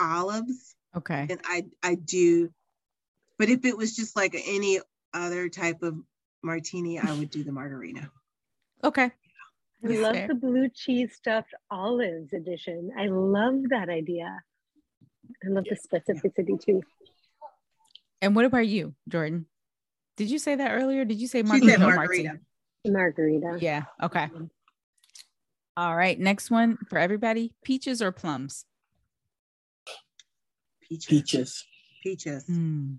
olives, 0.00 0.74
Okay. 0.96 1.26
And 1.30 1.40
I, 1.44 1.66
I 1.82 1.94
do. 1.96 2.50
But 3.38 3.48
if 3.50 3.64
it 3.64 3.76
was 3.76 3.94
just 3.94 4.16
like 4.16 4.34
any 4.34 4.80
other 5.14 5.48
type 5.48 5.82
of 5.82 5.94
martini, 6.42 6.98
I 6.98 7.12
would 7.12 7.30
do 7.30 7.44
the 7.44 7.52
margarita. 7.52 8.10
Okay. 8.84 9.10
I 9.84 9.88
love 9.88 10.14
Fair. 10.14 10.28
the 10.28 10.36
blue 10.36 10.68
cheese 10.68 11.10
stuffed 11.16 11.52
olives 11.68 12.32
edition. 12.32 12.92
I 12.96 13.06
love 13.06 13.54
that 13.70 13.88
idea. 13.88 14.38
I 15.44 15.48
love 15.48 15.64
the 15.64 15.74
specificity 15.76 16.64
too. 16.64 16.80
And 18.22 18.36
what 18.36 18.44
about 18.44 18.68
you, 18.68 18.94
Jordan? 19.08 19.46
Did 20.16 20.30
you 20.30 20.38
say 20.38 20.54
that 20.54 20.70
earlier? 20.70 21.04
Did 21.04 21.20
you 21.20 21.26
say 21.26 21.40
She 21.40 21.42
margarita? 21.42 21.72
said 21.72 21.82
or 21.82 21.94
margarita. 21.96 22.38
Margarita. 22.86 23.58
Yeah. 23.60 23.82
Okay. 24.00 24.30
All 25.76 25.96
right. 25.96 26.18
Next 26.20 26.52
one 26.52 26.78
for 26.88 26.98
everybody 26.98 27.52
peaches 27.64 28.00
or 28.00 28.12
plums? 28.12 28.64
Peaches. 30.88 31.06
Peaches, 31.08 31.64
Peaches. 32.02 32.44
Hmm. 32.46 32.94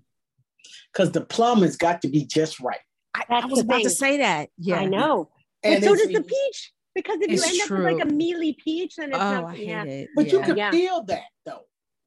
because 0.92 1.12
the 1.12 1.20
plum 1.20 1.62
has 1.62 1.76
got 1.76 2.02
to 2.02 2.08
be 2.08 2.24
just 2.24 2.60
right. 2.60 2.80
I, 3.14 3.24
I 3.28 3.46
was 3.46 3.58
the 3.60 3.64
about 3.64 3.82
to 3.82 3.90
say 3.90 4.18
that. 4.18 4.50
Yeah. 4.58 4.76
I 4.76 4.84
know. 4.86 5.30
And 5.62 5.80
but 5.82 5.88
so 5.88 5.96
does 5.96 6.08
the 6.08 6.22
peach. 6.22 6.72
Because 6.94 7.18
if 7.20 7.30
you 7.30 7.42
end 7.42 7.60
up 7.62 7.70
with 7.70 7.98
like 7.98 8.04
a 8.04 8.12
mealy 8.12 8.56
peach, 8.64 8.96
then 8.96 9.10
Oh, 9.12 9.16
it's 9.16 9.22
not. 9.22 9.44
I 9.46 9.54
hate 9.56 9.66
yeah. 9.68 9.84
it. 9.84 10.08
But 10.14 10.30
you 10.32 10.40
can 10.40 10.56
Yeah. 10.56 10.70
feel 10.70 11.02
that 11.04 11.22
though. 11.44 11.62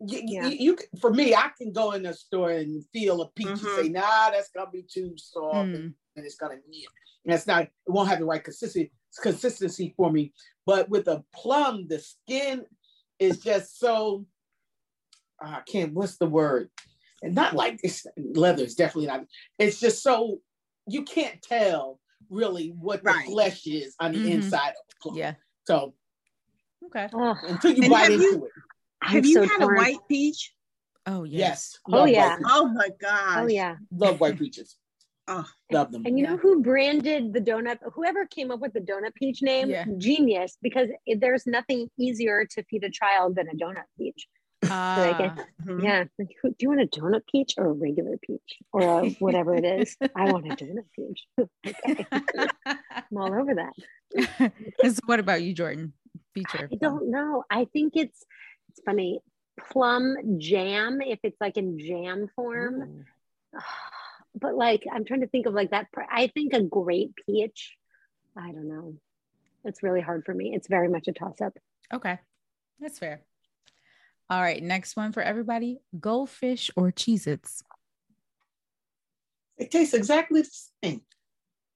You, 0.06 0.20
you- 0.20 0.24
Yeah. 0.28 0.48
you, 0.48 0.76
can- 0.76 1.00
for 1.00 1.12
me, 1.14 1.34
I 1.36 1.50
can 1.58 1.72
go 1.72 1.92
in 1.92 2.04
the 2.04 2.14
store 2.14 2.52
and 2.52 2.84
feel 2.94 3.22
a 3.22 3.30
peach 3.32 3.48
and 3.48 3.60
say, 3.60 3.90
nah, 3.90 4.30
that's 4.32 4.50
gonna 4.56 4.70
be 4.72 4.84
too 4.84 5.14
soft 5.18 5.56
and, 5.56 5.76
Mm. 5.76 5.94
and 6.16 6.26
it's 6.26 6.36
gonna 6.36 6.58
be 6.70 6.88
that's 7.26 7.48
not 7.48 7.64
it 7.64 7.70
won't 7.88 8.10
have 8.10 8.20
the 8.20 8.26
right 8.26 8.44
consistency 8.44 8.92
consistency 9.22 9.94
for 9.96 10.12
me. 10.12 10.34
But 10.66 10.90
with 10.90 11.08
a 11.08 11.24
plum, 11.34 11.88
the 11.88 12.00
skin 12.00 12.66
is 13.20 13.40
just 13.40 13.80
so 13.80 14.26
I 15.42 15.62
can't 15.68 15.94
what's 15.94 16.18
the 16.18 16.26
word? 16.28 16.70
And 17.22 17.36
not 17.36 17.54
like 17.54 17.80
it's 17.84 18.06
leather, 18.18 18.64
it's 18.64 18.76
definitely 18.76 19.08
not. 19.08 19.26
It's 19.60 19.80
just 19.80 20.04
so 20.04 20.40
you 20.88 21.04
can't 21.04 21.42
tell 21.42 22.00
really 22.30 22.70
what 22.70 23.04
the 23.04 23.12
Right. 23.12 23.26
flesh 23.26 23.66
is 23.68 23.96
on 24.00 24.14
the 24.14 24.20
Mhm. 24.20 24.32
inside 24.32 24.70
of 24.70 24.76
a 24.92 25.02
plum. 25.02 25.16
Yeah. 25.18 25.36
So 25.66 25.94
Okay. 26.88 27.08
Until 27.14 27.72
you 27.72 27.84
And 27.84 27.90
bite 27.92 28.00
have 28.04 28.12
into 28.12 28.24
you- 28.26 28.46
it. 28.46 28.52
I'm 29.02 29.12
Have 29.16 29.26
you 29.26 29.34
so 29.36 29.42
had 29.44 29.60
torn. 29.62 29.78
a 29.78 29.80
white 29.80 30.00
peach? 30.10 30.54
Oh, 31.06 31.24
yes. 31.24 31.40
Yes. 31.40 31.80
Oh, 31.88 31.92
love 31.92 32.10
yeah. 32.10 32.38
Oh 32.46 32.68
my 32.68 32.90
god. 33.00 33.44
oh 33.44 33.48
yeah. 33.48 33.78
Love 33.92 34.20
white 34.20 34.38
peaches. 34.38 34.78
Oh. 35.30 35.50
Love 35.72 35.94
them. 35.94 36.06
And 36.06 36.20
you 36.20 36.26
Yeah. 36.26 36.32
know 36.32 36.38
who 36.38 36.62
branded 36.62 37.32
the 37.32 37.40
donut? 37.40 37.80
Whoever 37.94 38.26
came 38.26 38.52
up 38.52 38.60
with 38.60 38.74
the 38.74 38.82
donut 38.82 39.16
peach 39.16 39.42
name, 39.42 39.70
Yeah. 39.70 39.86
genius. 39.98 40.58
Because 40.62 40.90
there's 41.08 41.48
nothing 41.48 41.90
easier 41.98 42.46
to 42.46 42.64
feed 42.64 42.84
a 42.84 42.90
child 42.92 43.38
than 43.38 43.48
a 43.48 43.54
donut 43.56 43.86
peach. 43.98 44.28
Ah, 44.70 45.36
Mhm. 45.66 45.84
Yeah. 45.84 46.03
Like, 46.20 46.30
do 46.43 46.55
you 46.59 46.70
want 46.70 46.82
a 46.82 46.88
donut 46.88 47.22
peach 47.32 47.53
or 47.57 47.68
a 47.68 47.72
regular 47.74 48.18
peach 48.18 48.59
or 48.72 48.82
a 48.82 49.09
whatever 49.20 49.55
it 49.55 49.66
is? 49.66 49.95
I 50.16 50.32
want 50.32 50.45
a 50.51 50.55
donut 50.55 50.86
peach. 50.95 51.26
okay. 51.68 52.05
I'm 52.66 53.18
all 53.18 53.34
over 53.34 53.55
that. 53.55 54.51
so 54.84 54.99
what 55.05 55.20
about 55.20 55.41
you, 55.43 55.53
Jordan? 55.53 55.93
Feature. 56.34 56.70
I 56.72 56.76
don't 56.76 57.09
know. 57.11 57.43
I 57.49 57.66
think 57.66 57.93
it's 57.95 58.24
it's 58.70 58.82
funny. 58.86 59.20
Plum 59.72 60.39
jam, 60.39 60.99
if 61.01 61.20
it's 61.24 61.39
like 61.39 61.57
in 61.57 61.78
jam 61.80 62.30
form. 62.36 63.05
But 64.36 64.55
like 64.55 64.84
I'm 64.91 65.05
trying 65.05 65.22
to 65.22 65.28
think 65.28 65.45
of 65.45 65.53
like 65.53 65.70
that. 65.70 65.91
pr- 65.91 66.09
I 66.11 66.26
think 66.26 66.53
a 66.53 66.61
great 66.64 67.11
peach. 67.24 67.78
I 68.36 68.51
don't 68.51 68.68
know. 68.68 68.95
It's 69.64 69.84
really 69.84 70.01
hard 70.01 70.26
for 70.26 70.34
me. 70.34 70.53
It's 70.55 70.68
very 70.68 70.88
much 70.89 71.07
a 71.07 71.14
toss 71.14 71.39
up. 71.39 71.53
Okay. 71.93 72.18
That's 72.80 72.97
fair. 72.97 73.22
All 74.34 74.42
right. 74.42 74.64
Next 74.64 74.96
one 74.96 75.12
for 75.12 75.22
everybody 75.22 75.78
goldfish 76.00 76.72
or 76.76 76.92
Cheez 76.92 77.28
Its? 77.28 77.62
It 79.60 79.70
tastes 79.70 79.94
exactly 79.94 80.42
the 80.42 80.50
same. 80.84 81.02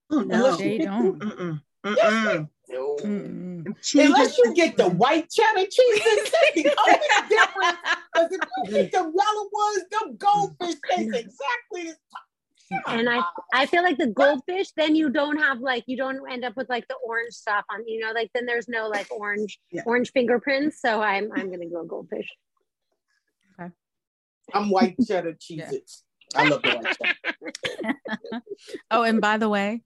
Oh 0.09 0.21
no. 0.21 0.33
Unless 0.37 0.57
They 0.57 0.73
you 0.73 0.79
don't. 0.79 1.19
Mm-mm. 1.19 1.61
Mm-mm. 1.85 2.49
No. 2.67 2.97
Unless 3.03 4.39
you 4.39 4.55
get 4.55 4.75
the 4.75 4.89
white 4.89 5.29
cheddar 5.29 5.67
cheese, 5.69 6.01
that's 6.03 6.31
the 6.55 6.75
only 6.87 7.29
difference. 7.29 7.77
Because 8.11 8.31
if 8.31 8.41
you 8.57 8.73
get 8.73 8.91
the 8.91 8.97
yellow 8.97 9.49
ones, 9.51 9.83
them 9.91 10.17
goldfish 10.17 10.79
taste 10.89 11.15
exactly 11.15 11.83
the 11.83 11.89
same. 11.89 12.79
And 12.87 13.07
I 13.07 13.21
I 13.53 13.67
feel 13.67 13.83
like 13.83 13.99
the 13.99 14.07
goldfish, 14.07 14.71
then 14.75 14.95
you 14.95 15.11
don't 15.11 15.37
have 15.37 15.59
like 15.59 15.83
you 15.85 15.95
don't 15.95 16.19
end 16.31 16.43
up 16.43 16.57
with 16.57 16.69
like 16.69 16.87
the 16.87 16.95
orange 17.05 17.33
stuff 17.33 17.65
on, 17.71 17.87
you 17.87 17.99
know, 17.99 18.13
like 18.13 18.31
then 18.33 18.47
there's 18.47 18.67
no 18.67 18.87
like 18.87 19.05
orange 19.11 19.59
Yeah. 19.71 19.83
orange 19.85 20.11
fingerprints. 20.11 20.81
So 20.81 21.03
I'm 21.03 21.31
I'm 21.31 21.51
gonna 21.51 21.69
go 21.69 21.85
goldfish. 21.85 22.27
I'm 24.53 24.69
white 24.69 24.95
cheddar 25.05 25.35
cheese. 25.39 26.03
Yeah. 26.33 26.41
I 26.41 26.47
love 26.47 26.61
the 26.61 26.69
white 26.69 26.97
cheddar. 26.97 28.41
Oh, 28.91 29.03
and 29.03 29.21
by 29.21 29.37
the 29.37 29.49
way, 29.49 29.83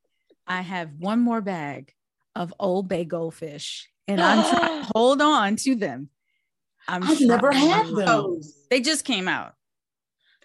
I 0.47 0.62
have 0.62 0.91
one 0.97 1.20
more 1.20 1.41
bag 1.41 1.93
of 2.36 2.53
Old 2.59 2.88
Bay 2.88 3.05
goldfish, 3.05 3.89
and 4.07 4.22
I'm 4.22 4.49
trying 4.49 4.82
to 4.86 4.91
hold 4.93 5.22
on 5.22 5.55
to 5.57 5.76
them. 5.76 6.09
I'm 6.88 7.03
I've 7.03 7.22
never 7.22 7.51
had 7.51 7.86
oh, 7.88 7.95
those. 7.95 8.53
Oh. 8.55 8.62
They 8.70 8.82
just 8.82 9.05
came 9.05 9.28
out. 9.28 9.53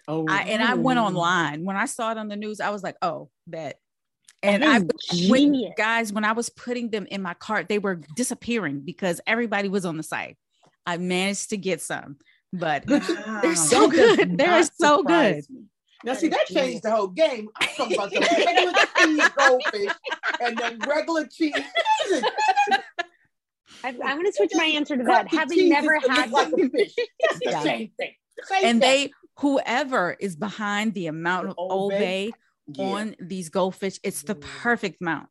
Oh, 0.07 0.25
I, 0.29 0.43
and 0.43 0.63
I 0.63 0.75
went 0.75 0.99
online 0.99 1.65
when 1.65 1.75
I 1.75 1.85
saw 1.85 2.11
it 2.11 2.17
on 2.17 2.29
the 2.29 2.35
news. 2.35 2.61
I 2.61 2.69
was 2.69 2.83
like, 2.83 2.95
"Oh, 3.01 3.29
bet." 3.45 3.79
And 4.43 4.63
I, 4.63 4.81
when, 5.27 5.73
guys, 5.75 6.13
when 6.13 6.23
I 6.23 6.33
was 6.33 6.49
putting 6.49 6.89
them 6.89 7.07
in 7.09 7.21
my 7.21 7.33
cart, 7.33 7.67
they 7.67 7.79
were 7.79 7.95
disappearing 8.15 8.81
because 8.81 9.19
everybody 9.25 9.67
was 9.67 9.83
on 9.83 9.97
the 9.97 10.03
site. 10.03 10.37
I 10.85 10.97
managed 10.97 11.49
to 11.49 11.57
get 11.57 11.81
some, 11.81 12.17
but 12.53 12.83
Wow. 12.89 13.39
they're 13.41 13.55
so 13.55 13.87
That 13.87 13.95
good. 14.17 14.37
They're 14.37 14.63
so 14.63 15.03
good. 15.03 15.35
me. 15.49 15.63
Now, 16.03 16.13
see, 16.13 16.27
that 16.29 16.45
changed 16.47 16.83
the 16.83 16.91
whole 16.91 17.07
game. 17.07 17.49
I'm 17.55 17.67
talking 17.75 17.97
about 17.97 18.11
the 18.11 18.19
regular 18.45 18.73
cheese 18.99 19.29
goldfish 19.35 19.93
and 20.41 20.57
the 20.57 20.85
regular 20.87 21.25
cheese. 21.27 21.53
I, 23.83 23.89
I'm 23.89 24.17
gonna 24.17 24.31
switch 24.31 24.51
my 24.55 24.65
answer 24.65 24.97
to 24.97 25.03
that. 25.03 25.29
the 25.29 25.37
Having 25.37 25.69
never 25.69 25.99
had 26.09 26.31
like 26.31 26.51
a 26.53 26.69
fish. 26.69 26.93
That's 27.21 27.39
the 27.39 27.49
Yeah. 27.51 27.63
same 27.63 27.91
thing. 27.97 28.13
Same 28.43 28.65
And 28.65 28.81
thing. 28.81 29.07
they, 29.07 29.11
whoever 29.39 30.15
is 30.19 30.35
behind 30.35 30.93
the 30.93 31.07
amount 31.07 31.49
of 31.49 31.55
Old 31.57 31.71
Old 31.71 31.91
Bay? 31.91 32.31
Bay 32.31 32.33
Yeah. 32.75 32.85
on 32.85 33.15
these 33.19 33.49
goldfish, 33.49 33.99
it's 34.03 34.23
the 34.23 34.35
perfect 34.35 35.01
amount. 35.01 35.29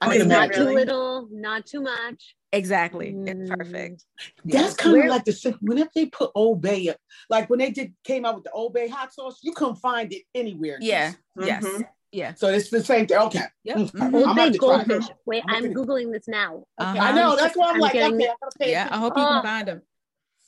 I 0.00 0.12
can 0.12 0.20
is 0.22 0.26
not 0.26 0.48
that 0.48 0.54
too 0.54 0.60
really? 0.64 0.74
little, 0.76 1.28
not 1.30 1.66
too 1.66 1.80
much. 1.80 2.36
Exactly. 2.52 3.12
Mm. 3.12 3.28
It's 3.28 3.50
perfect. 3.50 4.04
That's 4.44 4.74
kind 4.74 5.02
of 5.02 5.06
like 5.06 5.24
the 5.24 5.32
same- 5.32 5.58
whenever 5.60 5.90
they 5.94 6.06
put 6.06 6.30
Old 6.34 6.62
Bay, 6.62 6.88
up, 6.88 6.96
like 7.28 7.50
when 7.50 7.58
they 7.58 7.70
did 7.70 7.94
came 8.04 8.24
out 8.24 8.36
with 8.36 8.44
the 8.44 8.50
Old 8.52 8.72
Bay 8.72 8.88
hot 8.88 9.12
sauce, 9.12 9.38
you 9.42 9.52
couldn't 9.52 9.76
find 9.76 10.12
it 10.12 10.22
anywhere. 10.34 10.78
Yeah. 10.80 11.12
Yes. 11.38 11.62
Mhm. 11.64 11.88
Yeah. 12.10 12.32
So 12.34 12.48
it's 12.48 12.70
the 12.70 12.82
same 12.82 13.06
thing. 13.06 13.18
Okay. 13.18 13.42
Yep. 13.64 13.76
Mm. 13.76 13.90
Mhm. 13.90 14.14
Old 14.14 14.24
I'm 14.28 14.36
Bay 14.36 14.42
about 14.48 14.52
to 14.52 14.58
try 14.58 14.80
it. 14.80 14.88
goldfish. 14.88 15.16
Wait, 15.26 15.42
I'm 15.46 15.64
I'm 15.66 15.74
googling 15.74 16.10
this 16.12 16.26
now. 16.26 16.64
Uh-huh. 16.78 16.98
I 16.98 17.12
know. 17.12 17.36
That's 17.36 17.54
why 17.56 17.68
I'm, 17.68 17.74
I'm 17.74 17.80
like, 17.80 17.92
getting- 17.92 18.14
okay, 18.16 18.24
I 18.28 18.34
gotta 18.40 18.58
pay 18.58 18.70
Yeah. 18.70 18.88
I 18.90 18.96
hope 18.96 19.12
you 19.16 19.22
Oh. 19.22 19.26
can 19.26 19.42
find 19.42 19.68
them. 19.68 19.82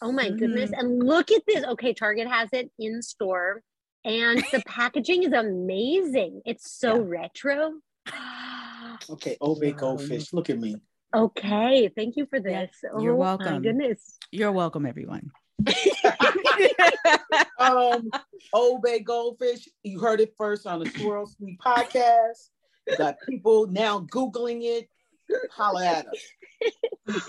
Oh 0.03 0.13
my 0.13 0.31
goodness. 0.31 0.71
Mhm. 0.71 0.79
And 0.79 1.03
look 1.03 1.31
at 1.31 1.43
this. 1.47 1.63
Okay, 1.65 1.93
Target 1.93 2.29
has 2.29 2.49
it 2.55 2.71
in 2.79 3.03
store. 3.03 3.63
And 4.05 4.43
the 4.51 4.63
packaging 4.67 5.25
is 5.25 5.33
amazing. 5.35 6.41
It's 6.47 6.71
so 6.73 6.99
retro. 6.99 7.75
Okay, 9.09 9.37
Old 9.41 9.61
Bay 9.61 9.73
goldfish. 9.73 10.33
Look 10.33 10.51
at 10.51 10.59
me. 10.59 10.77
Okay, 11.15 11.91
thank 11.97 12.17
you 12.17 12.27
for 12.27 12.39
this. 12.41 12.71
Oh 12.93 13.03
you're 13.03 13.15
my 13.15 13.19
welcome. 13.19 13.63
goodness. 13.63 14.17
You're 14.31 14.53
welcome, 14.53 14.87
everyone. 14.87 15.31
um, 17.59 18.11
Old 18.53 18.83
Bay 18.83 19.01
goldfish. 19.01 19.69
You 19.83 19.99
heard 19.99 20.21
it 20.21 20.35
first 20.39 20.67
on 20.67 20.81
the 20.81 20.91
Swirl 20.91 21.27
Suite 21.27 21.59
podcast. 21.59 22.51
You 22.87 22.97
got 22.97 23.17
people 23.29 23.67
now 23.67 24.01
Googling 24.01 24.63
it. 24.63 24.89
Holla 25.53 25.85
at 25.85 26.07
us. 26.07 27.21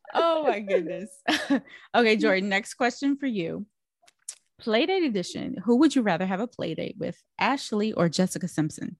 oh 0.14 0.44
my 0.44 0.60
goodness. 0.60 1.10
okay, 1.94 2.16
Jordan, 2.16 2.48
next 2.48 2.74
question 2.74 3.16
for 3.16 3.26
you. 3.26 3.66
Playdate 4.60 5.06
edition. 5.06 5.56
Who 5.64 5.76
would 5.78 5.94
you 5.94 6.02
rather 6.02 6.26
have 6.26 6.40
a 6.40 6.46
playdate 6.46 6.96
with, 6.98 7.20
Ashley 7.38 7.92
or 7.92 8.08
Jessica 8.08 8.46
Simpson? 8.46 8.96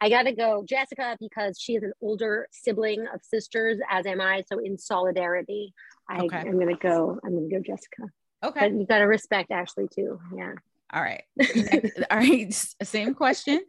I 0.00 0.08
gotta 0.08 0.32
go 0.32 0.64
Jessica 0.68 1.16
because 1.20 1.58
she 1.60 1.74
is 1.76 1.82
an 1.82 1.92
older 2.02 2.48
sibling 2.52 3.06
of 3.12 3.20
sisters, 3.22 3.78
as 3.90 4.06
am 4.06 4.20
I. 4.20 4.42
So 4.52 4.58
in 4.58 4.76
solidarity, 4.78 5.72
I, 6.08 6.24
Okay. 6.24 6.38
I'm 6.38 6.58
gonna 6.58 6.76
go. 6.76 7.18
I'm 7.24 7.34
gonna 7.34 7.48
go 7.48 7.58
Jessica. 7.60 8.10
Okay. 8.44 8.60
But 8.68 8.72
you 8.78 8.86
gotta 8.86 9.06
respect 9.06 9.50
Ashley 9.50 9.88
too. 9.92 10.20
Yeah. 10.34 10.52
All 10.92 11.02
right. 11.02 11.22
Next- 11.36 12.00
all 12.10 12.18
right. 12.18 12.52
Same 12.82 13.14
question. 13.14 13.60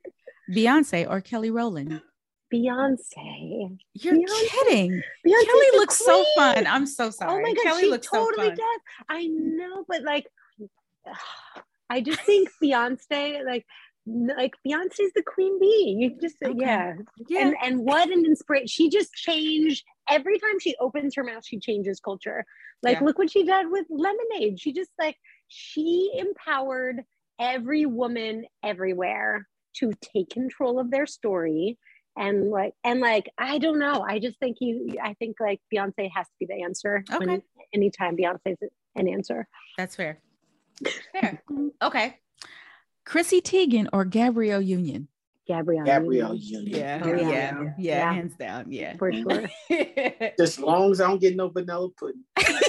Beyonce 0.52 1.10
or 1.10 1.20
Kelly 1.22 1.50
Rowland? 1.52 2.02
Beyonce. 2.54 3.78
You're 3.94 4.14
Beyonce. 4.16 4.48
kidding. 4.50 4.92
Beyonce's 5.26 5.46
Kelly 5.46 5.68
looks 5.74 5.98
so 5.98 6.24
fun. 6.36 6.66
I'm 6.68 6.86
so 6.86 7.10
sorry. 7.10 7.34
Oh 7.40 7.42
my 7.42 7.54
god, 7.54 7.64
Kelly 7.64 7.84
she 7.84 7.90
looks 7.90 8.08
totally 8.08 8.48
so 8.48 8.50
fun. 8.50 8.56
does. 8.56 8.80
I 9.10 9.28
know, 9.28 9.84
but 9.88 10.04
like, 10.04 10.28
I 11.90 12.02
just 12.02 12.22
think 12.22 12.50
Beyonce, 12.62 13.46
like, 13.46 13.66
like 14.08 14.54
Beyonce's 14.66 15.12
the 15.16 15.24
queen 15.26 15.60
bee. 15.60 15.96
You 16.00 16.18
just, 16.22 16.38
Okay. 16.44 16.56
yeah. 16.58 16.94
Yeah. 17.28 17.42
And 17.48 17.56
and 17.64 17.80
what 17.82 18.10
an 18.10 18.26
inspiration! 18.26 18.68
She 18.68 18.90
just 18.90 19.14
changed 19.14 19.84
every 20.10 20.40
time 20.40 20.60
she 20.60 20.76
opens 20.80 21.16
her 21.16 21.24
mouth. 21.24 21.46
She 21.46 21.60
changes 21.60 22.00
culture. 22.00 22.46
Like, 22.84 23.00
Yeah. 23.00 23.06
look 23.06 23.18
what 23.18 23.32
she 23.32 23.44
did 23.44 23.70
with 23.70 23.86
Lemonade. 23.90 24.60
She 24.60 24.72
just 24.74 24.92
like 25.00 25.18
she 25.48 26.12
empowered 26.16 27.04
every 27.40 27.86
woman 27.86 28.46
everywhere 28.64 29.48
to 29.78 29.92
take 30.02 30.30
control 30.30 30.80
of 30.80 30.90
their 30.90 31.06
story 31.06 31.78
and 32.16 32.50
like 32.50 32.74
and 32.84 33.00
like 33.00 33.30
I 33.38 33.58
don't 33.60 33.78
know. 33.80 34.04
I 34.08 34.20
just 34.20 34.40
think 34.40 34.58
you. 34.62 34.96
I 35.04 35.14
think 35.16 35.38
like 35.40 35.60
Beyonce 35.74 36.10
has 36.16 36.28
to 36.28 36.34
be 36.40 36.46
the 36.48 36.64
answer. 36.64 37.04
when- 37.18 37.30
Okay. 37.30 37.42
anytime 37.74 38.16
Beyonce's 38.18 38.58
an 38.96 39.08
answer. 39.08 39.48
That's 39.78 39.96
fair. 39.96 40.20
Fair. 41.12 41.44
Okay. 41.82 42.18
Chrissy 43.08 43.42
Teigen 43.42 43.88
or 43.94 44.04
Gabrielle 44.06 44.62
Union? 44.62 45.08
Gabrielle. 45.48 45.86
Gabrielle 45.86 46.36
Union. 46.36 47.02
Oh, 47.04 47.08
yeah. 47.08 47.30
yeah. 47.32 47.64
Yeah. 47.78 48.14
Hands 48.14 48.36
down. 48.36 48.70
Yeah. 48.70 48.98
For 48.98 49.14
sure. 49.14 49.50
Just 50.38 50.40
as 50.58 50.60
long 50.60 50.92
as 50.92 51.00
I 51.00 51.08
don't 51.08 51.22
get 51.22 51.36
no 51.38 51.48
vanilla 51.48 51.88
pudding. 51.98 52.24
I 52.38 52.62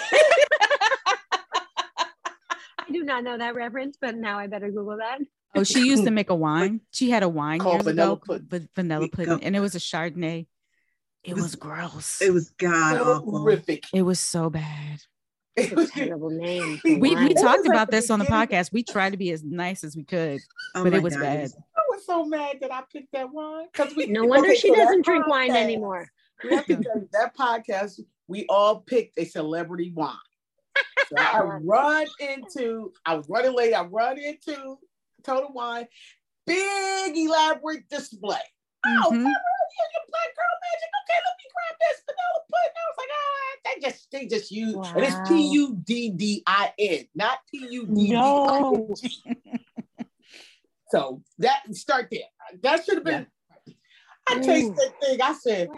do 2.92 3.02
not 3.04 3.24
know 3.24 3.36
that 3.36 3.54
reference, 3.56 3.98
but 4.00 4.16
now 4.16 4.38
I 4.38 4.46
better 4.46 4.70
Google 4.70 4.98
that. 4.98 5.18
oh, 5.56 5.64
she 5.64 5.86
used 5.86 6.04
to 6.04 6.10
make 6.12 6.30
a 6.30 6.34
wine. 6.34 6.80
She 6.92 7.10
had 7.10 7.22
a 7.24 7.28
wine 7.28 7.58
Called 7.58 7.74
years 7.76 7.84
vanilla 7.84 8.12
ago, 8.12 8.22
pudding. 8.24 8.46
but 8.48 8.62
vanilla 8.74 9.08
pudding, 9.08 9.42
and 9.42 9.56
it 9.56 9.60
was 9.60 9.74
a 9.74 9.78
Chardonnay. 9.80 10.46
It 11.24 11.30
It 11.32 11.34
was- 11.34 11.42
was 11.42 11.54
gross. 11.56 12.22
It 12.22 12.32
was 12.32 12.50
god 12.50 13.00
awful. 13.00 13.38
Horrific. 13.38 13.84
It 13.92 14.02
was 14.02 14.20
so 14.20 14.50
bad. 14.50 15.00
It 15.58 15.72
It's 15.72 15.90
a 15.90 15.94
terrible 15.94 16.30
name. 16.30 16.80
We 16.84 16.96
we 16.98 17.34
talked 17.34 17.58
was 17.58 17.66
like 17.66 17.74
about 17.74 17.90
the 17.90 17.96
this 17.98 18.10
on 18.10 18.18
the 18.18 18.24
podcast. 18.24 18.72
We 18.72 18.82
tried 18.82 19.10
to 19.10 19.16
be 19.16 19.30
as 19.32 19.42
nice 19.42 19.84
as 19.84 19.96
we 19.96 20.04
could, 20.04 20.40
Oh 20.74 20.84
but 20.84 20.94
it 20.94 21.02
was 21.02 21.14
God, 21.14 21.22
bad. 21.22 21.50
I 21.76 21.80
was 21.90 22.06
so 22.06 22.24
mad 22.24 22.58
that 22.60 22.72
I 22.72 22.82
picked 22.92 23.12
that 23.12 23.32
wine. 23.32 23.66
Because 23.72 23.94
we 23.96 24.06
No 24.06 24.24
wonder 24.24 24.48
okay, 24.48 24.56
she 24.58 24.68
so 24.68 24.74
doesn't 24.76 25.04
drink 25.04 25.26
wine 25.26 25.50
anymore. 25.50 26.08
We 26.44 26.54
have 26.54 26.66
to 26.66 26.74
you, 26.74 27.08
that 27.14 27.36
podcast, 27.36 27.98
we 28.28 28.46
all 28.48 28.80
picked 28.82 29.18
a 29.18 29.24
celebrity 29.24 29.90
wine. 29.92 30.14
So 31.08 31.16
I 31.18 31.40
run 31.64 32.06
into, 32.20 32.92
I 33.04 33.14
was 33.16 33.28
running 33.28 33.56
late, 33.56 33.74
I 33.74 33.82
run 33.84 34.18
into 34.18 34.78
Total 35.24 35.50
Wine, 35.52 35.88
big 36.46 37.16
elaborate 37.16 37.88
display. 37.90 38.38
Oh, 38.86 39.10
Mhm. 39.10 39.26
Gabrielle 39.26 39.68
Union, 39.82 40.04
Black 40.06 40.30
Girl 40.38 40.54
Magic. 40.62 40.90
Okay, 41.02 41.18
let 41.26 41.34
me 41.42 41.46
grab 41.50 41.74
this 41.82 41.98
vanilla 42.06 42.40
pudding. 42.46 42.78
I 42.78 42.84
was 42.86 42.98
like, 43.02 43.12
ah, 43.18 43.50
they 43.66 43.67
just, 43.78 44.10
they 44.10 44.26
just 44.26 44.50
use, 44.50 44.74
and 44.74 45.04
it's 45.04 45.20
P 45.26 45.52
U 45.52 45.76
D 45.84 46.10
D 46.10 46.42
I 46.46 46.72
N, 46.78 47.04
not 47.14 47.38
P 47.50 47.66
U 47.70 47.86
D 47.86 48.08
D 48.08 48.12
I 48.12 48.60
No. 48.60 48.94
So 50.90 51.22
that 51.38 51.62
start 51.72 52.08
there. 52.10 52.22
That 52.62 52.84
should 52.84 52.94
have 52.94 53.04
been. 53.04 53.26
I 54.26 54.38
tasted 54.40 54.70
Ooh. 54.70 54.74
that 54.74 55.00
thing. 55.00 55.22
I 55.22 55.32
said, 55.34 55.68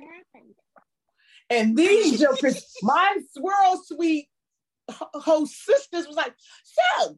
and 1.49 1.77
these 1.77 2.21
jokers, 2.21 2.65
my 2.83 3.17
swirl 3.33 3.83
suite 3.85 4.29
ho- 4.89 5.11
host 5.15 5.65
sisters 5.65 6.07
was 6.07 6.17
like, 6.17 6.35
so 6.63 7.17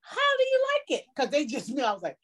how 0.00 0.36
do 0.38 0.44
you 0.44 0.64
like 0.74 1.00
it? 1.00 1.04
Because 1.14 1.30
they 1.30 1.44
just 1.44 1.68
knew. 1.68 1.82
I 1.82 1.92
was 1.92 2.02
like, 2.02 2.16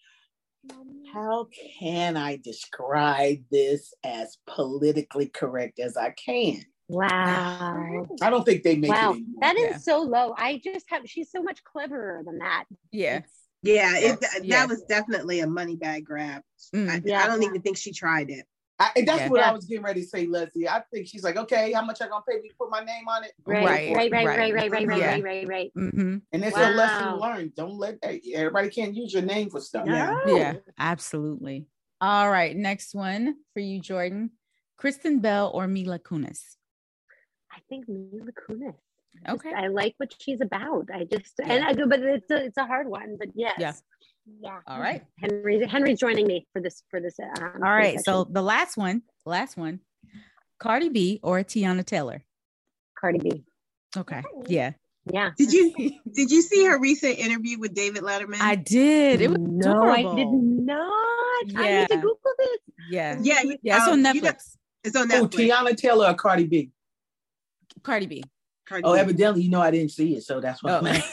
how 1.12 1.48
can 1.78 2.16
I 2.16 2.36
describe 2.36 3.44
this 3.50 3.92
as 4.02 4.38
politically 4.46 5.26
correct 5.26 5.78
as 5.78 5.96
I 5.96 6.10
can? 6.10 6.64
Wow. 6.92 8.06
I 8.20 8.30
don't 8.30 8.44
think 8.44 8.62
they 8.62 8.76
make 8.76 8.90
Wow. 8.90 9.10
it 9.12 9.16
anymore. 9.16 9.40
That 9.40 9.56
is 9.56 9.70
Yeah. 9.70 9.76
so 9.78 10.00
low. 10.02 10.34
I 10.36 10.60
just 10.62 10.86
have 10.90 11.08
she's 11.08 11.30
so 11.30 11.42
much 11.42 11.64
cleverer 11.64 12.22
than 12.24 12.38
that. 12.38 12.64
Yeah. 12.90 13.16
It's- 13.16 13.38
Yeah, 13.64 13.96
it, 13.96 14.20
that 14.20 14.44
Yeah. 14.44 14.66
was 14.66 14.82
definitely 14.88 15.38
a 15.40 15.46
money 15.46 15.76
bag 15.76 16.04
grab. 16.04 16.42
Mm. 16.74 16.88
I, 16.90 17.02
Yeah. 17.04 17.22
I 17.22 17.26
don't 17.28 17.44
even 17.44 17.62
think 17.62 17.76
she 17.76 17.92
tried 17.92 18.28
it. 18.28 18.44
I, 18.80 18.90
and 18.96 19.06
that's 19.06 19.20
Yeah. 19.20 19.28
what 19.28 19.40
I 19.40 19.52
was 19.52 19.66
getting 19.66 19.84
ready 19.84 20.02
to 20.02 20.06
say, 20.08 20.26
Leslie. 20.26 20.68
I 20.68 20.82
think 20.92 21.06
she's 21.06 21.22
like, 21.22 21.36
okay, 21.36 21.70
how 21.70 21.84
much 21.84 22.00
are 22.00 22.08
gonna 22.08 22.24
pay 22.28 22.40
me 22.40 22.48
to 22.48 22.54
put 22.56 22.70
my 22.70 22.82
name 22.82 23.06
on 23.08 23.22
it? 23.22 23.30
Right, 23.46 23.64
Right, 23.64 23.94
right, 23.94 24.10
right, 24.12 24.26
right. 24.26 24.36
right, 24.36 24.54
right, 24.54 24.70
right, 24.72 24.88
right, 24.88 25.00
right, 25.00 25.22
right, 25.22 25.48
right. 25.48 25.72
hmm 25.74 26.16
And 26.32 26.44
it's 26.44 26.56
a 26.56 26.70
lesson 26.72 27.20
learned. 27.20 27.54
Don't 27.54 27.78
let 27.78 27.98
hey, 28.02 28.20
everybody 28.34 28.68
can't 28.70 28.94
use 28.96 29.12
your 29.12 29.22
name 29.22 29.48
for 29.50 29.60
stuff. 29.60 29.86
No. 29.86 30.20
Yeah, 30.26 30.54
absolutely. 30.78 31.66
All 32.00 32.28
right, 32.28 32.56
next 32.56 32.94
one 32.96 33.36
for 33.54 33.60
you, 33.60 33.78
Jordan. 33.80 34.32
Kristen 34.76 35.20
Bell 35.20 35.52
or 35.54 35.68
Mila 35.68 36.00
Kunis? 36.00 36.56
I 37.62 37.68
think 37.68 37.88
Mila 37.88 38.32
Kunis. 38.32 38.74
Just- 39.26 39.28
Okay. 39.28 39.52
I 39.54 39.66
like 39.68 39.94
what 39.98 40.14
she's 40.18 40.40
about. 40.40 40.88
I 40.92 41.04
just 41.04 41.34
Yeah. 41.38 41.52
and 41.52 41.64
I 41.64 41.74
go, 41.74 41.86
but 41.86 42.00
it's 42.00 42.30
a 42.30 42.44
it's 42.46 42.56
a 42.56 42.64
hard 42.64 42.88
one. 42.88 43.16
But 43.18 43.28
yes. 43.34 43.54
Yeah. 43.58 43.72
Yeah. 44.40 44.60
All 44.66 44.80
right. 44.80 45.04
Henry 45.20 45.66
Henry's 45.66 45.98
joining 46.00 46.26
me 46.26 46.46
for 46.52 46.62
this 46.62 46.82
for 46.90 46.98
this. 47.00 47.18
Um, 47.20 47.28
All 47.28 47.44
for 47.44 47.52
this 47.52 47.60
right. 47.62 48.04
So 48.04 48.24
the 48.24 48.40
last 48.42 48.76
one, 48.78 49.02
last 49.26 49.56
one, 49.58 49.80
Cardi 50.58 50.88
B 50.88 51.20
or 51.22 51.40
Teyana 51.40 51.84
Taylor? 51.84 52.24
Cardi 52.98 53.18
B. 53.18 53.44
Okay. 53.96 54.22
Yeah. 54.46 54.72
Yeah. 55.12 55.30
Did 55.36 55.52
you 55.52 55.74
did 56.10 56.30
you 56.30 56.40
see 56.40 56.64
her 56.64 56.78
recent 56.80 57.18
interview 57.18 57.58
with 57.58 57.74
David 57.74 58.02
Letterman? 58.02 58.40
I 58.40 58.54
did. 58.54 59.20
It 59.20 59.28
was 59.28 59.38
no, 59.40 59.82
I 59.90 60.02
did 60.14 60.28
not. 60.28 60.92
I 61.44 61.44
need 61.44 61.54
Yeah. 61.68 61.86
to 61.88 61.96
Google 61.96 62.18
this. 62.38 62.58
Yeah. 62.90 63.18
yeah, 63.20 63.42
you- 63.42 63.58
Yeah. 63.62 63.76
It's 63.76 63.86
um, 63.88 64.06
on 64.06 64.14
you 64.14 64.22
know- 64.22 64.30
Netflix. 64.30 64.56
it's 64.84 64.96
on 64.96 65.12
Oh, 65.12 65.26
Netflix. 65.26 65.50
Teyana 65.50 65.76
Taylor 65.76 66.06
or 66.06 66.14
Cardi 66.14 66.46
B? 66.46 66.70
Cardi 67.82 68.06
B. 68.06 68.24
Cardi 68.66 68.84
Oh, 68.86 68.94
B. 68.94 68.98
evidently, 69.00 69.42
you 69.42 69.50
know 69.50 69.60
I 69.60 69.70
didn't 69.70 69.90
see 69.92 70.16
it, 70.16 70.22
so 70.22 70.40
that's 70.40 70.62
what 70.62 70.72
Oh. 70.72 70.86
I'm. 70.86 71.02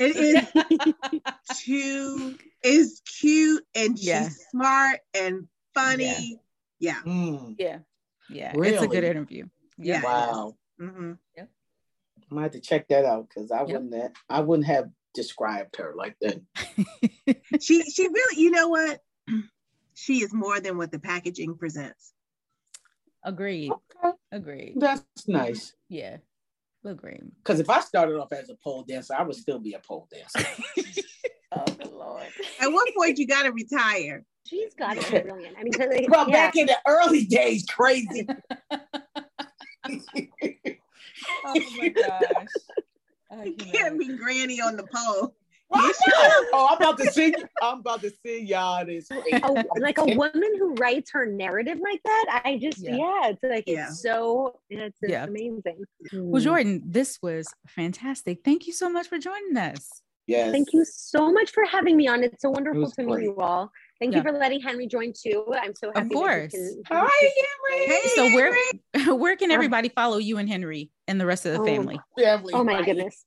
It 0.00 0.16
is 0.16 1.58
too 1.64 2.36
is 2.62 3.02
cute 3.20 3.64
and 3.74 3.98
she's 3.98 4.06
Yeah. 4.06 4.28
smart 4.50 5.00
and 5.12 5.48
funny. 5.74 6.40
Yeah. 6.78 7.00
Mm, 7.04 7.56
yeah. 7.58 7.78
Yeah. 8.28 8.52
It's 8.56 8.82
a 8.82 8.86
good 8.86 9.02
interview. 9.04 9.46
Yeah. 9.76 10.02
wow. 10.02 10.56
hmm 10.78 11.12
I 11.36 11.46
might 12.34 12.42
have 12.42 12.52
to 12.52 12.60
check 12.60 12.86
that 12.88 13.04
out 13.04 13.28
because 13.28 13.50
I 13.50 13.60
Yep. 13.60 13.68
wouldn't 13.68 13.94
have, 13.94 14.12
I 14.28 14.40
wouldn't 14.40 14.66
have 14.68 14.90
described 15.14 15.76
her 15.76 15.94
like 15.96 16.16
that. 16.20 16.40
She 17.60 17.82
she 17.82 18.06
really, 18.06 18.40
you 18.40 18.50
know 18.50 18.68
what? 18.68 19.00
She 19.94 20.22
is 20.22 20.32
more 20.32 20.60
than 20.60 20.76
what 20.78 20.92
the 20.92 21.00
packaging 21.00 21.56
presents. 21.56 22.12
Agreed. 23.24 23.72
Okay. 23.72 24.16
Agreed. 24.32 24.74
That's 24.76 25.00
mm-hmm. 25.00 25.32
nice. 25.32 25.74
Yeah. 25.88 26.18
Agreed. 26.84 27.30
Because 27.42 27.60
if 27.60 27.68
I 27.68 27.80
started 27.80 28.18
off 28.18 28.32
as 28.32 28.50
a 28.50 28.54
pole 28.62 28.84
dancer, 28.88 29.14
I 29.18 29.22
would 29.22 29.36
still 29.36 29.58
be 29.58 29.74
a 29.74 29.80
pole 29.80 30.08
dancer. 30.12 30.48
oh 31.52 31.64
Lord. 31.92 32.26
At 32.60 32.68
one 32.68 32.86
point, 32.96 33.18
you 33.18 33.26
got 33.26 33.42
to 33.44 33.52
retire. 33.52 34.24
She's 34.46 34.74
got 34.74 34.96
to 34.96 35.12
be 35.12 35.20
brilliant. 35.20 35.56
I 35.58 35.62
mean, 35.62 35.72
like, 35.78 36.08
Well, 36.08 36.28
yeah. 36.28 36.46
back 36.46 36.56
in 36.56 36.66
the 36.66 36.78
early 36.86 37.24
days, 37.24 37.66
crazy. 37.66 38.26
Oh 41.44 41.60
my 41.78 41.88
gosh. 41.88 42.46
I 43.30 43.44
You 43.44 43.72
can't 43.72 43.98
be 43.98 44.16
granny 44.16 44.60
on 44.60 44.76
the 44.76 44.84
pole. 44.84 45.34
Why? 45.68 45.92
Oh, 46.52 46.68
I'm 46.70 46.76
about 46.78 46.98
to 46.98 47.10
sing. 47.12 47.34
I'm 47.62 47.80
about 47.80 48.00
to 48.00 48.10
sing 48.24 48.46
y'all 48.46 48.84
this. 48.86 49.10
a, 49.10 49.64
like 49.78 49.98
a 49.98 50.04
woman 50.14 50.52
who 50.58 50.74
writes 50.74 51.10
her 51.12 51.26
narrative 51.26 51.78
like 51.82 52.00
that. 52.04 52.42
I 52.44 52.56
just 52.58 52.78
Yeah. 52.78 52.96
yeah, 52.96 53.28
it's 53.28 53.42
like 53.42 53.64
Yeah. 53.66 53.88
it's 53.88 54.02
so 54.02 54.60
it's, 54.70 54.96
it's 55.02 55.10
Yeah. 55.12 55.24
amazing. 55.24 55.84
Well. 56.12 56.42
Jordan, 56.42 56.82
this 56.86 57.18
was 57.22 57.48
fantastic. 57.66 58.40
Thank 58.44 58.66
you 58.66 58.72
so 58.72 58.88
much 58.88 59.08
for 59.08 59.18
joining 59.18 59.56
us. 59.56 60.02
Yes. 60.26 60.52
Thank 60.52 60.72
you 60.72 60.84
so 60.84 61.32
much 61.32 61.50
for 61.52 61.64
having 61.64 61.96
me 61.96 62.06
on. 62.08 62.22
It's 62.22 62.42
so 62.42 62.50
wonderful 62.50 62.82
was 62.82 62.92
to 62.96 63.02
meet 63.02 63.22
you 63.22 63.36
all. 63.38 63.70
Thank 63.98 64.12
Yeah. 64.12 64.18
you 64.18 64.22
for 64.24 64.32
letting 64.32 64.60
Henry 64.60 64.86
join 64.86 65.12
too. 65.18 65.52
I'm 65.54 65.74
so 65.74 65.90
happy. 65.94 66.06
Of 66.06 66.12
course. 66.12 66.52
can- 66.52 66.82
Hi, 66.86 67.32
Henry. 67.70 67.86
Hey, 67.86 68.08
So 68.14 68.24
where 68.34 68.54
Henry. 68.94 69.16
where 69.18 69.36
can 69.36 69.50
everybody 69.50 69.88
follow 69.88 70.18
you 70.18 70.38
and 70.38 70.48
Henry 70.48 70.90
and 71.06 71.20
the 71.20 71.26
rest 71.26 71.46
of 71.46 71.52
the 71.54 71.60
Oh, 71.60 71.64
family? 71.64 71.98
Family, 72.18 72.52
Oh 72.54 72.62
my 72.64 72.74
right? 72.76 72.84
goodness. 72.84 73.24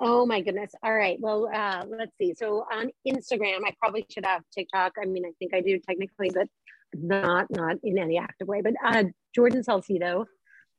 Oh 0.00 0.26
my 0.26 0.40
goodness. 0.40 0.72
All 0.82 0.94
right. 0.94 1.18
Well, 1.20 1.48
uh, 1.52 1.84
let's 1.88 2.16
see. 2.18 2.34
So 2.34 2.64
on 2.72 2.90
Instagram, 3.06 3.60
I 3.66 3.74
probably 3.78 4.06
should 4.08 4.24
have 4.24 4.42
TikTok. 4.54 4.94
I 5.00 5.06
mean, 5.06 5.24
I 5.24 5.32
think 5.38 5.54
I 5.54 5.60
do 5.60 5.78
technically, 5.78 6.30
but 6.30 6.48
not 6.94 7.46
not 7.50 7.76
in 7.82 7.98
any 7.98 8.18
active 8.18 8.48
way. 8.48 8.62
But 8.62 8.74
uh, 8.84 9.04
Jordan 9.34 9.62
Salcito 9.62 10.26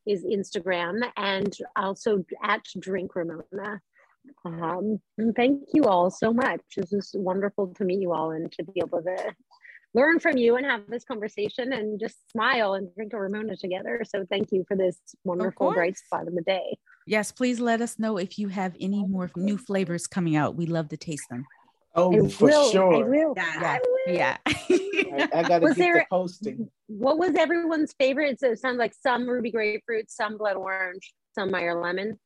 is 0.06 0.26
Instagram 0.26 1.02
and 1.16 1.56
also 1.76 2.26
at 2.44 2.64
Drink 2.80 3.16
Ramona. 3.16 3.82
Um, 4.46 5.00
thank 5.36 5.64
you 5.74 5.84
all 5.84 6.10
so 6.10 6.34
much. 6.34 6.62
This 6.76 6.94
is 6.94 7.12
wonderful 7.14 7.74
to 7.76 7.84
meet 7.84 8.02
you 8.02 8.14
all 8.14 8.32
and 8.32 8.52
to 8.54 8.64
be 8.64 8.82
able 8.82 9.02
to 9.02 9.36
learn 9.94 10.20
from 10.20 10.38
you 10.38 10.56
and 10.56 10.66
have 10.66 10.88
this 10.88 11.04
conversation 11.04 11.74
and 11.74 12.00
just 12.00 12.16
smile 12.32 12.74
and 12.74 12.94
drink 12.96 13.14
a 13.14 13.20
Ramona 13.20 13.56
together. 13.56 14.02
So 14.08 14.26
thank 14.30 14.52
you 14.52 14.66
for 14.68 14.76
this 14.76 14.98
wonderful 15.24 15.72
bright 15.74 15.98
spot 15.98 16.28
of 16.28 16.36
the 16.36 16.42
day. 16.42 16.78
Yes, 17.06 17.32
please 17.32 17.60
let 17.60 17.82
us 17.82 18.00
know 18.00 18.18
if 18.18 18.40
you 18.40 18.48
have 18.48 18.76
any 18.80 19.06
more 19.06 19.30
new 19.36 19.58
flavors 19.58 20.08
coming 20.08 20.36
out. 20.36 20.56
We 20.56 20.66
love 20.66 20.90
to 20.90 20.98
taste 20.98 21.26
them. 21.30 21.46
Oh, 21.96 22.26
I 22.26 22.30
for 22.30 22.46
will, 22.46 22.68
I 22.68 22.72
sure. 22.72 23.06
will. 23.06 23.34
Yeah. 23.36 23.54
I 23.62 23.80
will. 23.84 24.16
Yeah. 24.16 24.38
I, 24.46 25.30
I 25.34 25.44
gotta 25.48 25.66
Was 25.66 25.76
get 25.76 25.94
the 25.94 26.06
posting. 26.10 26.70
What 26.88 27.20
was 27.20 27.36
everyone's 27.36 27.94
favorite? 28.00 28.40
So 28.40 28.52
it 28.52 28.60
sounds 28.60 28.78
like 28.78 28.94
some 29.00 29.28
ruby 29.30 29.52
grapefruit, 29.52 30.10
some 30.10 30.38
blood 30.38 30.56
orange, 30.56 31.14
some 31.36 31.52
Meyer 31.52 31.80
lemon. 31.80 32.20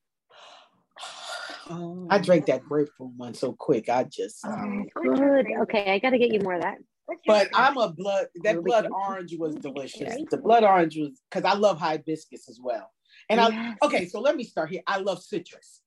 Oh. 1.70 2.08
I 2.10 2.20
drank 2.20 2.46
that 2.46 2.64
grapefruit 2.64 3.12
one 3.18 3.34
so 3.34 3.52
quick. 3.52 3.90
I 3.90 4.06
just. 4.06 4.40
Oh, 4.46 4.52
um, 4.52 4.88
good. 4.96 5.48
Okay, 5.64 5.94
I 5.94 6.00
got 6.00 6.12
to 6.12 6.18
get 6.18 6.32
you 6.32 6.40
more 6.40 6.54
of 6.54 6.62
that. 6.62 6.78
But? 7.26 7.50
I'm 7.54 7.78
a 7.78 7.90
blood. 7.90 8.28
That 8.44 8.64
blood 8.64 8.88
orange 8.90 9.36
was 9.38 9.56
delicious. 9.56 10.16
The 10.30 10.38
blood 10.38 10.64
orange 10.64 10.98
was 10.98 11.22
because 11.30 11.50
I 11.50 11.58
love 11.58 11.78
hibiscus 11.78 12.50
as 12.50 12.60
well. 12.62 12.90
And 13.30 13.40
I 13.42 13.50
Yes. 13.50 13.78
okay, 13.82 14.06
so 14.08 14.20
let 14.22 14.36
me 14.36 14.44
start 14.44 14.70
here. 14.70 14.82
I 14.88 15.00
love 15.00 15.22
citrus. 15.22 15.82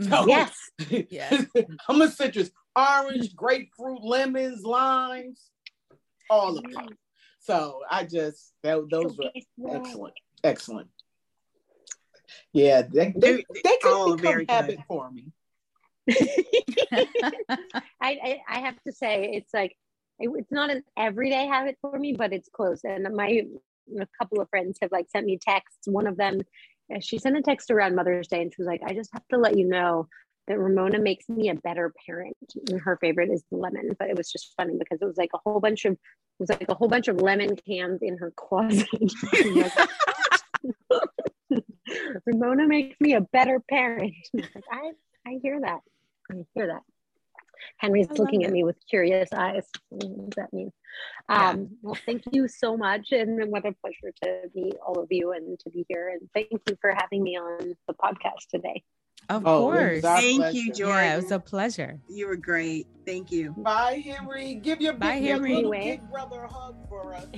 Mm-hmm. 0.00 0.10
So- 0.12 0.26
Yes. 0.26 0.54
Yes. 1.10 1.46
I'm 1.88 2.00
a 2.02 2.10
citrus. 2.10 2.50
Orange, 2.74 3.34
grapefruit, 3.36 4.02
lemons, 4.02 4.62
limes, 4.64 5.50
all 6.30 6.56
of 6.56 6.64
them. 6.64 6.88
So 7.40 7.80
I 7.90 8.04
just 8.04 8.54
that, 8.62 8.88
those 8.90 9.16
were 9.18 9.30
excellent. 9.74 10.14
Excellent. 10.42 10.88
Yeah, 12.52 12.82
they, 12.82 13.12
they, 13.16 13.44
they 13.62 13.76
all 13.84 14.16
can 14.16 14.16
become 14.16 14.18
very 14.18 14.46
good. 14.46 14.54
habit 14.54 14.78
for 14.88 15.10
me. 15.10 15.32
I, 16.10 17.68
I 18.00 18.40
I 18.48 18.58
have 18.60 18.80
to 18.86 18.92
say 18.92 19.30
it's 19.34 19.52
like 19.52 19.76
it, 20.18 20.30
it's 20.34 20.50
not 20.50 20.70
an 20.70 20.82
everyday 20.96 21.46
habit 21.46 21.76
for 21.80 21.98
me, 21.98 22.14
but 22.14 22.32
it's 22.32 22.48
close. 22.48 22.80
And 22.84 23.06
my 23.14 23.42
a 24.00 24.06
couple 24.18 24.40
of 24.40 24.48
friends 24.48 24.78
have 24.80 24.92
like 24.92 25.10
sent 25.10 25.26
me 25.26 25.38
texts. 25.38 25.86
One 25.86 26.06
of 26.06 26.16
them, 26.16 26.40
she 27.00 27.18
sent 27.18 27.36
a 27.36 27.42
text 27.42 27.70
around 27.70 27.94
Mother's 27.94 28.28
Day, 28.28 28.42
and 28.42 28.52
she 28.52 28.60
was 28.60 28.66
like, 28.66 28.82
"I 28.84 28.94
just 28.94 29.10
have 29.12 29.26
to 29.28 29.38
let 29.38 29.56
you 29.56 29.66
know 29.66 30.08
that 30.48 30.58
Ramona 30.58 30.98
makes 30.98 31.28
me 31.28 31.48
a 31.48 31.54
better 31.54 31.92
parent." 32.06 32.36
And 32.68 32.80
her 32.80 32.96
favorite 33.00 33.30
is 33.30 33.44
lemon, 33.50 33.94
but 33.98 34.08
it 34.08 34.16
was 34.16 34.30
just 34.30 34.54
funny 34.56 34.76
because 34.78 35.00
it 35.00 35.06
was 35.06 35.16
like 35.16 35.30
a 35.34 35.38
whole 35.44 35.60
bunch 35.60 35.84
of 35.84 35.92
it 35.92 35.98
was 36.38 36.48
like 36.48 36.68
a 36.68 36.74
whole 36.74 36.88
bunch 36.88 37.08
of 37.08 37.20
lemon 37.20 37.56
cans 37.56 38.02
in 38.02 38.18
her 38.18 38.32
closet. 38.36 38.88
Ramona 42.26 42.66
makes 42.66 43.00
me 43.00 43.14
a 43.14 43.20
better 43.20 43.60
parent. 43.60 44.14
I 44.70 44.92
I 45.26 45.38
hear 45.42 45.60
that. 45.60 45.80
I 46.30 46.44
hear 46.54 46.66
that. 46.68 46.82
Henry's 47.78 48.06
I 48.08 48.10
love 48.10 48.18
looking 48.20 48.44
at 48.44 48.50
me 48.50 48.64
with 48.64 48.76
curious 48.88 49.28
eyes. 49.32 49.64
What 49.88 50.00
does 50.00 50.34
that 50.36 50.52
mean? 50.52 50.72
Yeah. 51.28 51.50
Um, 51.50 51.68
well, 51.82 51.96
thank 52.06 52.22
you 52.32 52.48
so 52.48 52.76
much. 52.76 53.12
And 53.12 53.50
what 53.50 53.64
a 53.66 53.72
pleasure 53.72 54.12
to 54.22 54.50
meet 54.54 54.74
all 54.86 54.98
of 55.00 55.08
you 55.10 55.32
and 55.32 55.58
to 55.60 55.70
be 55.70 55.84
here. 55.88 56.08
And 56.10 56.28
thank 56.34 56.48
you 56.50 56.76
for 56.80 56.90
having 56.96 57.22
me 57.22 57.36
on 57.36 57.74
the 57.88 57.94
podcast 57.94 58.48
today. 58.50 58.82
Of 59.28 59.46
Oh, 59.46 59.60
course. 59.70 60.00
Thank 60.02 60.38
pleasure. 60.40 60.56
you, 60.58 60.72
Jordan. 60.72 60.96
Yeah, 61.04 61.12
it 61.14 61.22
was 61.22 61.30
a 61.30 61.38
pleasure. 61.38 62.00
You 62.08 62.26
were 62.28 62.36
great. 62.36 62.88
Thank 63.06 63.30
you. 63.30 63.52
Bye, 63.56 64.02
Henry. 64.04 64.56
Give 64.56 64.80
your 64.80 64.94
Bye, 64.94 65.20
big, 65.20 65.28
Henry. 65.30 65.54
little 65.54 65.70
big 65.70 66.10
brother 66.10 66.42
a 66.42 66.52
hug 66.52 66.76
for 66.88 67.14
us. 67.14 67.26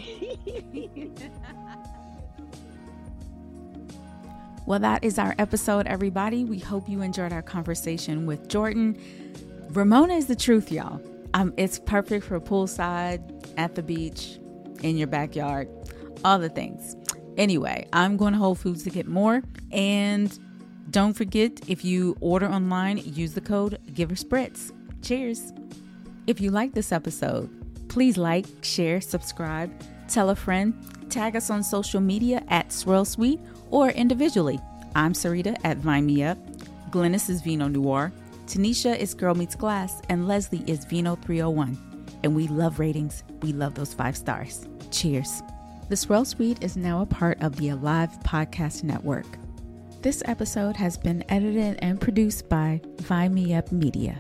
Well, 4.66 4.78
that 4.78 5.04
is 5.04 5.18
our 5.18 5.34
episode, 5.38 5.86
everybody. 5.86 6.44
We 6.46 6.58
hope 6.58 6.88
you 6.88 7.02
enjoyed 7.02 7.34
our 7.34 7.42
conversation 7.42 8.24
with 8.24 8.48
Jordan. 8.48 8.96
Ramona 9.74 10.14
is 10.14 10.26
the 10.26 10.36
truth, 10.36 10.70
y'all. 10.70 11.00
Um, 11.34 11.52
it's 11.56 11.80
perfect 11.80 12.24
for 12.26 12.38
poolside, 12.40 13.20
at 13.56 13.74
the 13.74 13.82
beach, 13.82 14.38
in 14.82 14.96
your 14.96 15.08
backyard, 15.08 15.68
all 16.24 16.38
the 16.38 16.48
things. 16.48 16.96
Anyway, 17.36 17.88
I'm 17.92 18.16
going 18.16 18.34
to 18.34 18.38
Whole 18.38 18.54
Foods 18.54 18.84
to 18.84 18.90
get 18.90 19.08
more. 19.08 19.42
And 19.72 20.38
don't 20.90 21.14
forget, 21.14 21.68
if 21.68 21.84
you 21.84 22.16
order 22.20 22.48
online, 22.48 22.98
use 22.98 23.34
the 23.34 23.40
code 23.40 23.80
GiverSpritz. 23.90 24.70
Cheers. 25.02 25.52
If 26.28 26.40
you 26.40 26.52
like 26.52 26.72
this 26.74 26.92
episode, 26.92 27.50
please 27.88 28.16
like, 28.16 28.46
share, 28.62 29.00
subscribe, 29.00 29.72
tell 30.08 30.30
a 30.30 30.36
friend, 30.36 30.72
tag 31.10 31.34
us 31.34 31.50
on 31.50 31.64
social 31.64 32.00
media 32.00 32.44
at 32.48 32.72
Swirl 32.72 33.04
Suite 33.04 33.40
or 33.72 33.90
individually. 33.90 34.60
I'm 34.94 35.14
Sarita 35.14 35.56
at 35.64 35.78
Vine 35.78 36.06
Me 36.06 36.22
Up. 36.22 36.38
Glennis 36.90 37.28
is 37.28 37.42
Vino 37.42 37.66
Noir. 37.66 38.12
Tanisha 38.46 38.96
is 38.98 39.14
Girl 39.14 39.34
Meets 39.34 39.54
Glass. 39.54 40.00
And 40.08 40.28
Leslie 40.28 40.64
is 40.66 40.84
Vino 40.84 41.16
301. 41.16 41.76
And 42.22 42.34
we 42.34 42.48
love 42.48 42.78
ratings. 42.78 43.22
We 43.42 43.52
love 43.52 43.74
those 43.74 43.94
five 43.94 44.16
stars. 44.16 44.68
Cheers. 44.90 45.42
The 45.88 45.96
Swirl 45.96 46.24
Suite 46.24 46.62
is 46.62 46.76
now 46.76 47.02
a 47.02 47.06
part 47.06 47.42
of 47.42 47.56
the 47.56 47.70
Alive 47.70 48.10
Podcast 48.24 48.84
Network. 48.84 49.26
This 50.00 50.22
episode 50.26 50.76
has 50.76 50.96
been 50.98 51.24
edited 51.30 51.78
and 51.80 52.00
produced 52.00 52.48
by 52.48 52.80
Vine 53.00 53.34
Me 53.34 53.54
Up 53.54 53.72
Media. 53.72 54.18